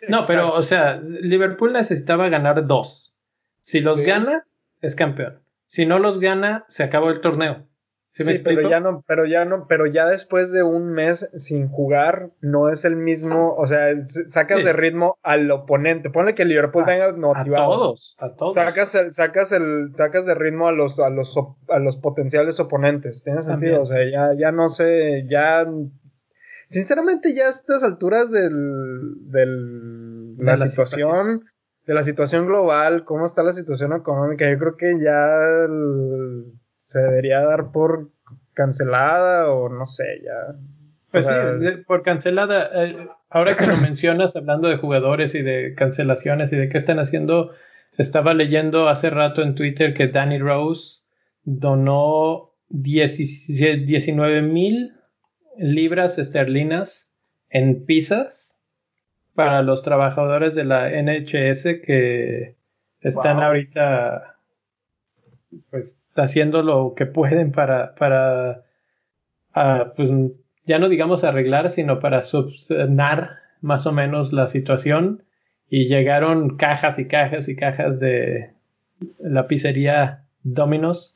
No, 0.09 0.25
pero, 0.25 0.39
Exacto. 0.41 0.59
o 0.59 0.63
sea, 0.63 0.95
Liverpool 0.97 1.71
necesitaba 1.73 2.27
ganar 2.29 2.65
dos. 2.65 3.13
Si 3.61 3.81
los 3.81 3.99
Sí. 3.99 4.05
gana, 4.05 4.47
es 4.81 4.95
campeón. 4.95 5.39
Si 5.67 5.85
no 5.85 5.99
los 5.99 6.19
gana, 6.19 6.65
se 6.67 6.83
acabó 6.83 7.09
el 7.11 7.21
torneo. 7.21 7.67
¿Sí, 8.11 8.23
me 8.23 8.33
Sí, 8.33 8.39
pero 8.39 8.67
ya 8.69 8.79
no, 8.79 9.03
pero 9.07 9.25
ya 9.25 9.43
no, 9.45 9.67
pero 9.67 9.85
ya 9.85 10.07
después 10.07 10.51
de 10.53 10.63
un 10.63 10.87
mes 10.93 11.29
sin 11.35 11.67
jugar 11.67 12.29
no 12.39 12.69
es 12.69 12.85
el 12.85 12.95
mismo, 12.95 13.53
o 13.55 13.67
sea, 13.67 13.89
sacas 14.29 14.59
Sí. 14.59 14.65
de 14.65 14.73
ritmo 14.73 15.17
al 15.21 15.51
oponente. 15.51 16.09
Ponle 16.09 16.33
que 16.33 16.45
Liverpool 16.45 16.83
A- 16.83 16.87
venga 16.87 17.05
a 17.09 17.13
motivado. 17.13 17.71
todos, 17.75 18.15
a 18.21 18.29
todos. 18.29 18.55
Sacas 18.55 18.95
el, 18.95 19.11
sacas 19.11 19.51
el, 19.51 19.91
sacas 19.97 20.25
de 20.25 20.33
ritmo 20.33 20.67
a 20.67 20.71
los, 20.71 20.99
a 20.99 21.09
los, 21.09 21.37
a 21.67 21.77
los 21.79 21.97
potenciales 21.97 22.59
oponentes. 22.59 23.23
Tiene 23.23 23.41
sentido, 23.41 23.77
También, 23.77 23.81
o 23.81 23.85
sea, 23.85 24.09
ya, 24.09 24.33
ya 24.39 24.51
no 24.53 24.69
sé, 24.69 25.25
ya, 25.27 25.67
sinceramente 26.75 27.33
ya 27.33 27.47
a 27.47 27.51
estas 27.51 27.83
alturas 27.83 28.31
del, 28.31 28.51
del, 29.31 30.35
De 30.35 30.43
la, 30.43 30.51
la 30.51 30.57
situación, 30.57 31.45
de 31.87 31.93
la 31.93 32.03
situación 32.03 32.47
global, 32.47 33.05
cómo 33.05 33.25
está 33.25 33.43
la 33.43 33.53
situación 33.53 33.93
económica, 33.93 34.49
yo 34.51 34.59
creo 34.59 34.75
que 34.75 34.99
ya 34.99 35.63
el- 35.65 36.51
se 36.77 36.99
debería 36.99 37.39
dar 37.45 37.71
por 37.71 38.09
cancelada 38.53 39.51
o 39.51 39.69
no 39.69 39.87
sé, 39.87 40.03
ya. 40.21 40.55
Pues 41.11 41.25
o 41.25 41.29
sea, 41.29 41.57
sí, 41.59 41.77
por 41.87 42.03
cancelada. 42.03 42.69
eh, 42.73 43.07
ahora 43.29 43.55
que 43.55 43.67
lo 43.67 43.77
mencionas, 43.77 44.35
hablando 44.35 44.67
de 44.67 44.75
jugadores 44.75 45.33
y 45.33 45.41
de 45.43 45.75
cancelaciones 45.75 46.51
y 46.51 46.57
de 46.57 46.67
qué 46.67 46.77
están 46.77 46.99
haciendo, 46.99 47.51
estaba 47.97 48.33
leyendo 48.33 48.89
hace 48.89 49.09
rato 49.09 49.41
en 49.41 49.55
Twitter 49.55 49.93
que 49.93 50.09
Danny 50.09 50.39
Rose 50.39 51.03
donó 51.45 52.51
19 52.67 54.41
mil 54.41 54.94
libras 55.57 56.17
esterlinas 56.17 57.11
en 57.49 57.85
pizzas 57.85 58.61
para 59.33 59.61
los 59.61 59.83
trabajadores 59.83 60.55
de 60.55 60.63
la 60.65 60.89
NHS 60.89 61.63
que 61.85 62.55
están 63.01 63.37
Wow. 63.37 63.45
ahorita 63.45 64.37
pues 65.69 65.99
haciendo 66.15 66.63
lo 66.63 66.93
que 66.95 67.05
pueden 67.05 67.51
para, 67.51 67.95
para 67.95 68.63
ah, 69.53 69.93
pues 69.95 70.09
ya 70.65 70.79
no 70.79 70.89
digamos 70.89 71.23
arreglar, 71.23 71.69
sino 71.69 71.99
para 71.99 72.21
subsanar 72.21 73.37
más 73.61 73.85
o 73.85 73.91
menos 73.91 74.33
la 74.33 74.47
situación. 74.47 75.23
Y 75.69 75.85
llegaron 75.87 76.57
cajas 76.57 76.99
y 76.99 77.07
cajas 77.07 77.47
y 77.49 77.55
cajas 77.55 77.99
de 77.99 78.53
la 79.19 79.47
pizzería 79.47 80.25
Domino's 80.43 81.13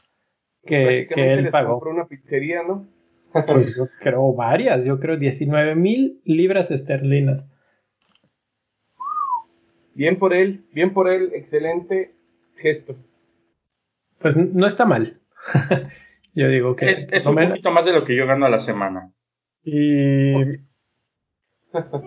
que, 0.65 1.07
que 1.13 1.33
él 1.33 1.43
les 1.43 1.51
pagó. 1.51 1.73
compró 1.73 1.91
una 1.91 2.07
pizzería, 2.07 2.63
¿no? 2.63 2.87
Pues 3.31 3.75
yo 3.77 3.87
creo 3.99 4.33
varias, 4.33 4.85
yo 4.85 4.99
creo 4.99 5.17
19 5.17 5.75
mil 5.75 6.21
libras 6.25 6.71
esterlinas. 6.71 7.45
Bien 9.93 10.17
por 10.17 10.33
él, 10.33 10.65
bien 10.71 10.93
por 10.93 11.09
él, 11.09 11.31
excelente 11.33 12.13
gesto. 12.55 12.95
Pues 14.19 14.37
no 14.37 14.65
está 14.67 14.85
mal. 14.85 15.19
yo 16.33 16.47
digo 16.47 16.75
que 16.75 17.07
Es, 17.11 17.25
un 17.27 17.35
menos- 17.35 17.51
poquito 17.51 17.71
más 17.71 17.85
de 17.85 17.93
lo 17.93 18.05
que 18.05 18.15
yo 18.15 18.25
gano 18.27 18.45
a 18.45 18.49
la 18.49 18.59
semana. 18.59 19.11
Y, 19.63 20.33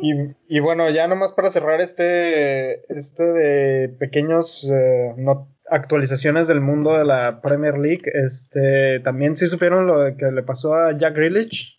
y, 0.00 0.12
y 0.48 0.60
bueno, 0.60 0.90
ya 0.90 1.06
nomás 1.06 1.32
para 1.32 1.50
cerrar 1.50 1.80
este, 1.80 2.80
este 2.92 3.22
de 3.22 3.88
pequeños 3.90 4.68
eh, 4.72 5.14
no- 5.18 5.48
actualizaciones 5.72 6.48
del 6.48 6.60
mundo 6.60 6.96
de 6.96 7.04
la 7.04 7.40
Premier 7.40 7.78
League, 7.78 8.02
este, 8.12 9.00
también 9.00 9.36
sí 9.36 9.46
supieron 9.46 9.86
lo 9.86 9.98
de 10.00 10.16
que 10.16 10.26
le 10.30 10.42
pasó 10.42 10.74
a 10.74 10.96
Jack 10.96 11.14
Grealish. 11.16 11.78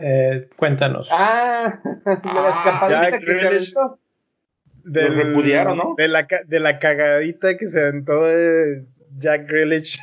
eh, 0.00 0.48
cuéntanos. 0.56 1.08
Ah, 1.12 1.78
de 1.84 2.10
la 2.24 2.48
Ah, 2.48 2.54
escapadita 2.56 3.10
Jack 3.10 3.20
que 3.20 3.26
se 3.26 3.32
Grealish. 3.44 3.74
aventó. 3.76 3.98
Del- 4.86 5.14
repudiaron, 5.16 5.78
¿no? 5.78 5.94
De 5.96 6.08
la, 6.08 6.26
de 6.46 6.60
la 6.60 6.78
cagadita 6.78 7.56
que 7.56 7.68
se 7.68 7.80
aventó 7.80 8.24
de 8.24 8.84
Jack 9.16 9.48
Grealish. 9.48 9.98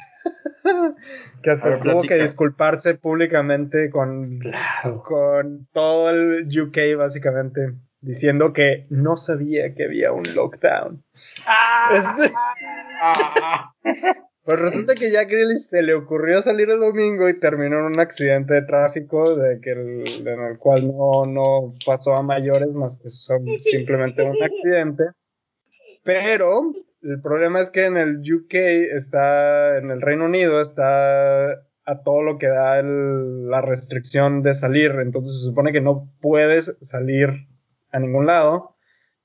que 1.43 1.49
A 1.49 1.53
hasta 1.53 1.69
ver, 1.69 1.81
tuvo 1.81 2.01
que 2.03 2.15
disculparse 2.15 2.95
públicamente 2.95 3.89
con, 3.91 4.23
Claro. 4.39 5.03
con 5.03 5.67
todo 5.73 6.09
el 6.09 6.47
UK 6.59 6.97
básicamente 6.97 7.73
diciendo 8.11 8.51
que 8.53 8.87
no 8.89 9.15
sabía 9.17 9.73
que 9.75 9.85
había 9.85 10.11
un 10.11 10.23
lockdown. 10.35 11.03
Este- 11.93 12.33
Ah, 13.03 13.73
pues 14.43 14.59
resulta 14.59 14.95
que 14.95 15.11
Jack 15.11 15.29
Grealish 15.29 15.59
se 15.69 15.81
le 15.81 15.93
ocurrió 15.93 16.41
salir 16.41 16.69
el 16.69 16.79
domingo 16.79 17.29
y 17.29 17.39
terminó 17.39 17.79
en 17.79 17.85
un 17.85 17.99
accidente 17.99 18.53
de 18.55 18.61
tráfico 18.63 19.35
de 19.35 19.59
que 19.61 19.71
el- 19.71 20.27
en 20.27 20.39
el 20.41 20.57
cual 20.57 20.87
no, 20.87 21.25
no 21.25 21.73
pasó 21.85 22.13
a 22.15 22.21
mayores 22.23 22.69
más 22.69 22.97
que 22.97 23.09
son 23.09 23.39
simplemente 23.63 24.23
un 24.23 24.41
accidente. 24.41 25.03
Pero 26.03 26.73
el 27.03 27.21
problema 27.21 27.61
es 27.61 27.69
que 27.69 27.85
en 27.85 27.97
el 27.97 28.17
UK 28.21 28.53
está, 28.95 29.77
en 29.77 29.89
el 29.91 30.01
Reino 30.01 30.25
Unido 30.25 30.61
está 30.61 31.51
a 31.85 32.03
todo 32.03 32.21
lo 32.23 32.37
que 32.37 32.47
da 32.47 32.79
el- 32.79 33.47
la 33.49 33.61
restricción 33.61 34.41
de 34.43 34.53
salir. 34.53 34.91
Entonces 35.01 35.39
se 35.39 35.45
supone 35.47 35.71
que 35.71 35.81
no 35.81 36.07
puedes 36.21 36.75
salir 36.81 37.47
a 37.91 37.99
ningún 37.99 38.25
lado. 38.25 38.75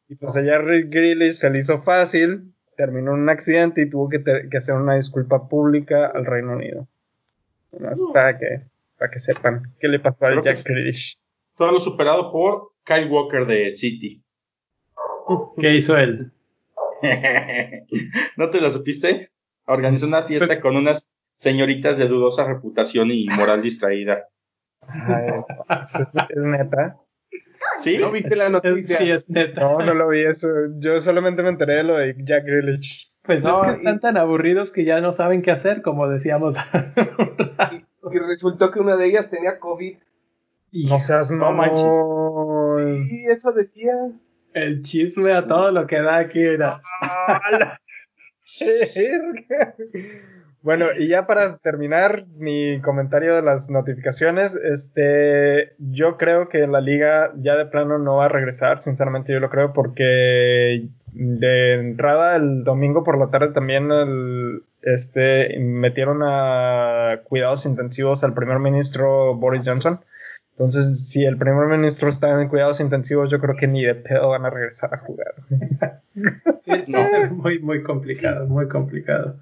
Y 0.09 0.17
pues 0.17 0.37
a 0.37 0.43
Jack 0.43 0.63
Grealish 0.89 1.35
se 1.35 1.51
le 1.51 1.59
hizo 1.59 1.83
fácil, 1.83 2.53
terminó 2.77 3.15
en 3.15 3.23
un 3.23 3.29
accidente 3.29 3.83
y 3.83 3.91
tuvo 3.91 4.09
que, 4.09 4.23
hacer 4.57 4.75
una 4.75 4.97
disculpa 4.97 5.49
pública 5.49 6.07
al 6.07 6.27
Reino 6.27 6.53
Unido. 6.53 6.87
Nomás 7.73 8.01
para 8.13 8.39
que, 8.39 8.63
para 8.99 9.11
que 9.11 9.19
sepan 9.19 9.75
qué 9.81 9.89
le 9.89 9.99
pasó 9.99 10.19
que 10.21 10.43
Jack. 10.43 10.65
Grealish. 10.65 11.19
solo 11.55 11.81
superado 11.81 12.31
por 12.31 12.73
Kyle 12.85 13.11
Walker 13.11 13.47
de 13.47 13.73
City. 13.73 14.23
¿Qué 15.59 15.75
hizo 15.75 15.97
él? 15.97 16.31
¿No 18.37 18.51
te 18.51 18.61
la 18.61 18.71
supiste? 18.71 19.31
Organizó 19.67 20.07
una 20.07 20.23
fiesta 20.23 20.61
con 20.61 20.77
unas 20.77 21.09
señoritas 21.35 21.99
de 21.99 22.07
dudosa 22.07 22.45
reputación 22.45 23.11
y 23.11 23.27
moral 23.27 23.61
distraída. 23.61 24.29
Ay, 24.83 25.31
es, 25.85 26.13
es 26.31 26.45
neta. 26.45 26.97
¿Sí? 27.79 27.99
¿No 27.99 28.11
viste 28.11 28.37
la 28.37 28.49
noticia? 28.49 28.97
Sí, 28.97 29.11
es 29.11 29.29
neta. 29.31 29.61
No, 29.61 29.79
no 29.81 29.95
lo 29.95 30.09
vi 30.09 30.21
eso. 30.25 30.49
Yo 30.79 31.01
solamente 31.01 31.43
me 31.43 31.49
enteré 31.51 31.75
de 31.75 31.83
lo 31.85 31.97
de 31.97 32.15
Jack 32.19 32.45
Grealish. 32.45 33.13
Pues 33.23 33.43
No, 33.45 33.55
es 33.55 33.61
que 33.63 33.69
y- 33.69 33.77
están 33.79 34.01
tan 34.01 34.17
aburridos 34.17 34.73
que 34.73 34.85
ya 34.85 35.01
no 35.01 35.13
saben 35.13 35.43
qué 35.43 35.51
hacer, 35.51 35.83
como 35.83 36.09
decíamos. 36.09 36.57
hace 36.73 37.01
un 37.19 37.37
rato. 37.57 37.83
Y 38.13 38.19
resultó 38.19 38.71
que 38.71 38.79
una 38.81 38.97
de 38.97 39.07
ellas 39.09 39.29
tenía 39.31 39.59
COVID. 39.59 39.97
Y 40.73 40.87
No 40.89 41.01
seas 41.01 41.31
No. 41.31 41.51
Y 43.11 43.27
eso 43.31 43.53
decía. 43.53 43.93
el 44.53 44.83
chisme 44.83 45.33
a 45.33 45.47
todo 45.47 45.71
lo 45.71 45.87
que 45.87 46.01
da 46.01 46.19
aquí 46.19 46.41
era. 46.43 46.81
Bueno, 50.67 50.87
y 50.99 51.07
ya 51.07 51.29
para 51.29 51.59
terminar 51.59 52.27
mi 52.39 52.81
comentario 52.81 53.37
de 53.37 53.43
las 53.43 53.71
notificaciones, 53.71 54.57
este, 54.57 55.75
yo 55.79 56.17
creo 56.17 56.49
que 56.49 56.67
la 56.67 56.81
liga 56.81 57.33
ya 57.37 57.55
de 57.55 57.67
plano 57.67 57.99
no 57.99 58.17
va 58.17 58.25
a 58.25 58.29
regresar, 58.29 58.81
sinceramente 58.81 59.33
yo 59.33 59.39
lo 59.39 59.49
creo, 59.49 59.73
porque 59.73 60.89
de 61.13 61.73
entrada 61.75 62.35
el 62.35 62.65
domingo 62.65 63.05
por 63.05 63.17
la 63.17 63.31
tarde 63.31 63.53
también 63.53 63.93
el, 63.93 64.65
este, 64.83 65.57
metieron 65.61 66.23
a 66.25 67.21
cuidados 67.23 67.65
intensivos 67.65 68.25
al 68.25 68.35
primer 68.35 68.59
ministro 68.59 69.37
Boris 69.37 69.63
Johnson. 69.65 70.01
Entonces, 70.51 71.09
si 71.09 71.25
el 71.25 71.39
primer 71.39 71.69
ministro 71.69 72.09
está 72.09 72.43
en 72.43 72.49
cuidados 72.49 72.81
intensivos, 72.81 73.31
yo 73.31 73.39
creo 73.39 73.55
que 73.55 73.69
ni 73.69 73.85
de 73.85 73.95
pedo 73.95 74.31
van 74.31 74.45
a 74.45 74.51
regresar 74.51 74.93
a 74.93 74.99
jugar. 74.99 75.33
sí, 76.63 76.73
sí, 76.83 76.97
es 76.97 77.31
muy, 77.31 77.61
muy 77.61 77.85
complicado, 77.85 78.49
muy 78.49 78.67
complicado. 78.67 79.37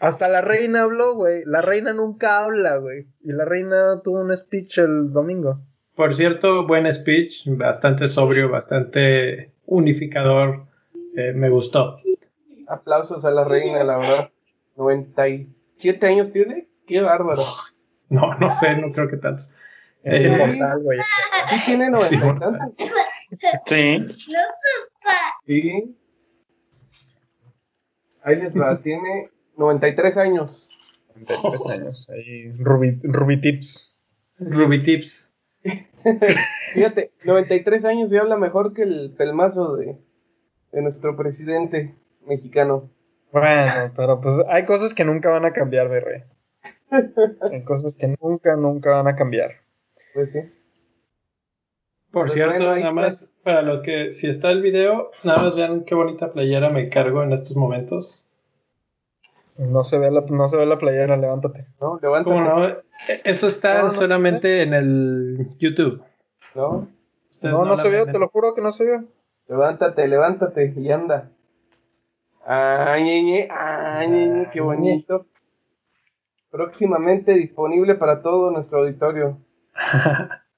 Hasta 0.00 0.28
la 0.28 0.40
reina 0.40 0.82
habló, 0.82 1.14
güey. 1.14 1.42
La 1.44 1.60
reina 1.62 1.92
nunca 1.92 2.44
habla, 2.44 2.76
güey. 2.78 3.06
Y 3.22 3.32
la 3.32 3.44
reina 3.44 4.00
tuvo 4.02 4.20
un 4.20 4.36
speech 4.36 4.78
el 4.78 5.12
domingo. 5.12 5.60
Por 5.94 6.14
cierto, 6.14 6.66
buen 6.66 6.92
speech, 6.92 7.48
bastante 7.48 8.06
sobrio, 8.06 8.48
bastante 8.48 9.52
unificador. 9.66 10.66
Eh, 11.16 11.32
me 11.32 11.50
gustó. 11.50 11.96
Aplausos 12.68 13.24
a 13.24 13.30
la 13.30 13.44
reina, 13.44 13.82
la 13.82 13.98
verdad. 13.98 14.30
97 14.76 16.06
años 16.06 16.32
tiene. 16.32 16.68
Qué 16.86 17.00
bárbaro. 17.00 17.42
No, 18.10 18.34
no 18.38 18.50
sé, 18.52 18.74
no 18.74 18.90
creo 18.90 19.06
que 19.06 19.18
tantos. 19.18 19.54
Es 20.02 20.24
eh, 20.24 20.28
inmortal, 20.28 20.82
güey. 20.82 20.98
Sí, 21.50 21.56
tiene 21.66 21.90
90 21.90 22.14
y 22.14 22.38
tantos. 22.40 22.88
Sí. 23.66 24.06
Sí. 25.44 25.96
Ahí 28.22 28.36
les 28.36 28.58
va, 28.58 28.78
tiene 28.78 29.30
93 29.58 30.16
años. 30.16 30.70
93 31.14 31.66
años. 31.66 32.10
Ahí, 32.10 32.52
Ruby, 32.52 33.00
Ruby 33.02 33.40
Tips. 33.40 33.98
Ruby 34.38 34.82
Tips. 34.82 35.34
Fíjate, 36.74 37.12
93 37.24 37.84
años 37.84 38.12
y 38.12 38.16
habla 38.16 38.36
mejor 38.36 38.72
que 38.72 38.82
el 38.82 39.14
pelmazo 39.16 39.76
de, 39.76 39.98
de 40.72 40.82
nuestro 40.82 41.16
presidente 41.16 41.94
mexicano. 42.26 42.90
Bueno, 43.32 43.92
pero 43.94 44.20
pues 44.20 44.34
hay 44.48 44.64
cosas 44.64 44.94
que 44.94 45.04
nunca 45.04 45.28
van 45.28 45.44
a 45.44 45.52
cambiar, 45.52 45.88
Berre. 45.88 46.24
Hay 47.52 47.64
cosas 47.64 47.96
que 47.96 48.16
nunca, 48.18 48.56
nunca 48.56 48.90
van 48.90 49.08
a 49.08 49.14
cambiar. 49.14 49.56
Pues 50.14 50.32
sí. 50.32 50.40
Por 52.10 52.22
Pues 52.22 52.32
cierto, 52.32 52.54
bueno, 52.54 52.76
nada 52.76 52.92
más 52.92 53.34
para 53.42 53.60
los 53.60 53.82
que, 53.82 54.12
si 54.12 54.26
está 54.28 54.50
el 54.50 54.62
video, 54.62 55.10
nada 55.22 55.42
más 55.42 55.54
vean 55.54 55.84
qué 55.84 55.94
bonita 55.94 56.32
playera 56.32 56.70
me 56.70 56.88
cargo 56.88 57.22
en 57.22 57.32
estos 57.32 57.56
momentos. 57.56 58.27
No 59.58 59.82
se 59.82 59.98
ve 59.98 60.10
la, 60.10 60.20
no 60.20 60.48
se 60.48 60.56
ve 60.56 60.66
la 60.66 60.78
playera, 60.78 61.16
levántate. 61.16 61.66
¿No? 61.80 61.98
Levántate. 62.00 62.36
¿Cómo 62.36 62.48
no? 62.48 62.66
E- 62.68 62.80
Eso 63.24 63.48
está 63.48 63.78
No, 63.78 63.84
no, 63.84 63.90
solamente 63.90 64.62
en 64.62 64.72
el 64.72 65.48
YouTube. 65.58 66.02
¿No? 66.54 66.88
Ustedes 67.28 67.52
No, 67.52 67.64
no, 67.64 67.76
se 67.76 67.90
vio, 67.90 68.06
te 68.06 68.18
lo 68.18 68.28
juro 68.28 68.54
que 68.54 68.60
no 68.62 68.70
se 68.70 68.84
vio. 68.84 69.04
Levántate, 69.48 70.06
levántate 70.06 70.72
y 70.76 70.92
anda. 70.92 71.30
Ay, 72.46 73.02
ñeñe, 73.02 73.48
ay, 73.50 74.08
ñeñe, 74.08 74.50
qué 74.52 74.60
bonito. 74.60 75.26
Próximamente 76.50 77.34
disponible 77.34 77.96
para 77.96 78.22
todo 78.22 78.50
nuestro 78.50 78.78
auditorio. 78.80 79.38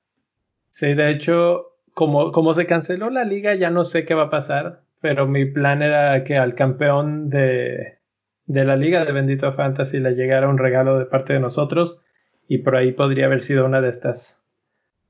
Sí, 0.73 0.95
de 0.95 1.11
hecho, 1.11 1.73
como, 1.95 2.31
como 2.31 2.55
se 2.55 2.65
canceló 2.65 3.11
la 3.11 3.25
liga, 3.25 3.55
ya 3.55 3.71
no 3.71 3.85
sé 3.85 4.07
qué 4.07 4.15
va 4.15 4.25
a 4.25 4.31
pasar, 4.31 4.83
pero 5.01 5.27
mi 5.27 5.45
plan 5.45 5.83
era 5.83 6.23
que 6.25 6.37
al 6.37 6.55
campeón 6.55 7.29
de, 7.29 7.99
de 8.51 8.65
la 8.65 8.75
liga 8.75 9.05
de 9.05 9.13
Bendito 9.13 9.53
Fantasy 9.53 10.01
le 10.01 10.17
llegara 10.17 10.49
un 10.49 10.59
regalo 10.59 10.99
de 10.99 11.07
parte 11.07 11.33
de 11.33 11.39
nosotros 11.39 12.01
y 12.49 12.59
por 12.59 12.75
ahí 12.75 12.91
podría 12.91 13.27
haber 13.27 13.43
sido 13.43 13.65
una 13.65 13.81
de 13.81 13.91
estas 13.91 14.43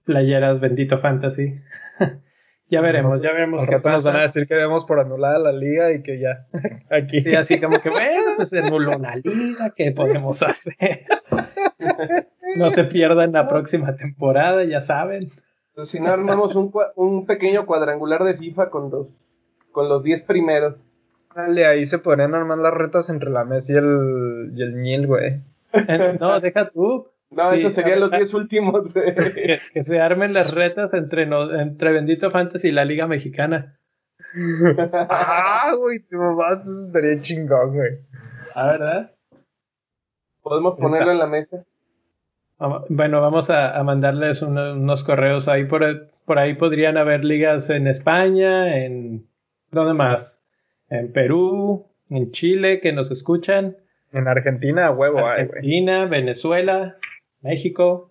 playeras 0.05 0.61
Bendito 0.61 0.99
Fantasy. 0.99 1.55
ya 2.69 2.83
veremos, 2.83 3.23
ya 3.23 3.33
veremos 3.33 3.65
qué 3.65 3.77
rato 3.77 3.89
nos 3.89 4.05
van 4.05 4.17
a 4.17 4.19
pasa. 4.19 4.27
decir 4.27 4.47
que 4.47 4.57
demos 4.57 4.85
por 4.85 5.01
anulada 5.01 5.39
la 5.39 5.53
liga 5.53 5.91
y 5.91 6.03
que 6.03 6.21
ya. 6.21 6.49
Aquí. 6.91 7.21
Sí, 7.21 7.35
así 7.35 7.59
como 7.59 7.81
que, 7.81 7.89
bueno, 7.89 8.33
pues 8.37 8.51
se 8.51 8.59
anuló 8.59 8.99
la 8.99 9.17
liga, 9.17 9.73
¿qué 9.75 9.91
podemos 9.93 10.43
hacer? 10.43 11.07
no 12.57 12.71
se 12.73 12.85
pierdan 12.85 13.33
la 13.33 13.49
próxima 13.49 13.97
temporada, 13.97 14.65
ya 14.65 14.83
saben. 14.83 15.31
Entonces, 15.71 15.93
si 15.93 15.99
no 15.99 16.13
armamos 16.13 16.57
un, 16.57 16.71
un 16.95 17.25
pequeño 17.25 17.65
cuadrangular 17.65 18.23
de 18.23 18.35
FIFA 18.35 18.69
con 18.69 18.91
los, 18.91 19.07
con 19.73 19.89
los 19.89 20.03
10 20.03 20.23
primeros. 20.23 20.75
Dale, 21.35 21.67
ahí 21.67 21.87
se 21.87 21.99
podrían 21.99 22.35
armar 22.35 22.59
las 22.59 22.75
retas 22.75 23.09
entre 23.11 23.31
la 23.31 23.45
Messi 23.45 23.75
y 23.75 23.77
el, 23.77 24.53
y 24.55 24.63
el 24.63 24.83
Nil, 24.83 25.07
güey. 25.07 25.41
Eh, 25.73 26.17
No, 26.21 26.41
deja 26.41 26.69
tú. 26.71 27.07
No, 27.31 27.51
Sí, 27.53 27.61
esos 27.61 27.75
serían 27.75 28.01
los 28.01 28.13
a- 28.13 28.17
10 28.17 28.35
últimos. 28.35 28.93
güey. 28.93 29.15
Que, 29.15 29.57
que 29.73 29.83
se 29.85 30.01
armen 30.01 30.33
las 30.33 30.53
retas 30.55 30.93
entre, 30.95 31.27
no- 31.27 31.53
entre 31.59 31.93
Bendito 31.93 32.31
Fantasy 32.33 32.69
y 32.69 32.73
la 32.73 32.85
Liga 32.85 33.07
Mexicana. 33.07 33.77
ah, 35.09 35.73
güey, 35.79 36.01
te 36.01 36.17
mamaste, 36.17 36.63
eso 36.71 36.87
estaría 36.87 37.21
chingón, 37.21 37.75
güey. 37.75 37.91
Ah, 38.55 38.67
¿verdad? 38.73 39.13
Podemos 40.43 40.77
ponerlo 40.79 41.13
en 41.13 41.19
la 41.19 41.27
mesa. 41.27 41.65
Vamos- 42.59 42.85
Bueno, 42.89 43.21
vamos 43.21 43.51
a, 43.51 43.79
a 43.79 43.83
mandarles 43.85 44.43
uno- 44.43 44.73
unos 44.75 45.05
correos 45.05 45.47
ahí. 45.49 45.65
Por, 45.67 46.09
por 46.25 46.39
ahí 46.41 46.55
podrían 46.55 46.97
haber 46.97 47.25
ligas 47.25 47.71
en 47.71 47.87
España, 47.87 48.77
en. 48.85 49.27
¿Dónde 49.71 49.95
más? 49.95 50.40
En 50.91 51.13
Perú, 51.13 51.87
en 52.11 52.31
Chile, 52.33 52.81
que 52.81 52.93
nos 52.93 53.11
escuchan. 53.11 53.77
En 54.13 54.27
Argentina, 54.29 54.91
huevo, 54.91 55.19
ay. 55.27 55.43
Argentina, 55.43 56.07
Venezuela, 56.07 56.97
México. 57.43 58.11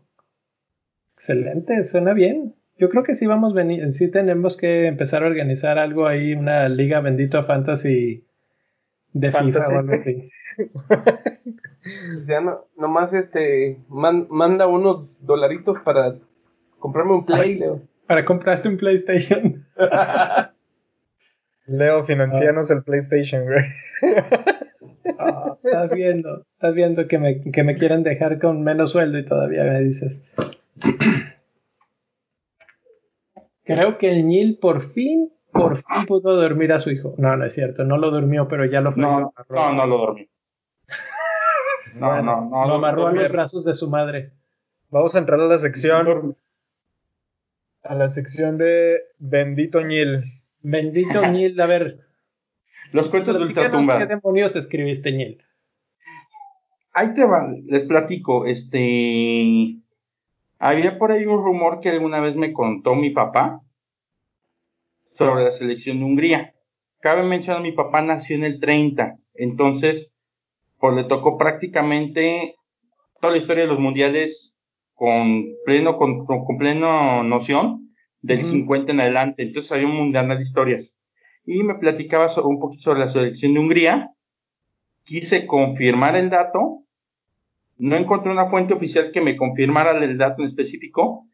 Excelente, 1.15 1.83
suena 1.83 2.13
bien. 2.13 2.55
Yo 2.77 2.89
creo 2.89 3.03
que 3.03 3.15
sí 3.15 3.27
vamos 3.27 3.51
a 3.51 3.55
venir, 3.55 3.91
sí 3.91 4.09
tenemos 4.09 4.55
que 4.55 4.87
empezar 4.87 5.23
a 5.23 5.27
organizar 5.27 5.77
algo 5.77 6.07
ahí, 6.07 6.33
una 6.33 6.69
liga 6.69 7.01
bendito 7.01 7.43
fantasy 7.43 8.23
de 9.11 9.31
Fantasy. 9.31 9.65
FIFA 9.65 9.75
o 9.75 9.79
algo 9.79 9.93
así. 9.95 10.29
Ya 12.27 12.41
no, 12.41 12.65
nomás 12.77 13.13
este, 13.13 13.79
man- 13.87 14.27
manda 14.29 14.67
unos 14.67 15.25
dolaritos 15.25 15.79
para 15.83 16.15
comprarme 16.77 17.13
un 17.13 17.25
play, 17.25 17.55
Leo. 17.55 17.81
Para 18.05 18.25
comprarte 18.25 18.67
un 18.69 18.77
PlayStation. 18.77 19.65
Leo, 21.69 22.05
financianos 22.05 22.69
el 22.71 22.83
PlayStation, 22.83 23.43
güey. 23.45 23.63
Ah, 25.19 25.57
estás 25.63 25.93
viendo, 25.93 26.45
estás 26.53 26.73
viendo 26.73 27.07
que 27.07 27.17
me, 27.19 27.41
que 27.41 27.63
me 27.63 27.77
quieren 27.77 28.03
dejar 28.03 28.39
con 28.39 28.63
menos 28.63 28.91
sueldo 28.91 29.17
y 29.19 29.25
todavía 29.25 29.63
me 29.63 29.81
dices. 29.81 30.21
Creo 33.63 33.97
que 33.97 34.09
el 34.11 34.25
Nil 34.27 34.57
por 34.59 34.81
fin, 34.81 35.31
por 35.51 35.77
fin 35.77 36.05
pudo 36.07 36.35
dormir 36.35 36.73
a 36.73 36.79
su 36.79 36.89
hijo. 36.89 37.13
No, 37.17 37.35
no 37.37 37.45
es 37.45 37.53
cierto, 37.53 37.83
no 37.83 37.97
lo 37.97 38.09
durmió, 38.11 38.47
pero 38.47 38.65
ya 38.65 38.81
lo 38.81 38.91
No, 38.95 39.33
fregó. 39.47 39.61
no, 39.61 39.73
no 39.73 39.85
lo 39.87 39.97
dormí. 39.97 40.29
No, 41.95 42.21
no, 42.21 42.47
no. 42.49 42.67
lo 42.67 42.75
amarró 42.75 43.07
a 43.07 43.11
los 43.11 43.31
brazos 43.31 43.65
de 43.65 43.73
su 43.73 43.89
madre. 43.89 44.31
Vamos 44.89 45.15
a 45.15 45.19
entrar 45.19 45.39
a 45.39 45.43
la 45.47 45.55
No 45.55 45.59
sección, 45.59 46.37
a 47.83 47.95
la 47.95 48.09
sección 48.09 48.57
de 48.59 48.99
Bendito 49.17 49.81
Ñil. 49.81 50.38
Bendito 50.61 51.21
Nil, 51.31 51.59
a 51.59 51.67
ver. 51.67 51.99
Los 52.91 53.09
cuentos 53.09 53.37
de 53.37 53.45
Ultratumba. 53.45 53.99
¿Qué 53.99 54.05
demonios 54.05 54.55
escribiste, 54.55 55.11
Nil? 55.11 55.43
Ahí 56.91 57.13
te 57.13 57.23
va, 57.25 57.47
les 57.67 57.85
platico, 57.85 58.45
este, 58.45 59.77
había 60.57 60.97
por 60.97 61.11
ahí 61.11 61.25
un 61.25 61.37
rumor 61.37 61.79
que 61.79 61.89
alguna 61.89 62.19
vez 62.19 62.35
me 62.35 62.51
contó 62.51 62.95
mi 62.95 63.11
papá 63.11 63.61
sobre 65.11 65.43
la 65.43 65.51
selección 65.51 65.99
de 65.99 66.05
Hungría. 66.05 66.55
Cabe 66.99 67.23
mencionar, 67.23 67.61
mi 67.61 67.71
papá 67.71 68.01
nació 68.01 68.35
en 68.35 68.43
el 68.43 68.59
30, 68.59 69.17
entonces, 69.35 70.13
pues 70.79 70.95
le 70.95 71.03
tocó 71.03 71.37
prácticamente 71.37 72.55
toda 73.21 73.31
la 73.31 73.37
historia 73.37 73.63
de 73.63 73.69
los 73.69 73.79
mundiales 73.79 74.57
con 74.95 75.45
pleno, 75.65 75.95
con, 75.95 76.25
con, 76.25 76.43
con 76.43 76.57
pleno 76.57 77.23
noción 77.23 77.88
del 78.21 78.39
Ujú. 78.39 78.47
50 78.49 78.91
en 78.91 78.99
adelante, 79.01 79.43
entonces 79.43 79.71
había 79.71 79.87
un 79.87 79.95
mundial 79.95 80.27
de 80.29 80.41
historias. 80.43 80.95
Y 81.45 81.63
me 81.63 81.75
platicaba 81.75 82.29
sobre- 82.29 82.47
un 82.47 82.59
poquito 82.59 82.83
sobre 82.83 82.99
la 82.99 83.07
selección 83.07 83.53
de 83.53 83.59
Hungría, 83.59 84.11
quise 85.03 85.47
confirmar 85.47 86.15
el 86.15 86.29
dato, 86.29 86.83
no 87.77 87.95
encontré 87.95 88.31
una 88.31 88.47
fuente 88.49 88.73
oficial 88.73 89.11
que 89.11 89.21
me 89.21 89.37
confirmara 89.37 89.97
el 90.03 90.17
dato 90.17 90.41
en 90.41 90.49
específico, 90.49 91.25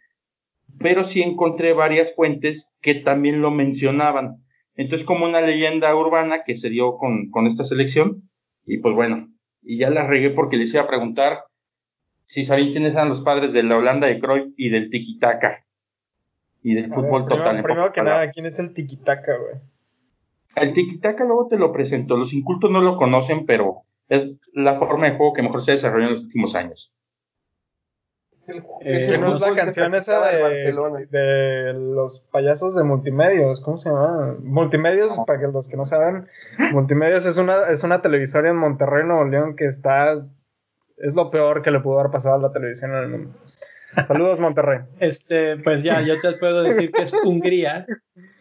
pero 0.80 1.04
sí 1.04 1.22
encontré 1.22 1.74
varias 1.74 2.14
fuentes 2.16 2.72
que 2.82 2.96
también 2.96 3.42
lo 3.42 3.50
mencionaban. 3.52 4.44
Entonces, 4.76 5.06
como 5.06 5.26
una 5.26 5.42
leyenda 5.42 5.96
urbana 5.96 6.44
que 6.46 6.56
se 6.56 6.70
dio 6.70 6.98
con, 6.98 7.30
con 7.32 7.48
esta 7.48 7.64
selección, 7.64 8.30
y 8.66 8.78
pues 8.80 8.94
bueno, 8.94 9.30
y 9.64 9.78
ya 9.78 9.90
la 9.90 10.06
regué 10.06 10.30
porque 10.30 10.58
les 10.58 10.74
iba 10.74 10.84
a 10.84 10.88
preguntar 10.88 11.40
si 12.26 12.44
sabían 12.44 12.72
quiénes 12.72 12.94
eran 12.94 13.10
los 13.10 13.22
padres 13.22 13.54
de 13.54 13.64
la 13.64 13.78
Holanda 13.78 14.08
de 14.08 14.20
Cruyff 14.20 14.54
y 14.58 14.70
del 14.70 14.90
tiki-taka 14.90 15.65
y 16.66 16.74
del 16.74 16.92
A 16.92 16.96
fútbol 16.96 17.26
ver, 17.26 17.38
total. 17.38 17.44
primero, 17.44 17.58
en 17.58 17.64
primero 17.64 17.94
que 17.94 18.02
nada. 18.02 18.32
¿quién 18.32 18.48
es 18.48 18.58
el 18.58 18.74
tiquitaca, 18.74 19.38
güey? 19.38 19.62
El 20.56 20.74
tiki-taka 20.74 21.24
luego 21.24 21.48
te 21.48 21.60
lo 21.60 21.72
presento. 21.72 22.18
Los 22.18 22.34
incultos 22.34 22.72
no 22.72 22.82
lo 22.82 22.98
conocen, 22.98 23.46
pero 23.46 23.84
es 24.10 24.40
la 24.52 24.80
forma 24.80 25.08
de 25.08 25.16
juego 25.16 25.34
que 25.34 25.44
mejor 25.44 25.62
se 25.62 25.74
desarrolló 25.74 26.08
en 26.08 26.14
los 26.16 26.24
últimos 26.24 26.56
años. 26.56 26.92
Es 28.82 29.08
eh, 29.08 29.18
no 29.20 29.36
es 29.36 29.42
la 29.42 29.54
canción 29.54 29.94
esa 29.94 30.26
de, 30.26 31.08
de, 31.12 31.74
los 31.74 32.22
payasos 32.32 32.76
de 32.76 32.84
multimedios, 32.84 33.62
¿cómo 33.62 33.78
se 33.78 33.90
llama? 33.90 34.36
Multimedios, 34.40 35.20
para 35.28 35.40
que 35.40 35.48
los 35.48 35.68
que 35.68 35.78
no 35.78 35.86
saben, 35.86 36.28
Multimedios 36.72 37.26
es 37.28 37.38
una, 37.38 37.70
es 37.70 37.84
una 37.84 38.02
televisora 38.02 38.50
en 38.50 38.58
Monterrey, 38.58 39.04
Nuevo 39.06 39.26
León, 39.26 39.56
que 39.56 39.66
está, 39.66 40.28
es 40.98 41.16
lo 41.16 41.32
peor 41.32 41.64
que 41.64 41.72
le 41.72 41.80
pudo 41.80 42.00
haber 42.00 42.12
pasado 42.12 42.36
a 42.36 42.40
la 42.40 42.52
televisión 42.52 42.92
en 42.92 42.98
el 42.98 43.10
mundo. 43.10 43.32
Saludos, 44.08 44.40
Monterrey. 44.40 44.80
Este, 45.00 45.58
pues 45.58 45.84
ya, 45.84 46.02
yo 46.02 46.20
te 46.20 46.34
puedo 46.34 46.64
decir 46.64 46.92
que 46.92 47.04
es 47.04 47.14
Hungría, 47.14 47.86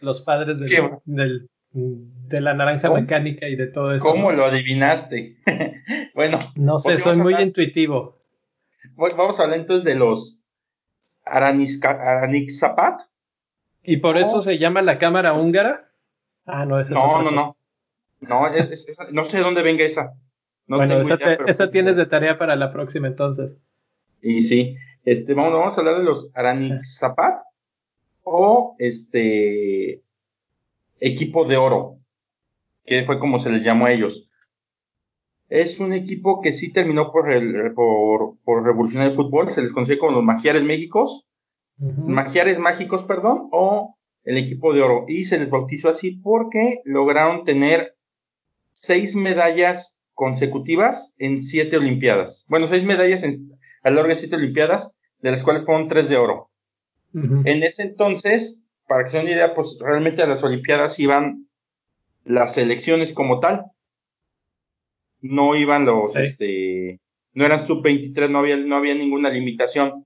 los 0.01 0.21
padres 0.21 0.57
del, 1.05 1.49
de 1.71 2.41
la 2.41 2.53
naranja 2.53 2.89
mecánica 2.89 3.47
y 3.47 3.55
de 3.55 3.67
todo 3.67 3.93
eso. 3.93 4.05
¿Cómo 4.05 4.31
lo 4.31 4.45
adivinaste? 4.45 5.37
bueno. 6.15 6.39
No 6.55 6.79
sé, 6.79 6.97
soy 6.97 7.17
muy 7.17 7.35
intuitivo. 7.35 8.17
Vamos 8.95 9.39
a 9.39 9.43
hablar 9.43 9.59
entonces 9.59 9.83
de 9.85 9.95
los 9.95 10.37
Aranixapat. 11.25 13.01
¿Y 13.83 13.97
por 13.97 14.17
eso 14.17 14.37
oh. 14.37 14.41
se 14.41 14.57
llama 14.57 14.81
la 14.81 14.97
cámara 14.97 15.33
húngara? 15.33 15.91
Ah, 16.45 16.65
no, 16.65 16.79
esa 16.79 16.93
no, 16.93 17.21
no, 17.21 17.31
no. 17.31 17.57
No, 18.21 18.47
no 19.11 19.23
sé 19.23 19.37
de 19.37 19.43
dónde 19.43 19.61
venga 19.61 19.83
esa. 19.83 20.13
bueno, 20.67 21.01
esa, 21.47 21.71
tienes 21.71 21.95
de 21.95 22.05
tarea 22.05 22.37
para 22.37 22.55
la 22.55 22.71
próxima 22.71 23.07
entonces. 23.07 23.51
Y 24.21 24.41
sí, 24.41 24.77
este, 25.05 25.33
vamos, 25.33 25.53
vamos 25.53 25.77
a 25.77 25.81
hablar 25.81 25.97
de 25.97 26.03
los 26.03 26.29
Aranixapat 26.33 27.43
o 28.23 28.75
este 28.79 30.01
equipo 30.99 31.45
de 31.45 31.57
oro, 31.57 31.99
que 32.85 33.03
fue 33.05 33.19
como 33.19 33.39
se 33.39 33.51
les 33.51 33.63
llamó 33.63 33.85
a 33.85 33.91
ellos. 33.91 34.29
Es 35.47 35.79
un 35.79 35.93
equipo 35.93 36.41
que 36.41 36.51
sí 36.51 36.73
terminó 36.73 37.11
por, 37.11 37.27
por, 38.43 38.63
revolucionar 38.63 39.09
el 39.09 39.15
fútbol, 39.15 39.51
se 39.51 39.61
les 39.61 39.71
conoce 39.71 39.99
como 39.99 40.13
los 40.13 40.23
Magiares 40.23 40.63
Méxicos, 40.63 41.27
Magiares 41.77 42.57
Mágicos, 42.57 43.03
perdón, 43.03 43.49
o 43.51 43.95
el 44.23 44.37
equipo 44.37 44.73
de 44.73 44.81
oro. 44.81 45.05
Y 45.07 45.25
se 45.25 45.37
les 45.37 45.49
bautizó 45.49 45.89
así 45.89 46.11
porque 46.11 46.81
lograron 46.83 47.43
tener 47.43 47.95
seis 48.71 49.15
medallas 49.15 49.95
consecutivas 50.15 51.13
en 51.17 51.41
siete 51.41 51.77
Olimpiadas. 51.77 52.45
Bueno, 52.47 52.65
seis 52.65 52.83
medallas 52.83 53.23
en, 53.23 53.51
a 53.83 53.89
lo 53.91 53.97
largo 53.97 54.09
de 54.09 54.15
siete 54.15 54.35
Olimpiadas, 54.35 54.94
de 55.25 55.31
las 55.31 55.41
cuales 55.41 55.65
fueron 55.65 55.87
tres 55.87 56.07
de 56.07 56.17
oro. 56.17 56.51
En 57.13 57.63
ese 57.63 57.81
entonces, 57.81 58.61
para 58.87 59.03
que 59.03 59.09
se 59.09 59.17
den 59.17 59.25
una 59.25 59.35
idea, 59.35 59.55
pues 59.55 59.79
realmente 59.79 60.21
a 60.21 60.27
las 60.27 60.43
Olimpiadas 60.43 60.99
iban 60.99 61.47
las 62.25 62.53
selecciones 62.53 63.11
como 63.11 63.39
tal. 63.39 63.71
No 65.21 65.55
iban 65.55 65.85
los, 65.85 66.15
este, 66.15 66.99
no 67.33 67.43
eran 67.43 67.65
sub-23, 67.65 68.29
no 68.29 68.37
había, 68.37 68.57
no 68.57 68.75
había 68.75 68.93
ninguna 68.93 69.31
limitación. 69.31 70.05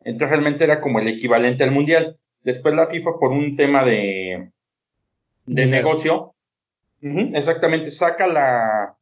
Entonces 0.00 0.28
realmente 0.28 0.64
era 0.64 0.82
como 0.82 1.00
el 1.00 1.08
equivalente 1.08 1.64
al 1.64 1.70
mundial. 1.70 2.18
Después 2.42 2.74
la 2.74 2.88
FIFA 2.88 3.12
por 3.18 3.30
un 3.30 3.56
tema 3.56 3.84
de, 3.84 4.50
de 5.46 5.66
negocio, 5.66 6.34
exactamente, 7.00 7.90
saca 7.90 8.26
la, 8.26 8.98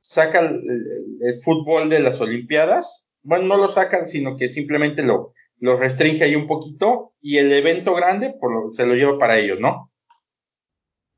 saca 0.00 0.40
el, 0.40 1.40
fútbol 1.44 1.90
de 1.90 2.00
las 2.00 2.22
Olimpiadas. 2.22 3.05
Bueno, 3.26 3.46
no 3.46 3.56
lo 3.56 3.66
sacan, 3.66 4.06
sino 4.06 4.36
que 4.36 4.48
simplemente 4.48 5.02
lo, 5.02 5.34
lo 5.58 5.76
restringe 5.76 6.22
ahí 6.22 6.36
un 6.36 6.46
poquito 6.46 7.12
y 7.20 7.38
el 7.38 7.52
evento 7.52 7.92
grande 7.92 8.36
lo, 8.40 8.70
se 8.70 8.86
lo 8.86 8.94
lleva 8.94 9.18
para 9.18 9.36
ellos, 9.36 9.58
¿no? 9.58 9.90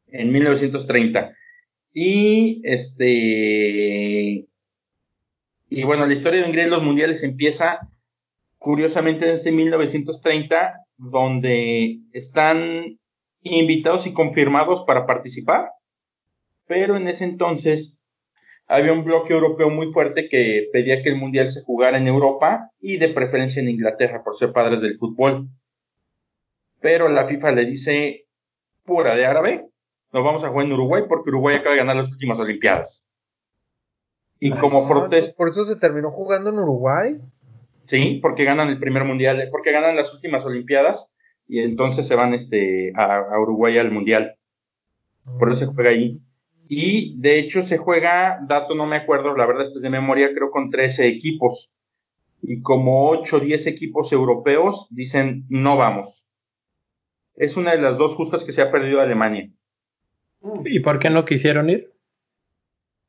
En 0.06 0.32
1930. 0.32 1.36
Y 1.92 2.62
este. 2.64 4.46
Y 5.68 5.82
bueno, 5.84 6.06
la 6.06 6.14
historia 6.14 6.40
de 6.40 6.66
los 6.68 6.82
mundiales 6.82 7.22
empieza 7.22 7.80
curiosamente 8.56 9.26
desde 9.26 9.52
1930, 9.52 10.80
donde 10.96 11.98
están 12.12 12.98
invitados 13.42 14.06
y 14.06 14.14
confirmados 14.14 14.82
para 14.86 15.04
participar, 15.04 15.72
pero 16.66 16.96
en 16.96 17.06
ese 17.06 17.24
entonces 17.24 17.97
había 18.68 18.92
un 18.92 19.02
bloque 19.02 19.32
europeo 19.32 19.70
muy 19.70 19.86
fuerte 19.90 20.28
que 20.28 20.68
pedía 20.72 21.02
que 21.02 21.08
el 21.08 21.16
mundial 21.16 21.50
se 21.50 21.62
jugara 21.62 21.96
en 21.96 22.06
Europa 22.06 22.70
y 22.80 22.98
de 22.98 23.08
preferencia 23.08 23.60
en 23.62 23.70
Inglaterra 23.70 24.22
por 24.22 24.36
ser 24.36 24.52
padres 24.52 24.82
del 24.82 24.98
fútbol. 24.98 25.48
Pero 26.80 27.08
la 27.08 27.26
FIFA 27.26 27.52
le 27.52 27.64
dice 27.64 28.26
pura 28.84 29.14
de 29.16 29.26
árabe, 29.26 29.66
nos 30.12 30.22
vamos 30.22 30.44
a 30.44 30.48
jugar 30.48 30.66
en 30.66 30.72
Uruguay 30.72 31.04
porque 31.08 31.30
Uruguay 31.30 31.56
acaba 31.56 31.72
de 31.72 31.78
ganar 31.78 31.96
las 31.96 32.10
últimas 32.10 32.38
Olimpiadas. 32.38 33.04
Y 34.38 34.52
como 34.52 34.86
protesta. 34.86 35.34
¿Por 35.36 35.48
eso 35.48 35.64
se 35.64 35.76
terminó 35.76 36.10
jugando 36.10 36.50
en 36.50 36.58
Uruguay? 36.58 37.16
Sí, 37.86 38.18
porque 38.22 38.44
ganan 38.44 38.68
el 38.68 38.78
primer 38.78 39.04
mundial, 39.04 39.48
porque 39.50 39.72
ganan 39.72 39.96
las 39.96 40.12
últimas 40.12 40.44
Olimpiadas 40.44 41.10
y 41.48 41.60
entonces 41.60 42.06
se 42.06 42.14
van 42.14 42.34
este, 42.34 42.92
a, 42.94 43.16
a 43.16 43.40
Uruguay 43.40 43.78
al 43.78 43.90
mundial. 43.90 44.36
Por 45.38 45.50
eso 45.50 45.60
se 45.60 45.72
juega 45.72 45.90
ahí. 45.90 46.20
Y 46.68 47.18
de 47.18 47.38
hecho 47.38 47.62
se 47.62 47.78
juega, 47.78 48.40
dato 48.46 48.74
no 48.74 48.84
me 48.86 48.96
acuerdo, 48.96 49.34
la 49.34 49.46
verdad 49.46 49.68
es 49.68 49.80
de 49.80 49.90
memoria, 49.90 50.34
creo 50.34 50.50
con 50.50 50.70
13 50.70 51.06
equipos. 51.06 51.70
Y 52.42 52.60
como 52.60 53.08
8 53.08 53.36
o 53.36 53.40
10 53.40 53.66
equipos 53.66 54.12
europeos 54.12 54.86
dicen 54.90 55.46
no 55.48 55.78
vamos. 55.78 56.26
Es 57.34 57.56
una 57.56 57.72
de 57.72 57.80
las 57.80 57.96
dos 57.96 58.14
justas 58.14 58.44
que 58.44 58.52
se 58.52 58.60
ha 58.60 58.70
perdido 58.70 59.00
Alemania. 59.00 59.50
¿Y 60.64 60.80
por 60.80 60.98
qué 60.98 61.08
no 61.08 61.24
quisieron 61.24 61.70
ir? 61.70 61.92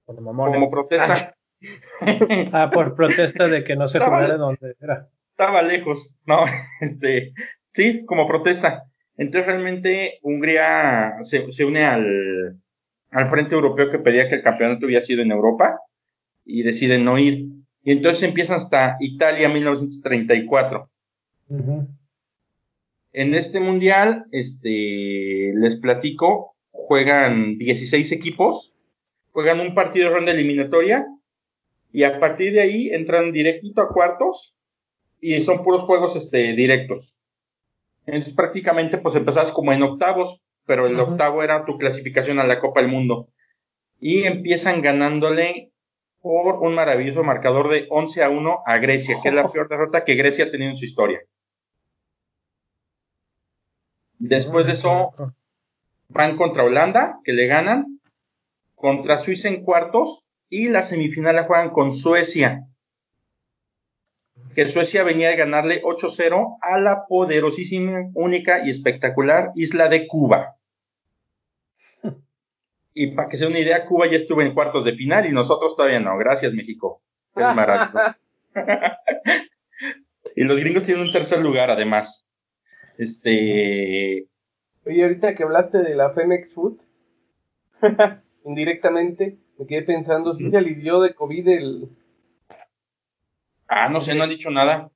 Como 0.05 0.71
protesta. 0.71 1.35
ah, 2.53 2.71
por 2.71 2.95
protesta 2.95 3.47
de 3.49 3.63
que 3.65 3.75
no 3.75 3.89
se 3.89 3.99
jugara 3.99 4.37
donde 4.37 4.75
era. 4.79 5.09
Estaba 5.31 5.61
lejos, 5.61 6.15
no, 6.25 6.45
este, 6.79 7.33
sí, 7.67 8.05
como 8.05 8.25
protesta. 8.25 8.85
Entonces 9.17 9.47
realmente 9.47 10.19
Hungría 10.23 11.17
se 11.21 11.65
une 11.65 11.83
al, 11.83 12.61
al 13.11 13.29
Frente 13.29 13.55
Europeo 13.55 13.89
que 13.89 13.99
pedía 13.99 14.27
que 14.27 14.35
el 14.35 14.43
campeonato 14.43 14.85
hubiera 14.85 15.03
sido 15.03 15.21
en 15.21 15.31
Europa 15.31 15.79
y 16.45 16.63
deciden 16.63 17.05
no 17.05 17.17
ir. 17.17 17.47
Y 17.83 17.91
entonces 17.91 18.23
empiezan 18.23 18.57
hasta 18.57 18.97
Italia 18.99 19.49
1934. 19.49 20.89
En 23.11 23.33
este 23.33 23.59
mundial, 23.59 24.25
este, 24.31 25.53
les 25.55 25.75
platico, 25.77 26.55
juegan 26.71 27.57
16 27.57 28.11
equipos, 28.11 28.73
juegan 29.31 29.59
un 29.59 29.73
partido 29.73 30.09
de 30.09 30.15
ronda 30.15 30.31
eliminatoria 30.31 31.07
y 31.91 32.03
a 32.03 32.19
partir 32.19 32.53
de 32.53 32.61
ahí 32.61 32.89
entran 32.89 33.31
directito 33.31 33.81
a 33.81 33.89
cuartos 33.89 34.55
y 35.21 35.41
son 35.41 35.63
puros 35.63 35.83
juegos 35.83 36.15
este, 36.15 36.53
directos. 36.53 37.15
Entonces 38.05 38.33
prácticamente 38.33 38.97
pues 38.97 39.15
empezabas 39.15 39.51
como 39.51 39.73
en 39.73 39.83
octavos, 39.83 40.41
pero 40.69 40.85
el 40.85 40.99
octavo 40.99 41.41
era 41.41 41.65
tu 41.65 41.79
clasificación 41.79 42.37
a 42.37 42.45
la 42.45 42.59
Copa 42.59 42.79
del 42.79 42.91
Mundo. 42.91 43.29
Y 43.99 44.25
empiezan 44.25 44.83
ganándole 44.83 45.71
por 46.21 46.59
un 46.59 46.75
maravilloso 46.75 47.23
marcador 47.23 47.69
de 47.69 47.87
11 47.89 48.23
a 48.23 48.29
1 48.29 48.63
a 48.67 48.77
Grecia, 48.77 49.17
que 49.19 49.29
es 49.29 49.33
la 49.33 49.47
peor 49.51 49.67
derrota 49.67 50.03
que 50.03 50.13
Grecia 50.13 50.45
ha 50.45 50.51
tenido 50.51 50.69
en 50.69 50.77
su 50.77 50.85
historia. 50.85 51.21
Después 54.19 54.67
de 54.67 54.73
eso, 54.73 55.11
van 56.07 56.37
contra 56.37 56.63
Holanda, 56.63 57.19
que 57.23 57.33
le 57.33 57.47
ganan, 57.47 57.99
contra 58.75 59.17
Suiza 59.17 59.47
en 59.47 59.63
cuartos, 59.63 60.23
y 60.49 60.69
la 60.69 60.83
semifinal 60.83 61.35
la 61.35 61.45
juegan 61.45 61.71
con 61.71 61.93
Suecia, 61.93 62.67
que 64.53 64.67
Suecia 64.67 65.03
venía 65.03 65.29
a 65.29 65.35
ganarle 65.35 65.81
8-0 65.81 66.57
a 66.61 66.79
la 66.79 67.07
poderosísima, 67.07 68.11
única 68.13 68.63
y 68.63 68.69
espectacular 68.69 69.51
isla 69.55 69.87
de 69.87 70.05
Cuba. 70.05 70.58
Y 73.01 73.11
para 73.11 73.29
que 73.29 73.37
se 73.37 73.47
una 73.47 73.59
idea, 73.59 73.85
Cuba 73.85 74.07
ya 74.07 74.17
estuvo 74.17 74.41
en 74.41 74.53
cuartos 74.53 74.83
de 74.83 74.91
final 74.91 75.25
y 75.25 75.31
nosotros 75.31 75.73
todavía 75.73 76.01
no. 76.01 76.17
Gracias, 76.17 76.51
México. 76.51 77.01
Es 77.33 77.55
maravilloso. 77.55 78.13
y 80.35 80.43
los 80.43 80.59
gringos 80.59 80.83
tienen 80.83 81.05
un 81.05 81.13
tercer 81.13 81.41
lugar, 81.41 81.69
además. 81.69 82.27
Este. 82.97 84.27
Oye, 84.85 85.01
ahorita 85.01 85.33
que 85.33 85.43
hablaste 85.43 85.77
de 85.77 85.95
la 85.95 86.09
Femex 86.09 86.53
Food, 86.53 86.81
indirectamente 88.43 89.37
me 89.57 89.65
quedé 89.65 89.83
pensando 89.83 90.35
si 90.35 90.49
se 90.49 90.57
alivió 90.57 90.99
de 90.99 91.15
COVID 91.15 91.47
el. 91.47 91.89
Ah, 93.69 93.87
no 93.87 94.01
sé, 94.01 94.13
no 94.13 94.25
han 94.25 94.29
dicho 94.29 94.51
nada. 94.51 94.91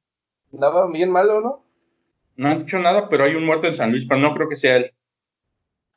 ¿Andaba 0.51 0.91
bien 0.91 1.10
malo, 1.10 1.39
no? 1.39 1.66
No 2.36 2.49
han 2.49 2.60
dicho 2.66 2.80
nada, 2.80 3.08
pero 3.08 3.24
hay 3.24 3.36
un 3.36 3.45
muerto 3.45 3.68
en 3.68 3.76
San 3.76 3.91
Luis, 3.91 4.06
pero 4.06 4.20
no 4.20 4.34
creo 4.36 4.49
que 4.49 4.58
sea 4.58 4.76
él. 4.76 4.91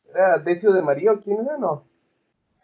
¿Era 0.09 0.39
Decio 0.39 0.73
de 0.73 0.83
María 0.83 1.11
o 1.11 1.21
quién 1.21 1.41
era, 1.41 1.59
no? 1.59 1.96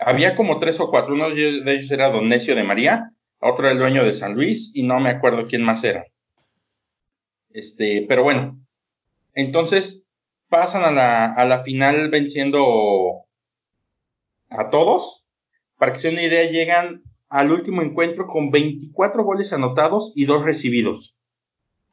Había 0.05 0.34
como 0.36 0.59
tres 0.59 0.80
o 0.80 0.90
cuatro. 0.90 1.14
Uno 1.14 1.30
de 1.30 1.62
ellos 1.74 1.90
era 1.90 2.11
Don 2.11 2.28
Necio 2.28 2.55
de 2.55 2.64
María, 2.64 3.11
otro 3.40 3.64
era 3.64 3.72
el 3.72 3.78
dueño 3.78 4.05
de 4.05 4.14
San 4.14 4.34
Luis 4.34 4.70
y 4.74 4.82
no 4.84 5.00
me 5.00 5.11
acuerdo 5.11 5.44
quién 5.46 5.62
más 5.62 5.84
era. 5.84 6.05
Este, 7.50 8.05
pero 8.09 8.22
bueno. 8.22 8.59
Entonces 9.34 10.03
pasan 10.48 10.84
a 10.84 10.90
la, 10.90 11.26
a 11.32 11.44
la 11.44 11.62
final 11.62 12.09
venciendo 12.11 13.24
a 14.50 14.70
todos. 14.70 15.24
Para 15.78 15.92
que 15.92 15.98
se 15.98 16.11
una 16.11 16.22
idea, 16.22 16.50
llegan 16.50 17.03
al 17.28 17.50
último 17.50 17.82
encuentro 17.82 18.26
con 18.26 18.50
24 18.50 19.24
goles 19.24 19.53
anotados 19.53 20.12
y 20.14 20.26
dos 20.26 20.44
recibidos. 20.44 21.16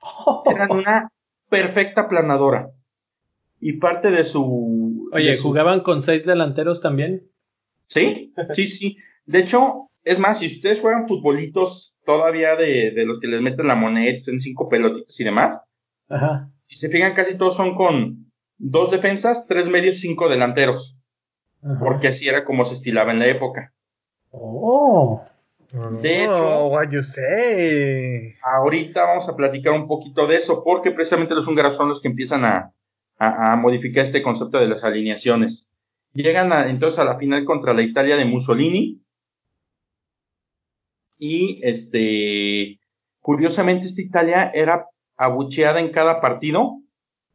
Eran 0.45 0.72
una 0.72 1.10
perfecta 1.49 2.07
planadora. 2.07 2.70
Y 3.62 3.74
parte 3.74 4.12
de 4.12 4.24
su... 4.26 5.10
Oye, 5.12 5.32
de 5.32 5.38
su- 5.38 5.43
¿jugaban 5.43 5.82
con 5.82 6.01
seis 6.01 6.26
delanteros 6.26 6.82
también? 6.82 7.28
Sí, 7.89 8.33
sí, 8.53 8.67
sí. 8.67 8.97
De 9.25 9.39
hecho, 9.39 9.89
es 10.03 10.17
más, 10.19 10.39
si 10.39 10.45
ustedes 10.45 10.79
juegan 10.81 11.07
futbolitos 11.07 11.95
todavía 12.05 12.55
de, 12.55 12.91
de 12.91 13.05
los 13.05 13.19
que 13.19 13.27
les 13.27 13.41
meten 13.41 13.67
la 13.67 13.75
moneda, 13.75 14.17
en 14.27 14.39
cinco 14.39 14.69
pelotitas 14.69 15.19
y 15.19 15.23
demás, 15.23 15.59
Ajá. 16.07 16.49
si 16.67 16.77
se 16.77 16.89
fijan, 16.89 17.13
casi 17.13 17.35
todos 17.37 17.55
son 17.55 17.75
con 17.75 18.31
dos 18.57 18.91
defensas, 18.91 19.45
tres 19.47 19.69
medios, 19.69 19.97
cinco 19.99 20.29
delanteros. 20.29 20.95
ajá. 21.63 21.79
Porque 21.79 22.07
así 22.09 22.27
era 22.27 22.45
como 22.45 22.63
se 22.65 22.75
estilaba 22.75 23.11
en 23.11 23.19
la 23.19 23.27
época. 23.27 23.73
Oh. 24.31 25.21
De 26.01 26.23
hecho- 26.23 26.65
Oh, 26.65 26.67
what 26.69 26.89
you 26.89 27.01
say. 27.03 28.33
Ahorita 28.43 29.03
vamos 29.03 29.29
a 29.29 29.35
platicar 29.35 29.73
un 29.73 29.87
poquito 29.87 30.25
de 30.27 30.37
eso, 30.37 30.63
porque 30.63 30.91
precisamente 30.91 31.35
los 31.35 31.47
húngaros 31.47 31.75
son 31.75 31.89
los 31.89 32.01
que 32.01 32.07
empiezan 32.07 32.43
a, 32.45 32.73
a- 33.19 33.53
a 33.53 33.55
modificar 33.55 34.03
este 34.03 34.21
concepto 34.23 34.57
de 34.59 34.67
las 34.67 34.83
alineaciones. 34.83 35.68
Llegan 36.14 36.51
a- 36.51 36.70
entonces 36.70 36.99
a 36.99 37.05
la 37.05 37.18
final 37.18 37.45
contra 37.45 37.74
la 37.74 37.82
Italia 37.84 38.16
de 38.18 38.26
Mussolini. 38.26 39.01
Y 41.18 41.60
este, 41.64 42.80
curiosamente, 43.20 43.86
esta 43.88 44.01
Italia 44.01 44.51
era 44.53 44.86
abucheada 45.18 45.80
en 45.80 45.91
cada 45.91 46.22
partido, 46.22 46.78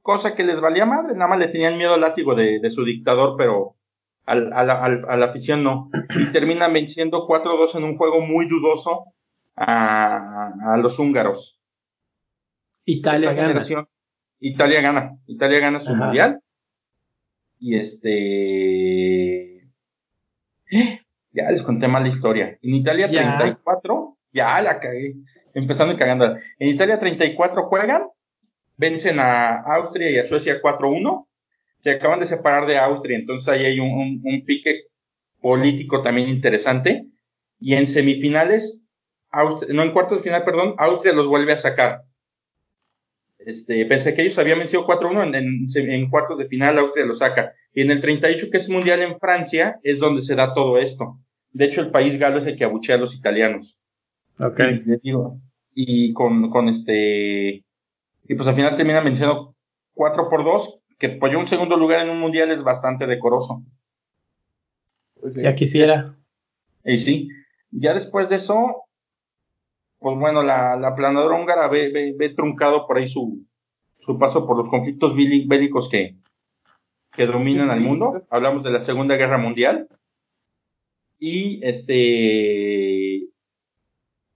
cosa 0.01 0.35
que 0.35 0.43
les 0.45 0.61
valía 0.61 0.87
madre, 0.87 1.14
nada 1.14 1.29
más 1.29 1.39
le 1.39 1.49
tenían 1.49 1.77
miedo 1.77 1.95
al 1.95 2.01
látigo 2.01 2.35
de, 2.35 2.61
de 2.61 2.70
su 2.70 2.85
dictador, 2.85 3.37
pero 3.37 3.77
al- 4.25 4.53
a, 4.55 4.64
la, 4.64 4.83
al- 4.83 5.05
a 5.09 5.16
la 5.16 5.27
afición 5.27 5.62
no. 5.62 5.91
Y 6.18 6.33
terminan 6.33 6.72
venciendo 6.72 7.27
4-2 7.27 7.75
en 7.77 7.85
un 7.85 7.99
juego 7.99 8.20
muy 8.22 8.49
dudoso 8.49 9.05
a, 9.55 10.53
a 10.72 10.77
los 10.79 10.99
húngaros. 10.99 11.61
Italia 12.87 13.31
Esta 13.33 13.43
gana. 13.49 13.87
Italia 14.41 14.81
gana. 14.81 15.18
Italia 15.27 15.61
gana 15.61 15.81
su 15.81 15.93
Ajá. 15.93 16.05
mundial. 16.05 16.41
Y 17.67 17.77
este. 17.77 19.62
¡Eh! 20.71 21.01
Ya 21.33 21.51
les 21.51 21.62
conté 21.62 21.89
mal 21.89 22.03
la 22.03 22.11
historia. 22.11 22.59
En 22.61 22.75
Italia 22.75 23.09
Ya. 23.11 23.39
34, 23.39 24.19
ya 24.33 24.61
la 24.61 24.79
cagué. 24.81 25.15
Empezando 25.55 25.95
y 25.95 25.97
cagando. 25.97 26.27
En 26.59 26.69
Italia 26.69 26.99
34 26.99 27.62
juegan, 27.65 28.03
vencen 28.77 29.19
a 29.19 29.62
Austria 29.62 30.11
y 30.11 30.19
a 30.19 30.27
Suecia 30.27 30.61
4-1. 30.61 31.27
Se 31.81 31.93
acaban 31.93 32.21
de 32.21 32.27
separar 32.27 32.67
de 32.67 32.77
Austria, 32.77 33.17
entonces 33.17 33.49
ahí 33.49 33.65
hay 33.65 33.81
un, 33.81 33.89
un- 33.93 34.21
un 34.23 34.45
pique 34.45 34.83
político 35.41 36.03
también 36.03 36.29
interesante. 36.29 37.07
Y 37.59 37.75
en 37.77 37.87
semifinales, 37.87 38.83
Austria- 39.31 39.73
no 39.75 39.83
en 39.85 39.93
cuartos 39.93 40.19
de 40.19 40.25
final, 40.25 40.45
perdón, 40.45 40.75
Austria 40.77 41.15
los 41.15 41.29
vuelve 41.29 41.53
a 41.53 41.57
sacar. 41.57 42.03
Este, 43.47 43.84
pensé 43.86 44.14
que 44.14 44.22
ellos 44.22 44.38
habían 44.38 44.59
vencido 44.59 44.86
4-1 44.86 45.24
en, 45.24 45.34
en, 45.34 45.92
en 45.92 46.11
cuartos 46.11 46.38
de 46.38 46.47
final, 46.47 46.78
Austria 46.78 47.05
lo 47.05 47.14
saca. 47.14 47.53
Y 47.74 47.82
en 47.82 47.90
el 47.90 48.01
38, 48.01 48.49
que 48.51 48.57
es 48.57 48.68
mundial 48.68 49.03
en 49.03 49.18
Francia, 49.18 49.78
es 49.82 49.99
donde 49.99 50.22
se 50.22 50.34
da 50.34 50.55
todo 50.55 50.78
esto. 50.78 51.18
De 51.53 51.66
hecho, 51.66 51.80
el 51.80 51.90
país 51.90 52.18
galo 52.18 52.38
es 52.38 52.47
el 52.47 52.57
que 52.57 52.64
abuchea 52.64 52.97
a 52.97 52.99
los 52.99 53.14
italianos. 53.14 53.78
Ok. 54.38 54.61
Y, 54.61 54.88
les 54.88 55.03
digo, 55.03 55.38
y 55.74 56.12
con, 56.12 56.51
con 56.51 56.68
este, 56.68 57.64
y 58.26 58.34
pues 58.34 58.49
al 58.49 58.55
final 58.55 58.74
terminan 58.74 59.05
venciendo 59.05 59.55
4 59.95 60.28
por 60.28 60.45
2, 60.45 60.80
que 60.99 61.07
apoyó 61.07 61.38
un 61.38 61.47
segundo 61.47 61.76
lugar 61.76 62.01
en 62.01 62.11
un 62.11 62.20
mundial 62.20 62.51
es 62.51 62.62
bastante 62.62 63.07
decoroso. 63.07 63.62
Pues 65.20 65.34
sí. 65.34 65.42
Ya 65.42 65.55
quisiera. 65.55 66.16
Y 66.84 66.99
sí, 66.99 67.28
ya 67.70 67.95
después 67.95 68.28
de 68.28 68.36
eso, 68.36 68.84
pues 70.05 70.18
bueno, 70.18 70.42
la, 70.42 70.76
la 70.76 70.94
planadora 70.94 71.34
húngara 71.34 71.66
ve, 71.66 72.34
truncado 72.36 72.86
por 72.86 72.98
ahí 72.98 73.09
su, 73.09 73.46
su 74.00 74.18
paso 74.18 74.46
por 74.46 74.59
los 74.59 74.68
conflictos 74.68 75.14
béli- 75.14 75.48
bélicos 75.48 75.88
que, 75.88 76.16
que 77.11 77.24
dominan 77.24 77.70
al 77.70 77.80
mundo. 77.80 78.26
Hablamos 78.28 78.62
de 78.64 78.70
la 78.70 78.80
Segunda 78.80 79.16
Guerra 79.16 79.38
Mundial. 79.38 79.88
Y 81.18 81.59
este, 81.64 83.28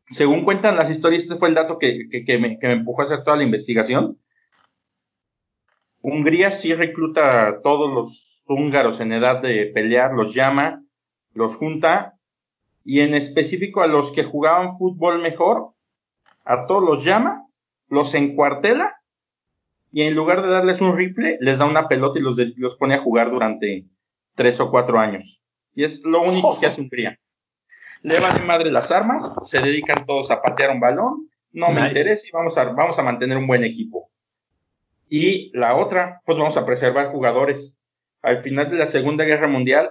según 0.08 0.44
cuentan 0.44 0.76
las 0.76 0.90
historias, 0.90 1.24
este 1.24 1.36
fue 1.36 1.50
el 1.50 1.54
dato 1.54 1.78
que, 1.78 2.08
que 2.08 2.38
me, 2.38 2.58
que 2.58 2.66
me 2.68 2.72
empujó 2.72 3.02
a 3.02 3.04
hacer 3.04 3.22
toda 3.22 3.36
la 3.36 3.44
investigación. 3.44 4.18
Hungría 6.00 6.50
sí 6.50 6.72
recluta 6.72 7.46
a 7.46 7.60
todos 7.60 7.92
los 7.92 8.42
húngaros 8.46 9.00
en 9.00 9.12
edad 9.12 9.42
de 9.42 9.66
pelear, 9.66 10.14
los 10.14 10.32
llama, 10.32 10.82
los 11.34 11.56
junta 11.56 12.17
y 12.84 13.00
en 13.00 13.14
específico 13.14 13.82
a 13.82 13.86
los 13.86 14.10
que 14.12 14.24
jugaban 14.24 14.76
fútbol 14.76 15.20
mejor, 15.20 15.72
a 16.44 16.66
todos 16.66 16.82
los 16.82 17.04
llama, 17.04 17.46
los 17.88 18.14
encuartela 18.14 18.96
y 19.92 20.02
en 20.02 20.14
lugar 20.14 20.42
de 20.42 20.48
darles 20.48 20.80
un 20.80 20.96
rifle, 20.96 21.38
les 21.40 21.58
da 21.58 21.64
una 21.64 21.88
pelota 21.88 22.18
y 22.18 22.22
los, 22.22 22.36
de- 22.36 22.52
los 22.56 22.76
pone 22.76 22.94
a 22.94 23.00
jugar 23.02 23.30
durante 23.30 23.84
tres 24.34 24.60
o 24.60 24.70
cuatro 24.70 24.98
años. 24.98 25.40
Y 25.74 25.84
es 25.84 26.04
lo 26.04 26.22
único 26.22 26.58
que 26.58 26.66
hace 26.66 26.80
Hungría. 26.80 27.18
Le 28.02 28.20
van 28.20 28.36
de 28.38 28.44
madre 28.44 28.70
las 28.70 28.90
armas, 28.90 29.30
se 29.44 29.60
dedican 29.60 30.06
todos 30.06 30.30
a 30.30 30.40
patear 30.40 30.70
un 30.70 30.80
balón, 30.80 31.28
no 31.52 31.70
me 31.70 31.80
interesa 31.88 32.26
y 32.26 32.30
vamos 32.30 32.56
a, 32.56 32.64
vamos 32.64 32.98
a 32.98 33.02
mantener 33.02 33.36
un 33.36 33.46
buen 33.46 33.64
equipo. 33.64 34.10
Y 35.08 35.50
la 35.56 35.74
otra, 35.74 36.20
pues 36.24 36.38
vamos 36.38 36.56
a 36.56 36.66
preservar 36.66 37.10
jugadores. 37.10 37.74
Al 38.22 38.42
final 38.42 38.70
de 38.70 38.76
la 38.76 38.86
Segunda 38.86 39.24
Guerra 39.24 39.48
Mundial, 39.48 39.90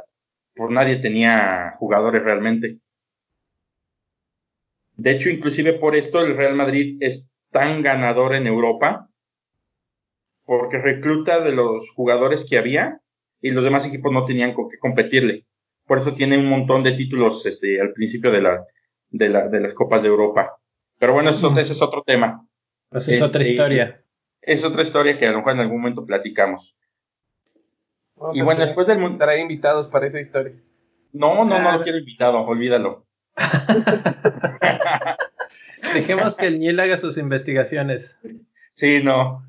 pues 0.57 0.71
nadie 0.71 0.97
tenía 0.97 1.75
jugadores 1.77 2.23
realmente. 2.23 2.79
De 4.95 5.11
hecho, 5.11 5.29
inclusive 5.29 5.73
por 5.73 5.95
esto 5.95 6.21
el 6.21 6.35
Real 6.35 6.55
Madrid 6.55 6.97
es 7.01 7.29
tan 7.51 7.83
ganador 7.83 8.33
en 8.33 8.47
Europa, 8.47 9.09
porque 10.43 10.79
recluta 10.79 11.39
de 11.39 11.53
los 11.53 11.91
jugadores 11.91 12.45
que 12.49 12.57
había 12.57 13.01
y 13.41 13.51
los 13.51 13.63
demás 13.63 13.85
equipos 13.85 14.11
no 14.11 14.25
tenían 14.25 14.53
con 14.53 14.69
qué 14.69 14.79
competirle. 14.79 15.45
Por 15.85 15.99
eso 15.99 16.13
tiene 16.15 16.37
un 16.37 16.49
montón 16.49 16.83
de 16.83 16.93
títulos 16.93 17.45
este, 17.45 17.79
al 17.79 17.93
principio 17.93 18.31
de, 18.31 18.41
la, 18.41 18.65
de, 19.09 19.29
la, 19.29 19.47
de 19.47 19.59
las 19.59 19.73
Copas 19.73 20.01
de 20.01 20.07
Europa. 20.07 20.57
Pero 20.97 21.13
bueno, 21.13 21.29
eso, 21.29 21.55
ese 21.57 21.73
es 21.73 21.81
otro 21.81 22.01
tema. 22.03 22.47
Pues 22.89 23.07
es 23.07 23.21
otra 23.21 23.41
Este, 23.41 23.51
historia. 23.51 24.03
Es 24.41 24.63
otra 24.63 24.81
historia 24.81 25.19
que 25.19 25.27
a 25.27 25.31
lo 25.31 25.37
mejor 25.39 25.53
en 25.53 25.59
algún 25.59 25.81
momento 25.81 26.05
platicamos. 26.05 26.76
Vamos 28.19 28.35
Y 28.37 28.41
bueno, 28.41 28.61
después 28.61 28.87
del 28.87 28.97
que 28.97 29.01
mun- 29.03 29.17
traer 29.17 29.39
invitados 29.39 29.87
para 29.87 30.07
esa 30.07 30.19
historia. 30.19 30.53
No, 31.13 31.45
no, 31.45 31.59
no 31.59 31.69
Ah. 31.69 31.77
lo 31.77 31.83
quiero 31.83 31.97
invitado, 31.99 32.39
olvídalo. 32.41 33.05
Dejemos 35.93 36.35
que 36.35 36.47
el 36.47 36.59
Niel 36.59 36.79
haga 36.79 36.97
sus 36.97 37.17
investigaciones. 37.17 38.19
Sí, 38.73 39.01
no. 39.03 39.43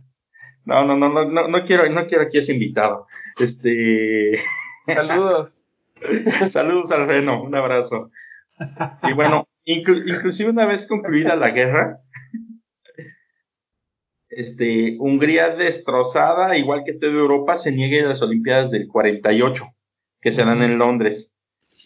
No, 0.65 0.85
no, 0.85 0.97
no, 0.97 1.09
no, 1.09 1.25
no, 1.25 1.49
no 1.49 1.65
quiero, 1.65 1.89
no 1.91 2.07
quiero 2.07 2.25
aquí 2.25 2.39
ese 2.39 2.53
invitado. 2.53 3.07
Este, 3.39 4.39
Saludos. 4.87 5.61
saludos 6.49 6.91
al 6.93 7.09
Reno, 7.09 7.43
un 7.43 7.55
abrazo. 7.55 8.11
Y 9.03 9.13
bueno, 9.13 9.49
inclu- 9.67 10.03
inclusive 10.07 10.51
una 10.51 10.67
vez 10.67 10.87
concluida 10.87 11.37
la 11.37 11.51
guerra, 11.51 12.01
este, 14.31 14.97
Hungría 14.99 15.51
destrozada, 15.51 16.57
igual 16.57 16.83
que 16.85 16.95
toda 16.95 17.13
Europa, 17.13 17.57
se 17.57 17.73
niega 17.73 18.05
a 18.05 18.09
las 18.09 18.23
Olimpiadas 18.23 18.71
del 18.71 18.89
48, 18.89 19.65
que 20.21 20.33
se 20.33 20.45
dan 20.45 20.63
en 20.63 20.79
Londres, 20.79 21.35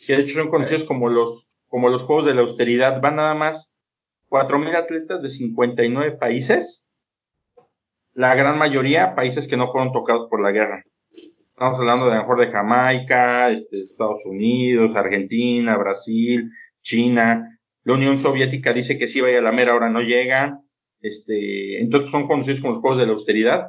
que 0.07 0.17
de 0.17 0.23
hecho 0.23 0.35
son 0.35 0.51
conocidos 0.51 0.85
como 0.85 1.09
los, 1.09 1.47
como 1.69 1.89
los 1.89 2.03
Juegos 2.03 2.27
de 2.27 2.35
la 2.35 2.43
Austeridad. 2.43 3.01
Van 3.01 3.17
nada 3.17 3.35
más 3.35 3.73
4.000 4.29 4.75
atletas 4.77 5.23
de 5.23 5.29
59 5.29 6.13
países, 6.13 6.85
la 8.15 8.35
gran 8.35 8.59
mayoría 8.59 9.15
países 9.15 9.47
que 9.47 9.57
no 9.57 9.71
fueron 9.71 9.93
tocados 9.93 10.29
por 10.29 10.43
la 10.43 10.53
guerra. 10.53 10.85
Estamos 11.63 11.79
hablando 11.79 12.07
de 12.07 12.15
lo 12.15 12.21
mejor 12.23 12.41
de 12.41 12.51
Jamaica, 12.51 13.51
este, 13.51 13.79
Estados 13.79 14.25
Unidos, 14.27 14.97
Argentina, 14.97 15.77
Brasil, 15.77 16.51
China. 16.83 17.59
La 17.85 17.95
Unión 17.95 18.19
Soviética 18.19 18.73
dice 18.73 18.99
que 18.99 19.07
sí 19.07 19.21
vaya 19.21 19.39
a 19.39 19.43
la 19.43 19.53
mera 19.53 19.75
hora, 19.75 19.89
no 19.89 20.01
llega. 20.01 20.62
Este, 21.03 21.81
entonces 21.81 22.11
son 22.11 22.27
conocidos 22.27 22.61
como 22.61 22.75
los 22.75 22.81
Juegos 22.81 23.01
de 23.01 23.07
la 23.07 23.13
Austeridad, 23.13 23.69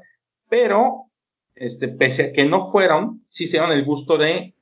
pero 0.49 1.07
este, 1.55 1.87
pese 1.87 2.23
a 2.23 2.31
que 2.31 2.45
no 2.45 2.67
fueron, 2.67 3.25
sí 3.29 3.47
se 3.47 3.57
dieron 3.57 3.71
el 3.71 3.83
gusto 3.83 4.17
de 4.17 4.53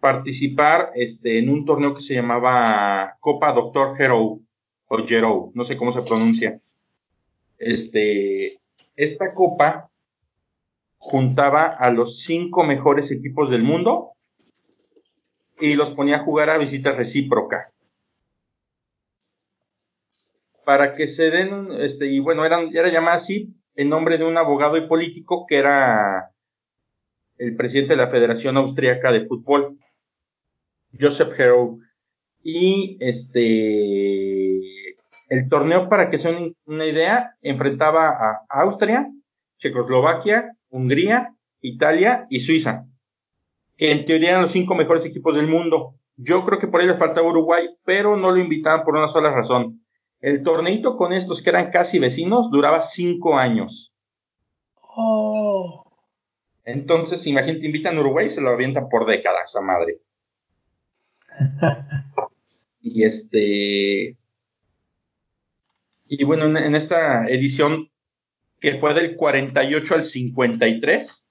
participar 0.00 0.90
este, 0.94 1.38
en 1.38 1.48
un 1.48 1.64
torneo 1.64 1.94
que 1.94 2.02
se 2.02 2.14
llamaba 2.14 3.16
Copa 3.20 3.52
Doctor 3.52 4.00
Hero 4.00 4.40
o 4.86 5.06
Gero, 5.06 5.50
no 5.54 5.64
sé 5.64 5.76
cómo 5.76 5.92
se 5.92 6.02
pronuncia. 6.02 6.60
Este, 7.58 8.58
esta 8.96 9.34
copa 9.34 9.90
juntaba 10.98 11.66
a 11.66 11.90
los 11.90 12.20
cinco 12.20 12.64
mejores 12.64 13.10
equipos 13.10 13.50
del 13.50 13.62
mundo 13.62 14.12
y 15.60 15.74
los 15.74 15.92
ponía 15.92 16.16
a 16.16 16.24
jugar 16.24 16.50
a 16.50 16.58
visita 16.58 16.92
recíproca. 16.92 17.73
Para 20.64 20.92
que 20.94 21.08
se 21.08 21.30
den, 21.30 21.68
este, 21.78 22.06
y 22.06 22.20
bueno, 22.20 22.44
eran, 22.44 22.74
era 22.74 22.88
llamada 22.88 23.16
así 23.16 23.54
en 23.74 23.88
nombre 23.88 24.18
de 24.18 24.24
un 24.24 24.38
abogado 24.38 24.76
y 24.76 24.86
político 24.86 25.46
que 25.48 25.56
era 25.56 26.30
el 27.36 27.56
presidente 27.56 27.94
de 27.94 28.02
la 28.02 28.10
Federación 28.10 28.56
Austriaca 28.56 29.12
de 29.12 29.26
Fútbol. 29.26 29.78
Joseph 30.98 31.38
Hero. 31.38 31.78
Y 32.42 32.98
este, 33.00 34.58
el 35.28 35.48
torneo, 35.48 35.88
para 35.88 36.10
que 36.10 36.18
sea 36.18 36.38
una 36.66 36.86
idea, 36.86 37.36
enfrentaba 37.40 38.08
a 38.08 38.44
Austria, 38.48 39.08
Checoslovaquia, 39.58 40.52
Hungría, 40.68 41.34
Italia 41.60 42.26
y 42.28 42.40
Suiza, 42.40 42.86
que 43.76 43.90
en 43.90 44.04
teoría 44.04 44.30
eran 44.30 44.42
los 44.42 44.52
cinco 44.52 44.74
mejores 44.74 45.06
equipos 45.06 45.34
del 45.34 45.46
mundo. 45.46 45.94
Yo 46.16 46.44
creo 46.44 46.58
que 46.58 46.68
por 46.68 46.80
ahí 46.80 46.86
les 46.86 46.98
faltaba 46.98 47.26
Uruguay, 47.26 47.68
pero 47.84 48.16
no 48.16 48.30
lo 48.30 48.38
invitaban 48.38 48.84
por 48.84 48.94
una 48.94 49.08
sola 49.08 49.30
razón. 49.30 49.83
El 50.24 50.42
torneito 50.42 50.96
con 50.96 51.12
estos 51.12 51.42
que 51.42 51.50
eran 51.50 51.70
casi 51.70 51.98
vecinos 51.98 52.50
duraba 52.50 52.80
cinco 52.80 53.36
años. 53.36 53.92
Oh. 54.96 55.84
Entonces, 56.64 57.26
imagínate, 57.26 57.66
invitan 57.66 57.98
a 57.98 58.00
Uruguay 58.00 58.28
y 58.28 58.30
se 58.30 58.40
lo 58.40 58.48
avientan 58.48 58.88
por 58.88 59.04
décadas, 59.04 59.50
esa 59.50 59.60
madre. 59.60 60.00
y 62.80 63.04
este. 63.04 64.16
Y 66.06 66.24
bueno, 66.24 66.46
en, 66.58 66.74
esta 66.74 67.26
edición 67.26 67.90
que 68.60 68.78
fue 68.78 68.94
del 68.94 69.16
48 69.16 69.94
al 69.94 70.04
53, 70.04 71.22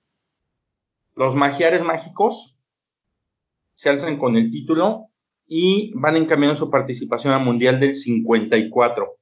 los 1.16 1.34
magiares 1.34 1.82
mágicos 1.82 2.56
se 3.74 3.90
alzan 3.90 4.20
con 4.20 4.38
el 4.38 4.52
título 4.52 5.10
y 5.48 5.92
van 5.96 6.16
encaminando 6.16 6.58
su 6.58 6.70
participación 6.70 7.34
al 7.34 7.44
Mundial 7.44 7.80
del 7.80 7.96
54. 7.96 9.18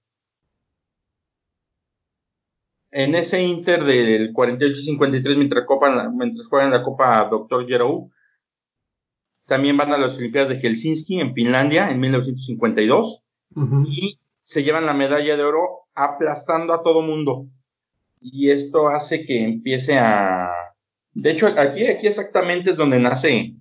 En 2.91 3.15
ese 3.15 3.41
Inter 3.41 3.85
del 3.85 4.33
48-53, 4.33 5.37
mientras, 5.37 5.65
mientras 6.13 6.47
juegan 6.47 6.71
la 6.71 6.83
Copa 6.83 7.27
Dr. 7.29 7.65
Gero, 7.65 8.09
también 9.47 9.77
van 9.77 9.93
a 9.93 9.97
las 9.97 10.17
Olimpiadas 10.17 10.49
de 10.49 10.59
Helsinki 10.59 11.19
en 11.19 11.33
Finlandia 11.33 11.89
en 11.89 11.99
1952 11.99 13.21
y 13.85 14.19
se 14.43 14.63
llevan 14.63 14.85
la 14.85 14.93
medalla 14.93 15.35
de 15.35 15.43
oro 15.43 15.87
aplastando 15.93 16.73
a 16.73 16.83
todo 16.83 17.01
mundo. 17.01 17.47
Y 18.19 18.49
esto 18.49 18.89
hace 18.89 19.25
que 19.25 19.43
empiece 19.43 19.97
a... 19.97 20.49
De 21.13 21.31
hecho, 21.31 21.47
aquí, 21.47 21.85
aquí 21.87 22.07
exactamente 22.07 22.71
es 22.71 22.77
donde 22.77 22.99
nace 22.99 23.55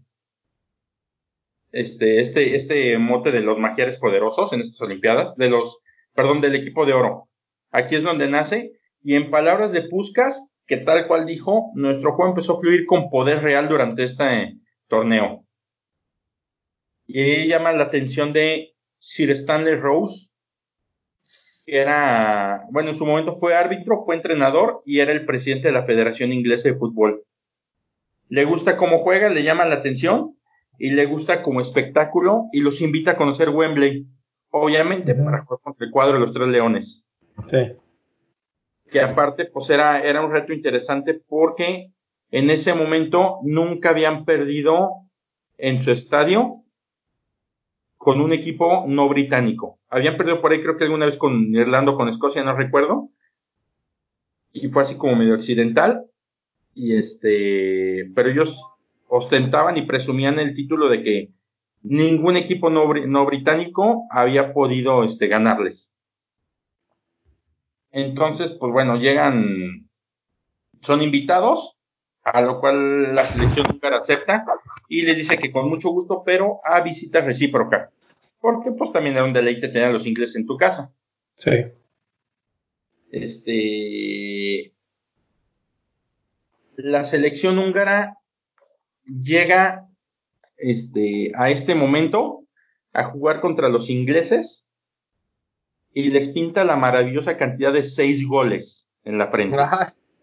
este, 1.73 2.21
este, 2.21 2.57
este 2.57 2.99
mote 2.99 3.31
de 3.33 3.43
los 3.43 3.59
magiares 3.59 3.97
poderosos 3.97 4.53
en 4.53 4.61
estas 4.61 4.81
Olimpiadas, 4.81 5.37
de 5.37 5.51
los, 5.51 5.79
perdón, 6.15 6.41
del 6.41 6.55
equipo 6.55 6.87
de 6.87 6.95
oro. 6.95 7.29
Aquí 7.71 7.95
es 7.95 8.03
donde 8.03 8.29
nace, 8.29 8.73
y 9.03 9.15
en 9.15 9.31
palabras 9.31 9.73
de 9.73 9.83
Puskas, 9.83 10.49
que 10.67 10.77
tal 10.77 11.07
cual 11.07 11.27
dijo, 11.27 11.71
nuestro 11.75 12.15
juego 12.15 12.31
empezó 12.31 12.57
a 12.57 12.61
fluir 12.61 12.87
con 12.87 13.11
poder 13.11 13.43
real 13.43 13.69
durante 13.69 14.05
este 14.05 14.57
torneo. 14.89 15.45
Y 17.07 17.49
llama 17.49 17.73
la 17.73 17.85
atención 17.85 18.33
de 18.33 18.75
Sir 18.99 19.31
Stanley 19.31 19.77
Rose, 19.77 20.29
que 21.67 21.79
era, 21.79 22.67
bueno, 22.71 22.91
en 22.91 22.97
su 22.97 23.07
momento 23.07 23.35
fue 23.35 23.55
árbitro, 23.55 24.05
fue 24.05 24.15
entrenador 24.15 24.83
y 24.85 25.01
era 25.01 25.13
el 25.13 25.25
presidente 25.25 25.69
de 25.69 25.75
la 25.75 25.85
Federación 25.85 26.33
Inglesa 26.33 26.69
de 26.69 26.77
Fútbol. 26.77 27.25
Le 28.29 28.45
gusta 28.45 28.77
cómo 28.77 28.99
juega, 28.99 29.29
le 29.29 29.43
llama 29.43 29.65
la 29.65 29.77
atención 29.77 30.37
y 30.81 30.93
le 30.93 31.05
gusta 31.05 31.43
como 31.43 31.61
espectáculo 31.61 32.49
y 32.53 32.63
los 32.63 32.81
invita 32.81 33.11
a 33.11 33.17
conocer 33.19 33.51
Wembley, 33.51 34.07
obviamente 34.49 35.15
para 35.15 35.45
jugar 35.45 35.61
contra 35.63 35.87
el 35.87 35.93
cuadro 35.93 36.15
de 36.15 36.21
los 36.21 36.33
Tres 36.33 36.49
Leones. 36.49 37.05
Sí. 37.49 37.73
Que 38.91 39.03
aparte, 39.03 39.45
pues 39.45 39.69
era, 39.69 40.01
era 40.01 40.25
un 40.25 40.33
reto 40.33 40.55
interesante 40.55 41.21
porque 41.29 41.93
en 42.31 42.49
ese 42.49 42.73
momento 42.73 43.41
nunca 43.43 43.91
habían 43.91 44.25
perdido 44.25 45.07
en 45.59 45.83
su 45.83 45.91
estadio 45.91 46.65
con 47.99 48.23
un 48.23 48.33
equipo 48.33 48.87
no 48.89 49.07
británico. 49.07 49.79
Habían 49.91 50.17
perdido 50.17 50.41
por 50.41 50.53
ahí, 50.53 50.63
creo 50.63 50.79
que 50.79 50.85
alguna 50.85 51.05
vez 51.05 51.19
con 51.19 51.55
Irlanda 51.55 51.93
o 51.93 51.97
con 51.97 52.09
Escocia, 52.09 52.43
no 52.43 52.57
recuerdo. 52.57 53.11
Y 54.51 54.69
fue 54.69 54.83
así 54.83 54.97
como 54.97 55.15
medio 55.15 55.35
accidental. 55.35 56.07
Y 56.73 56.97
este, 56.97 58.11
pero 58.15 58.31
ellos 58.31 58.65
ostentaban 59.11 59.77
y 59.77 59.83
presumían 59.83 60.39
el 60.39 60.55
título 60.55 60.89
de 60.89 61.03
que 61.03 61.29
ningún 61.83 62.37
equipo 62.37 62.71
no, 62.71 63.27
británico 63.27 64.07
había 64.11 64.55
podido 64.55 65.03
este, 65.03 65.27
ganarles. 65.27 65.93
Entonces, 67.91 68.53
pues 68.53 68.73
bueno, 68.73 68.97
llegan, 68.97 69.89
son 70.81 71.03
invitados, 71.03 71.77
a 72.23 72.41
lo 72.41 72.61
cual 72.61 73.15
la 73.15 73.27
selección 73.27 73.67
húngara 73.69 73.99
acepta 73.99 74.45
y 74.89 75.03
les 75.03 75.17
dice 75.17 75.39
que 75.39 75.51
con 75.51 75.69
mucho 75.69 75.91
gusto, 75.91 76.23
pero 76.25 76.61
a 76.65 76.81
visita 76.81 77.21
recíproca. 77.21 77.91
Porque 78.41 78.71
pues 78.73 78.93
también 78.93 79.17
era 79.17 79.25
un 79.25 79.33
deleite 79.33 79.69
tener 79.69 79.89
a 79.89 79.93
los 79.93 80.07
ingleses 80.07 80.37
en 80.37 80.47
tu 80.47 80.57
casa. 80.57 80.93
Sí. 81.37 81.51
Este. 83.11 84.73
La 86.77 87.03
selección 87.03 87.59
húngara 87.59 88.20
llega 89.19 89.89
este, 90.57 91.33
a 91.35 91.51
este 91.51 91.75
momento 91.75 92.45
a 92.93 93.05
jugar 93.05 93.41
contra 93.41 93.69
los 93.69 93.91
ingleses 93.91 94.67
y 95.93 96.11
les 96.11 96.29
pinta 96.29 96.65
la 96.65 96.77
maravillosa 96.77 97.37
cantidad 97.37 97.73
de 97.73 97.83
seis 97.83 98.27
goles 98.27 98.89
en 99.05 99.19
la 99.19 99.29
frente. 99.29 99.57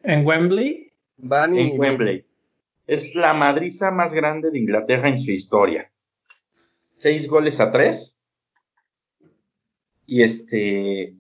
¿En 0.04 0.26
Wembley? 0.26 0.94
En 1.22 1.80
Wembley. 1.80 2.26
Es 2.86 3.16
la 3.16 3.34
madriza 3.34 3.92
más 3.92 4.14
grande 4.14 4.50
de 4.52 4.60
Inglaterra 4.60 5.10
en 5.10 5.20
su 5.20 5.32
historia. 5.32 5.92
Seis 6.54 7.28
goles 7.28 7.60
a 7.60 7.72
tres. 7.72 8.18
Y 10.06 10.22
este, 10.22 11.16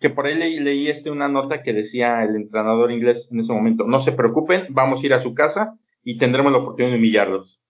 que 0.00 0.10
por 0.10 0.26
ahí 0.26 0.34
leí, 0.34 0.58
leí 0.58 0.88
este 0.88 1.12
una 1.12 1.28
nota 1.28 1.62
que 1.62 1.72
decía 1.72 2.24
el 2.24 2.34
entrenador 2.34 2.90
inglés 2.90 3.28
en 3.30 3.38
ese 3.38 3.52
momento, 3.52 3.84
no 3.84 4.00
se 4.00 4.10
preocupen, 4.10 4.66
vamos 4.70 5.02
a 5.02 5.06
ir 5.06 5.14
a 5.14 5.20
su 5.20 5.32
casa 5.32 5.78
y 6.02 6.18
tendremos 6.18 6.52
la 6.52 6.58
oportunidad 6.58 6.92
de 6.92 6.98
humillarlos. 6.98 7.60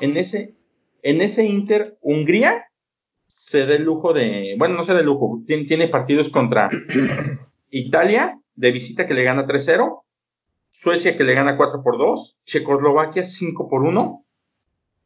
En 0.00 0.16
ese, 0.16 0.54
en 1.02 1.20
ese 1.20 1.44
Inter, 1.44 1.98
Hungría 2.00 2.66
se 3.26 3.66
da 3.66 3.74
el 3.74 3.84
lujo 3.84 4.12
de, 4.12 4.54
bueno, 4.58 4.74
no 4.74 4.84
se 4.84 4.94
da 4.94 5.00
el 5.00 5.06
lujo, 5.06 5.42
tiene, 5.46 5.64
tiene 5.64 5.88
partidos 5.88 6.30
contra 6.30 6.70
Italia 7.70 8.40
de 8.54 8.72
visita 8.72 9.06
que 9.06 9.14
le 9.14 9.24
gana 9.24 9.46
3-0, 9.46 10.02
Suecia 10.70 11.16
que 11.16 11.24
le 11.24 11.34
gana 11.34 11.56
4 11.56 11.82
por 11.82 11.98
2, 11.98 12.38
Checoslovaquia 12.44 13.24
5 13.24 13.68
por 13.68 13.82
1, 13.82 14.24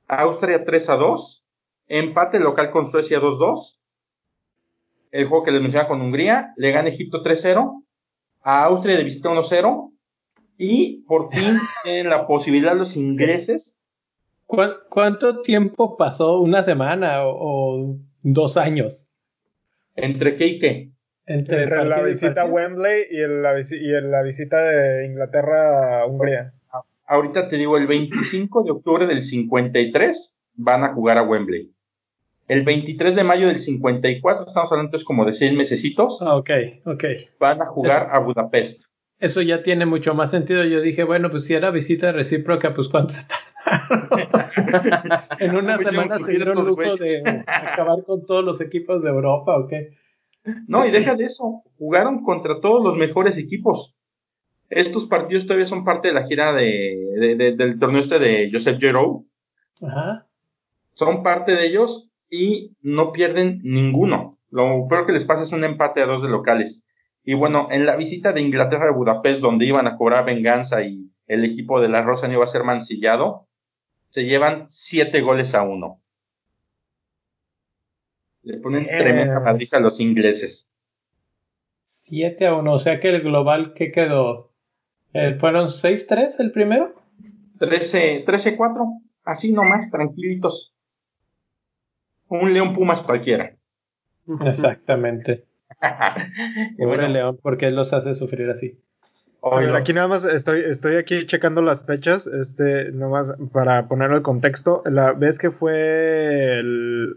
Austria 0.08 0.64
3 0.64 0.90
a 0.90 0.96
2, 0.96 1.44
empate 1.88 2.40
local 2.40 2.70
con 2.70 2.86
Suecia 2.86 3.20
2-2, 3.20 3.78
el 5.12 5.28
juego 5.28 5.44
que 5.44 5.52
les 5.52 5.60
mencionaba 5.60 5.88
con 5.88 6.00
Hungría, 6.00 6.52
le 6.56 6.70
gana 6.72 6.88
Egipto 6.88 7.22
3-0, 7.22 7.84
a 8.42 8.64
Austria 8.64 8.96
de 8.96 9.04
visita 9.04 9.30
1-0, 9.30 9.91
y 10.62 11.02
por 11.08 11.28
fin 11.28 11.58
tienen 11.84 12.08
la 12.08 12.26
posibilidad 12.26 12.76
los 12.76 12.96
ingleses. 12.96 13.76
¿Cuánto 14.46 15.40
tiempo 15.40 15.96
pasó? 15.96 16.40
¿Una 16.40 16.62
semana 16.62 17.22
o, 17.24 17.96
dos 18.22 18.56
años? 18.56 19.08
¿Entre 19.96 20.36
qué 20.36 20.46
y 20.46 20.58
qué? 20.58 20.90
Entre, 21.26 21.66
la 21.66 22.02
visita 22.02 22.42
a 22.42 22.44
Wembley 22.44 23.04
y, 23.10 23.18
la, 23.26 24.22
visita 24.22 24.62
de 24.62 25.06
Inglaterra 25.06 26.00
a 26.00 26.06
Hungría. 26.06 26.52
Ahorita 27.06 27.48
te 27.48 27.56
digo, 27.56 27.76
el 27.76 27.86
25 27.86 28.62
de 28.62 28.70
octubre 28.70 29.06
del 29.06 29.22
53 29.22 30.34
van 30.54 30.84
a 30.84 30.92
jugar 30.92 31.18
a 31.18 31.22
Wembley. 31.22 31.72
El 32.48 32.64
23 32.64 33.16
de 33.16 33.24
mayo 33.24 33.46
del 33.46 33.58
54, 33.58 34.46
estamos 34.46 34.70
hablando 34.70 34.96
es 34.96 35.04
como 35.04 35.24
de 35.24 35.32
seis 35.32 35.54
mesecitos. 35.54 36.20
Ah, 36.20 36.36
ok, 36.36 36.50
ok. 36.84 37.04
Van 37.40 37.62
a 37.62 37.66
jugar 37.66 38.10
a 38.12 38.18
Budapest 38.18 38.91
eso 39.23 39.41
ya 39.41 39.62
tiene 39.62 39.87
mucho 39.87 40.14
más 40.14 40.33
sentido. 40.33 40.64
Yo 40.64 40.81
dije, 40.81 41.05
bueno, 41.05 41.31
pues 41.31 41.45
si 41.45 41.55
era 41.55 41.70
visita 41.70 42.11
recíproca, 42.11 42.75
pues 42.75 42.89
cuánto 42.89 43.14
está. 43.14 43.37
en 45.39 45.55
una 45.55 45.79
semana 45.79 46.18
se 46.18 46.33
dieron 46.33 46.57
lujo 46.57 46.97
de 46.97 47.23
acabar 47.47 48.03
con 48.05 48.27
todos 48.27 48.45
los 48.45 48.61
equipos 48.61 49.01
de 49.01 49.11
Europa, 49.11 49.57
¿o 49.57 49.68
qué? 49.68 49.97
No, 50.66 50.85
y 50.85 50.91
deja 50.91 51.14
de 51.14 51.27
eso. 51.27 51.62
Jugaron 51.79 52.25
contra 52.25 52.61
todos 52.61 52.83
los 52.83 52.97
mejores 52.97 53.39
equipos. 53.39 53.95
Estos 54.68 55.07
partidos 55.07 55.47
todavía 55.47 55.66
son 55.66 55.85
parte 55.85 56.09
de 56.09 56.14
la 56.14 56.27
gira 56.27 56.53
de, 56.53 57.55
del 57.57 57.79
torneo 57.79 58.01
este 58.01 58.18
de 58.18 58.51
Joseph 58.53 58.81
Giroud. 58.81 59.23
Ajá. 59.83 60.27
Son 60.95 61.23
parte 61.23 61.55
de 61.55 61.64
ellos 61.64 62.11
y 62.29 62.73
no 62.83 63.12
pierden 63.12 63.61
ninguno. 63.62 64.41
Lo 64.51 64.89
peor 64.89 65.07
que 65.07 65.12
les 65.12 65.25
pasa 65.25 65.45
es 65.45 65.53
un 65.53 65.62
empate 65.62 66.03
a 66.03 66.07
dos 66.07 66.23
de 66.23 66.29
locales. 66.29 66.83
Y 67.25 67.35
bueno, 67.35 67.68
en 67.70 67.87
la 67.87 67.97
visita 67.97 68.33
de 68.33 68.41
Inglaterra 68.41 68.89
a 68.89 68.93
Budapest, 68.93 69.41
donde 69.41 69.66
iban 69.66 69.87
a 69.87 69.97
cobrar 69.97 70.25
venganza 70.25 70.83
y 70.83 71.11
el 71.27 71.45
equipo 71.45 71.81
de 71.81 71.89
la 71.89 72.03
Rosa 72.03 72.27
no 72.27 72.35
iba 72.35 72.45
a 72.45 72.49
ser 72.49 72.64
mancillado, 72.64 73.47
se 74.09 74.25
llevan 74.25 74.66
siete 74.68 75.20
goles 75.20 75.55
a 75.55 75.62
uno. 75.62 76.01
Le 78.43 78.59
ponen 78.59 78.87
tremenda 78.87 79.39
madriza 79.41 79.77
a 79.77 79.81
los 79.81 80.01
ingleses. 80.01 80.68
Siete 81.85 82.47
a 82.47 82.55
uno, 82.57 82.75
o 82.75 82.79
sea 82.81 82.99
que 82.99 83.09
el 83.09 83.23
global, 83.23 83.73
¿qué 83.75 83.93
quedó? 83.93 84.53
Eh, 85.14 85.37
¿Fueron 85.39 85.68
6-3 85.68 86.41
el 86.41 86.51
primero? 86.51 86.95
13-4. 87.59 89.01
así 89.25 89.53
nomás, 89.53 89.91
tranquilitos. 89.91 90.75
Un 92.27 92.53
León 92.53 92.75
Pumas 92.75 93.01
cualquiera. 93.01 93.57
Exactamente. 94.45 95.47
Pobre 96.79 97.09
León, 97.09 97.39
¿por 97.43 97.59
qué 97.59 97.70
los 97.70 97.93
hace 97.93 98.14
sufrir 98.14 98.51
así? 98.51 98.79
aquí 99.75 99.93
nada 99.93 100.07
más 100.07 100.25
estoy, 100.25 100.61
estoy 100.61 100.97
aquí 100.97 101.27
checando 101.27 101.62
las 101.62 101.85
fechas, 101.85 102.27
este, 102.27 102.93
nomás 102.93 103.35
para 103.53 103.89
ponerlo 103.89 104.18
en 104.18 104.23
contexto. 104.23 104.83
La 104.87 105.12
vez 105.12 105.39
que 105.39 105.51
fue 105.51 106.61
el, 106.61 107.16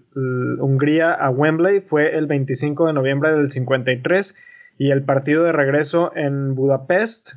Hungría 0.59 1.13
a 1.13 1.29
Wembley 1.29 1.81
fue 1.81 2.17
el 2.17 2.25
25 2.25 2.87
de 2.87 2.93
noviembre 2.93 3.31
del 3.31 3.51
53 3.51 4.35
y 4.79 4.91
el 4.91 5.03
partido 5.03 5.43
de 5.43 5.51
regreso 5.51 6.11
en 6.15 6.55
Budapest 6.55 7.33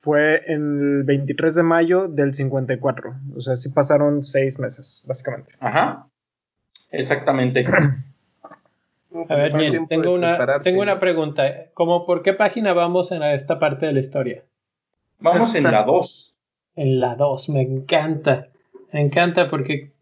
fue 0.00 0.44
el 0.46 1.02
23 1.04 1.56
de 1.56 1.62
mayo 1.62 2.08
del 2.08 2.32
54. 2.32 3.14
O 3.36 3.40
sea, 3.42 3.56
sí 3.56 3.68
pasaron 3.68 4.22
seis 4.22 4.58
meses, 4.58 5.02
básicamente. 5.06 5.54
Ajá. 5.58 6.06
Exactamente. 6.92 7.66
A 9.28 9.34
ver, 9.34 9.52
tengo 9.88 10.14
una, 10.14 10.62
tengo 10.62 10.82
una 10.82 11.00
pregunta. 11.00 11.70
¿Cómo 11.74 12.06
por 12.06 12.22
qué 12.22 12.32
página 12.32 12.72
vamos 12.72 13.10
en 13.10 13.22
esta 13.22 13.58
parte 13.58 13.86
de 13.86 13.92
la 13.92 14.00
historia? 14.00 14.44
Vamos 15.18 15.54
en 15.54 15.64
la 15.64 15.82
2. 15.82 16.36
En 16.76 17.00
la 17.00 17.16
2, 17.16 17.48
me 17.50 17.62
encanta. 17.62 18.48
Me 18.92 19.00
encanta 19.00 19.48
porque 19.48 19.92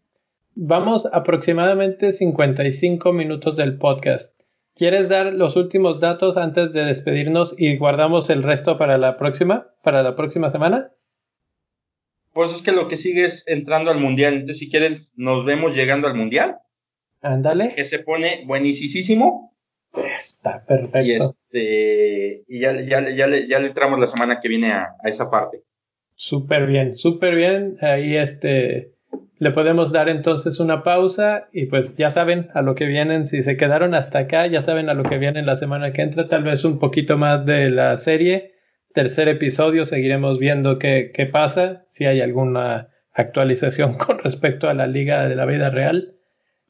vamos 0.55 1.07
aproximadamente 1.11 2.13
55 2.13 3.11
minutos 3.11 3.57
del 3.57 3.77
podcast. 3.77 4.39
¿Quieres 4.75 5.09
dar 5.09 5.33
los 5.33 5.55
últimos 5.55 5.99
datos 5.99 6.37
antes 6.37 6.71
de 6.71 6.85
despedirnos 6.85 7.53
y 7.57 7.77
guardamos 7.77 8.29
el 8.29 8.43
resto 8.43 8.77
para 8.77 8.97
la 8.97 9.17
próxima, 9.17 9.67
para 9.83 10.03
la 10.03 10.15
próxima 10.15 10.51
semana? 10.51 10.91
Pues 12.33 12.53
es 12.53 12.61
que 12.61 12.71
lo 12.71 12.87
que 12.87 12.95
sigue 12.95 13.25
es 13.25 13.45
entrando 13.47 13.91
al 13.91 13.99
mundial. 13.99 14.35
Entonces, 14.35 14.59
si 14.59 14.69
quieren, 14.69 14.97
nos 15.15 15.43
vemos 15.43 15.75
llegando 15.75 16.07
al 16.07 16.15
mundial. 16.15 16.59
Ándale. 17.21 17.73
Que 17.75 17.85
se 17.85 17.99
pone 17.99 18.43
buenísimo. 18.45 19.55
Está 20.17 20.63
perfecto. 20.65 20.99
Y 21.01 21.11
este, 21.11 22.43
y 22.47 22.59
ya, 22.59 22.79
ya, 22.81 23.09
ya, 23.09 23.27
le, 23.27 23.47
ya 23.47 23.59
le 23.59 23.67
entramos 23.67 23.99
la 23.99 24.07
semana 24.07 24.39
que 24.39 24.49
viene 24.49 24.71
a, 24.71 24.95
a 25.03 25.09
esa 25.09 25.29
parte. 25.29 25.63
Súper 26.15 26.67
bien, 26.67 26.95
súper 26.95 27.35
bien. 27.35 27.77
Ahí 27.81 28.15
este, 28.15 28.93
le 29.37 29.51
podemos 29.51 29.91
dar 29.91 30.09
entonces 30.09 30.59
una 30.59 30.83
pausa 30.83 31.47
y 31.51 31.65
pues 31.65 31.95
ya 31.95 32.11
saben 32.11 32.49
a 32.53 32.61
lo 32.61 32.75
que 32.75 32.85
vienen, 32.85 33.25
si 33.25 33.41
se 33.41 33.57
quedaron 33.57 33.95
hasta 33.95 34.19
acá, 34.19 34.45
ya 34.47 34.61
saben 34.61 34.89
a 34.89 34.93
lo 34.93 35.03
que 35.03 35.17
viene 35.17 35.41
la 35.41 35.55
semana 35.55 35.93
que 35.93 36.01
entra, 36.01 36.27
tal 36.27 36.43
vez 36.43 36.65
un 36.65 36.77
poquito 36.77 37.17
más 37.17 37.45
de 37.45 37.69
la 37.69 37.95
serie. 37.97 38.53
Tercer 38.93 39.27
episodio, 39.27 39.85
seguiremos 39.85 40.39
viendo 40.39 40.77
qué, 40.77 41.11
qué 41.13 41.25
pasa, 41.25 41.85
si 41.89 42.05
hay 42.05 42.21
alguna 42.21 42.89
actualización 43.13 43.93
con 43.97 44.19
respecto 44.19 44.67
a 44.67 44.73
la 44.73 44.87
liga 44.87 45.27
de 45.27 45.35
la 45.35 45.45
vida 45.45 45.69
real 45.69 46.18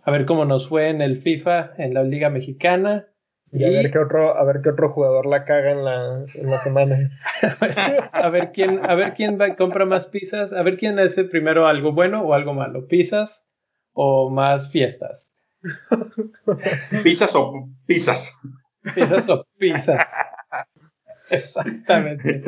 a 0.03 0.11
ver 0.11 0.25
cómo 0.25 0.45
nos 0.45 0.67
fue 0.67 0.89
en 0.89 1.01
el 1.01 1.21
FIFA, 1.21 1.73
en 1.77 1.93
la 1.93 2.03
Liga 2.03 2.29
Mexicana. 2.29 3.07
Y, 3.51 3.63
a 3.63 3.69
ver 3.69 3.89
qué 3.91 3.97
otro, 3.97 4.37
a 4.37 4.43
ver 4.43 4.61
qué 4.61 4.69
otro 4.69 4.91
jugador 4.91 5.25
la 5.25 5.43
caga 5.43 5.71
en 5.71 5.83
la, 5.83 6.25
en 6.35 6.49
la 6.49 6.59
semana. 6.59 7.09
a 8.11 8.29
ver 8.29 8.51
quién, 8.51 8.79
a 8.87 8.93
ver 8.93 9.13
quién 9.15 9.39
va, 9.39 9.55
compra 9.55 9.85
más 9.85 10.05
pizzas, 10.05 10.53
a 10.53 10.61
ver 10.61 10.77
quién 10.77 10.99
hace 10.99 11.23
primero 11.23 11.67
algo 11.67 11.91
bueno 11.91 12.21
o 12.21 12.33
algo 12.33 12.53
malo, 12.53 12.87
pizzas 12.87 13.47
o 13.93 14.29
más 14.29 14.71
fiestas. 14.71 15.33
pizzas 17.03 17.35
o 17.35 17.69
pizzas. 17.87 18.37
Pizzas 18.95 19.29
o 19.29 19.45
pizzas. 19.57 20.07
Exactamente. 21.29 22.41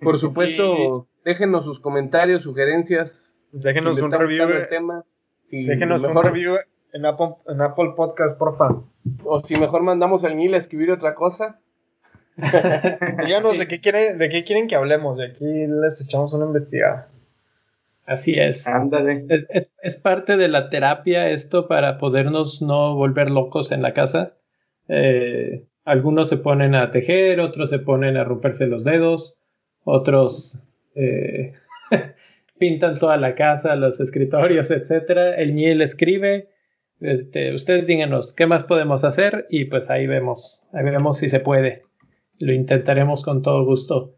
Por, 0.00 0.18
supuesto, 0.18 1.08
déjenos 1.24 1.64
sus 1.64 1.80
comentarios, 1.80 2.42
sugerencias. 2.42 3.44
Déjenos 3.52 4.00
un 4.00 4.12
review. 4.12 4.48
tema. 4.68 5.04
déjenos 5.50 6.02
un 6.02 6.22
review 6.22 6.56
en 6.94 7.04
Apple, 7.04 7.34
en 7.48 7.60
Apple 7.60 7.92
Podcast, 7.96 8.38
porfa. 8.38 8.82
O 9.26 9.40
si 9.40 9.56
mejor 9.56 9.82
mandamos 9.82 10.24
a 10.24 10.30
Neil 10.30 10.54
a 10.54 10.58
escribir 10.58 10.92
otra 10.92 11.14
cosa. 11.14 11.60
Díganos 12.36 13.58
de 13.58 13.68
qué 13.68 13.80
quieren, 13.80 14.18
de 14.18 14.28
qué 14.30 14.44
quieren 14.44 14.68
que 14.68 14.76
hablemos, 14.76 15.18
y 15.18 15.24
aquí 15.24 15.44
les 15.44 16.00
echamos 16.00 16.32
una 16.32 16.46
investigada. 16.46 17.08
Así 18.06 18.34
es. 18.34 18.66
Ándale. 18.66 19.26
Es, 19.48 19.70
es, 19.82 19.96
parte 19.96 20.36
de 20.36 20.48
la 20.48 20.68
terapia 20.70 21.30
esto 21.30 21.68
para 21.68 21.98
podernos 21.98 22.62
no 22.62 22.94
volver 22.94 23.30
locos 23.30 23.72
en 23.72 23.82
la 23.82 23.92
casa. 23.92 24.34
Eh, 24.88 25.64
algunos 25.84 26.28
se 26.28 26.36
ponen 26.36 26.74
a 26.74 26.90
tejer, 26.90 27.40
otros 27.40 27.70
se 27.70 27.78
ponen 27.78 28.16
a 28.16 28.24
romperse 28.24 28.66
los 28.66 28.84
dedos, 28.84 29.38
otros 29.84 30.62
eh, 30.94 31.54
pintan 32.58 32.98
toda 32.98 33.16
la 33.16 33.34
casa, 33.34 33.74
los 33.74 34.00
escritorios, 34.00 34.70
etcétera. 34.70 35.34
El 35.36 35.54
Niel 35.54 35.80
escribe, 35.80 36.48
este, 37.00 37.54
ustedes 37.54 37.86
díganos 37.86 38.32
qué 38.34 38.46
más 38.46 38.64
podemos 38.64 39.04
hacer 39.04 39.46
y 39.50 39.66
pues 39.66 39.90
ahí 39.90 40.06
vemos, 40.06 40.64
ahí 40.72 40.84
vemos 40.84 41.18
si 41.18 41.28
se 41.28 41.40
puede. 41.40 41.82
Lo 42.38 42.52
intentaremos 42.52 43.22
con 43.22 43.42
todo 43.42 43.64
gusto. 43.64 44.16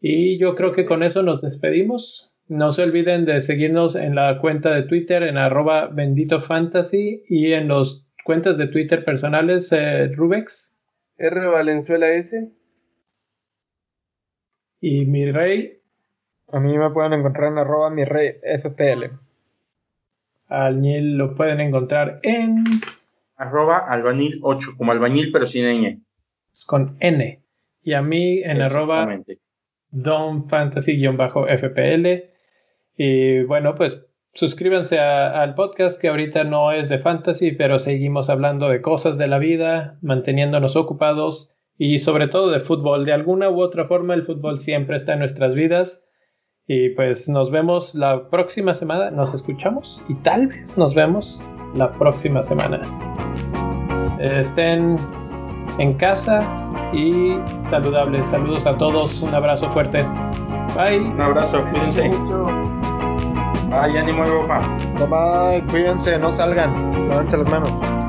Y 0.00 0.38
yo 0.38 0.54
creo 0.54 0.72
que 0.72 0.86
con 0.86 1.02
eso 1.02 1.22
nos 1.22 1.42
despedimos. 1.42 2.32
No 2.48 2.72
se 2.72 2.82
olviden 2.82 3.26
de 3.26 3.40
seguirnos 3.42 3.94
en 3.96 4.14
la 4.14 4.38
cuenta 4.40 4.74
de 4.74 4.82
Twitter 4.84 5.22
en 5.22 5.36
arroba 5.36 5.86
bendito 5.86 6.40
fantasy 6.40 7.22
y 7.28 7.52
en 7.52 7.68
los 7.68 8.06
cuentas 8.24 8.56
de 8.58 8.66
Twitter 8.66 9.04
personales 9.04 9.70
eh, 9.72 10.08
Rubex. 10.08 10.74
R 11.18 11.46
Valenzuela 11.46 12.10
S. 12.12 12.50
Y 14.80 15.04
mi 15.04 15.30
rey. 15.30 15.78
A 16.48 16.58
mí 16.58 16.76
me 16.76 16.90
pueden 16.90 17.12
encontrar 17.12 17.52
en 17.52 17.58
arroba 17.58 17.90
mi 17.90 18.04
rey 18.04 18.36
FPL. 18.42 19.29
Al 20.50 20.82
lo 21.16 21.34
pueden 21.36 21.60
encontrar 21.60 22.18
en 22.24 22.64
arroba 23.36 23.86
albañil 23.88 24.40
8, 24.42 24.72
como 24.76 24.90
albañil 24.90 25.30
pero 25.32 25.46
sin 25.46 25.64
ñ. 25.64 26.02
Con 26.66 26.96
N. 26.98 27.40
Y 27.82 27.92
a 27.94 28.02
mí 28.02 28.42
en 28.42 28.60
arroba 28.60 29.08
Don 29.90 30.48
Fantasy-FPL. 30.48 32.06
Y 32.96 33.42
bueno, 33.44 33.76
pues 33.76 34.04
suscríbanse 34.34 34.98
al 34.98 35.54
podcast 35.54 36.00
que 36.00 36.08
ahorita 36.08 36.42
no 36.42 36.72
es 36.72 36.88
de 36.88 36.98
fantasy, 36.98 37.52
pero 37.52 37.78
seguimos 37.78 38.28
hablando 38.28 38.68
de 38.68 38.82
cosas 38.82 39.18
de 39.18 39.28
la 39.28 39.38
vida, 39.38 39.98
manteniéndonos 40.02 40.74
ocupados 40.74 41.52
y 41.78 42.00
sobre 42.00 42.26
todo 42.26 42.50
de 42.50 42.58
fútbol. 42.58 43.04
De 43.04 43.12
alguna 43.12 43.48
u 43.50 43.60
otra 43.60 43.86
forma 43.86 44.14
el 44.14 44.24
fútbol 44.24 44.58
siempre 44.58 44.96
está 44.96 45.12
en 45.12 45.20
nuestras 45.20 45.54
vidas 45.54 46.02
y 46.72 46.88
pues 46.90 47.28
nos 47.28 47.50
vemos 47.50 47.96
la 47.96 48.22
próxima 48.28 48.72
semana, 48.74 49.10
nos 49.10 49.34
escuchamos 49.34 50.00
y 50.08 50.14
tal 50.14 50.46
vez 50.46 50.78
nos 50.78 50.94
vemos 50.94 51.42
la 51.74 51.90
próxima 51.90 52.44
semana. 52.44 52.80
Estén 54.20 54.94
en 55.78 55.94
casa 55.94 56.38
y 56.92 57.32
saludables. 57.68 58.24
Saludos 58.28 58.64
a 58.66 58.78
todos, 58.78 59.20
un 59.20 59.34
abrazo 59.34 59.68
fuerte. 59.70 60.04
Bye. 60.76 61.00
Un 61.00 61.20
abrazo, 61.20 61.60
cuídense. 61.72 62.08
Bye, 63.68 63.98
ánimo, 63.98 64.22
Bye 64.22 65.06
bye, 65.08 65.66
cuídense, 65.72 66.20
no 66.20 66.30
salgan, 66.30 67.08
lávense 67.08 67.36
las 67.36 67.50
manos. 67.50 67.99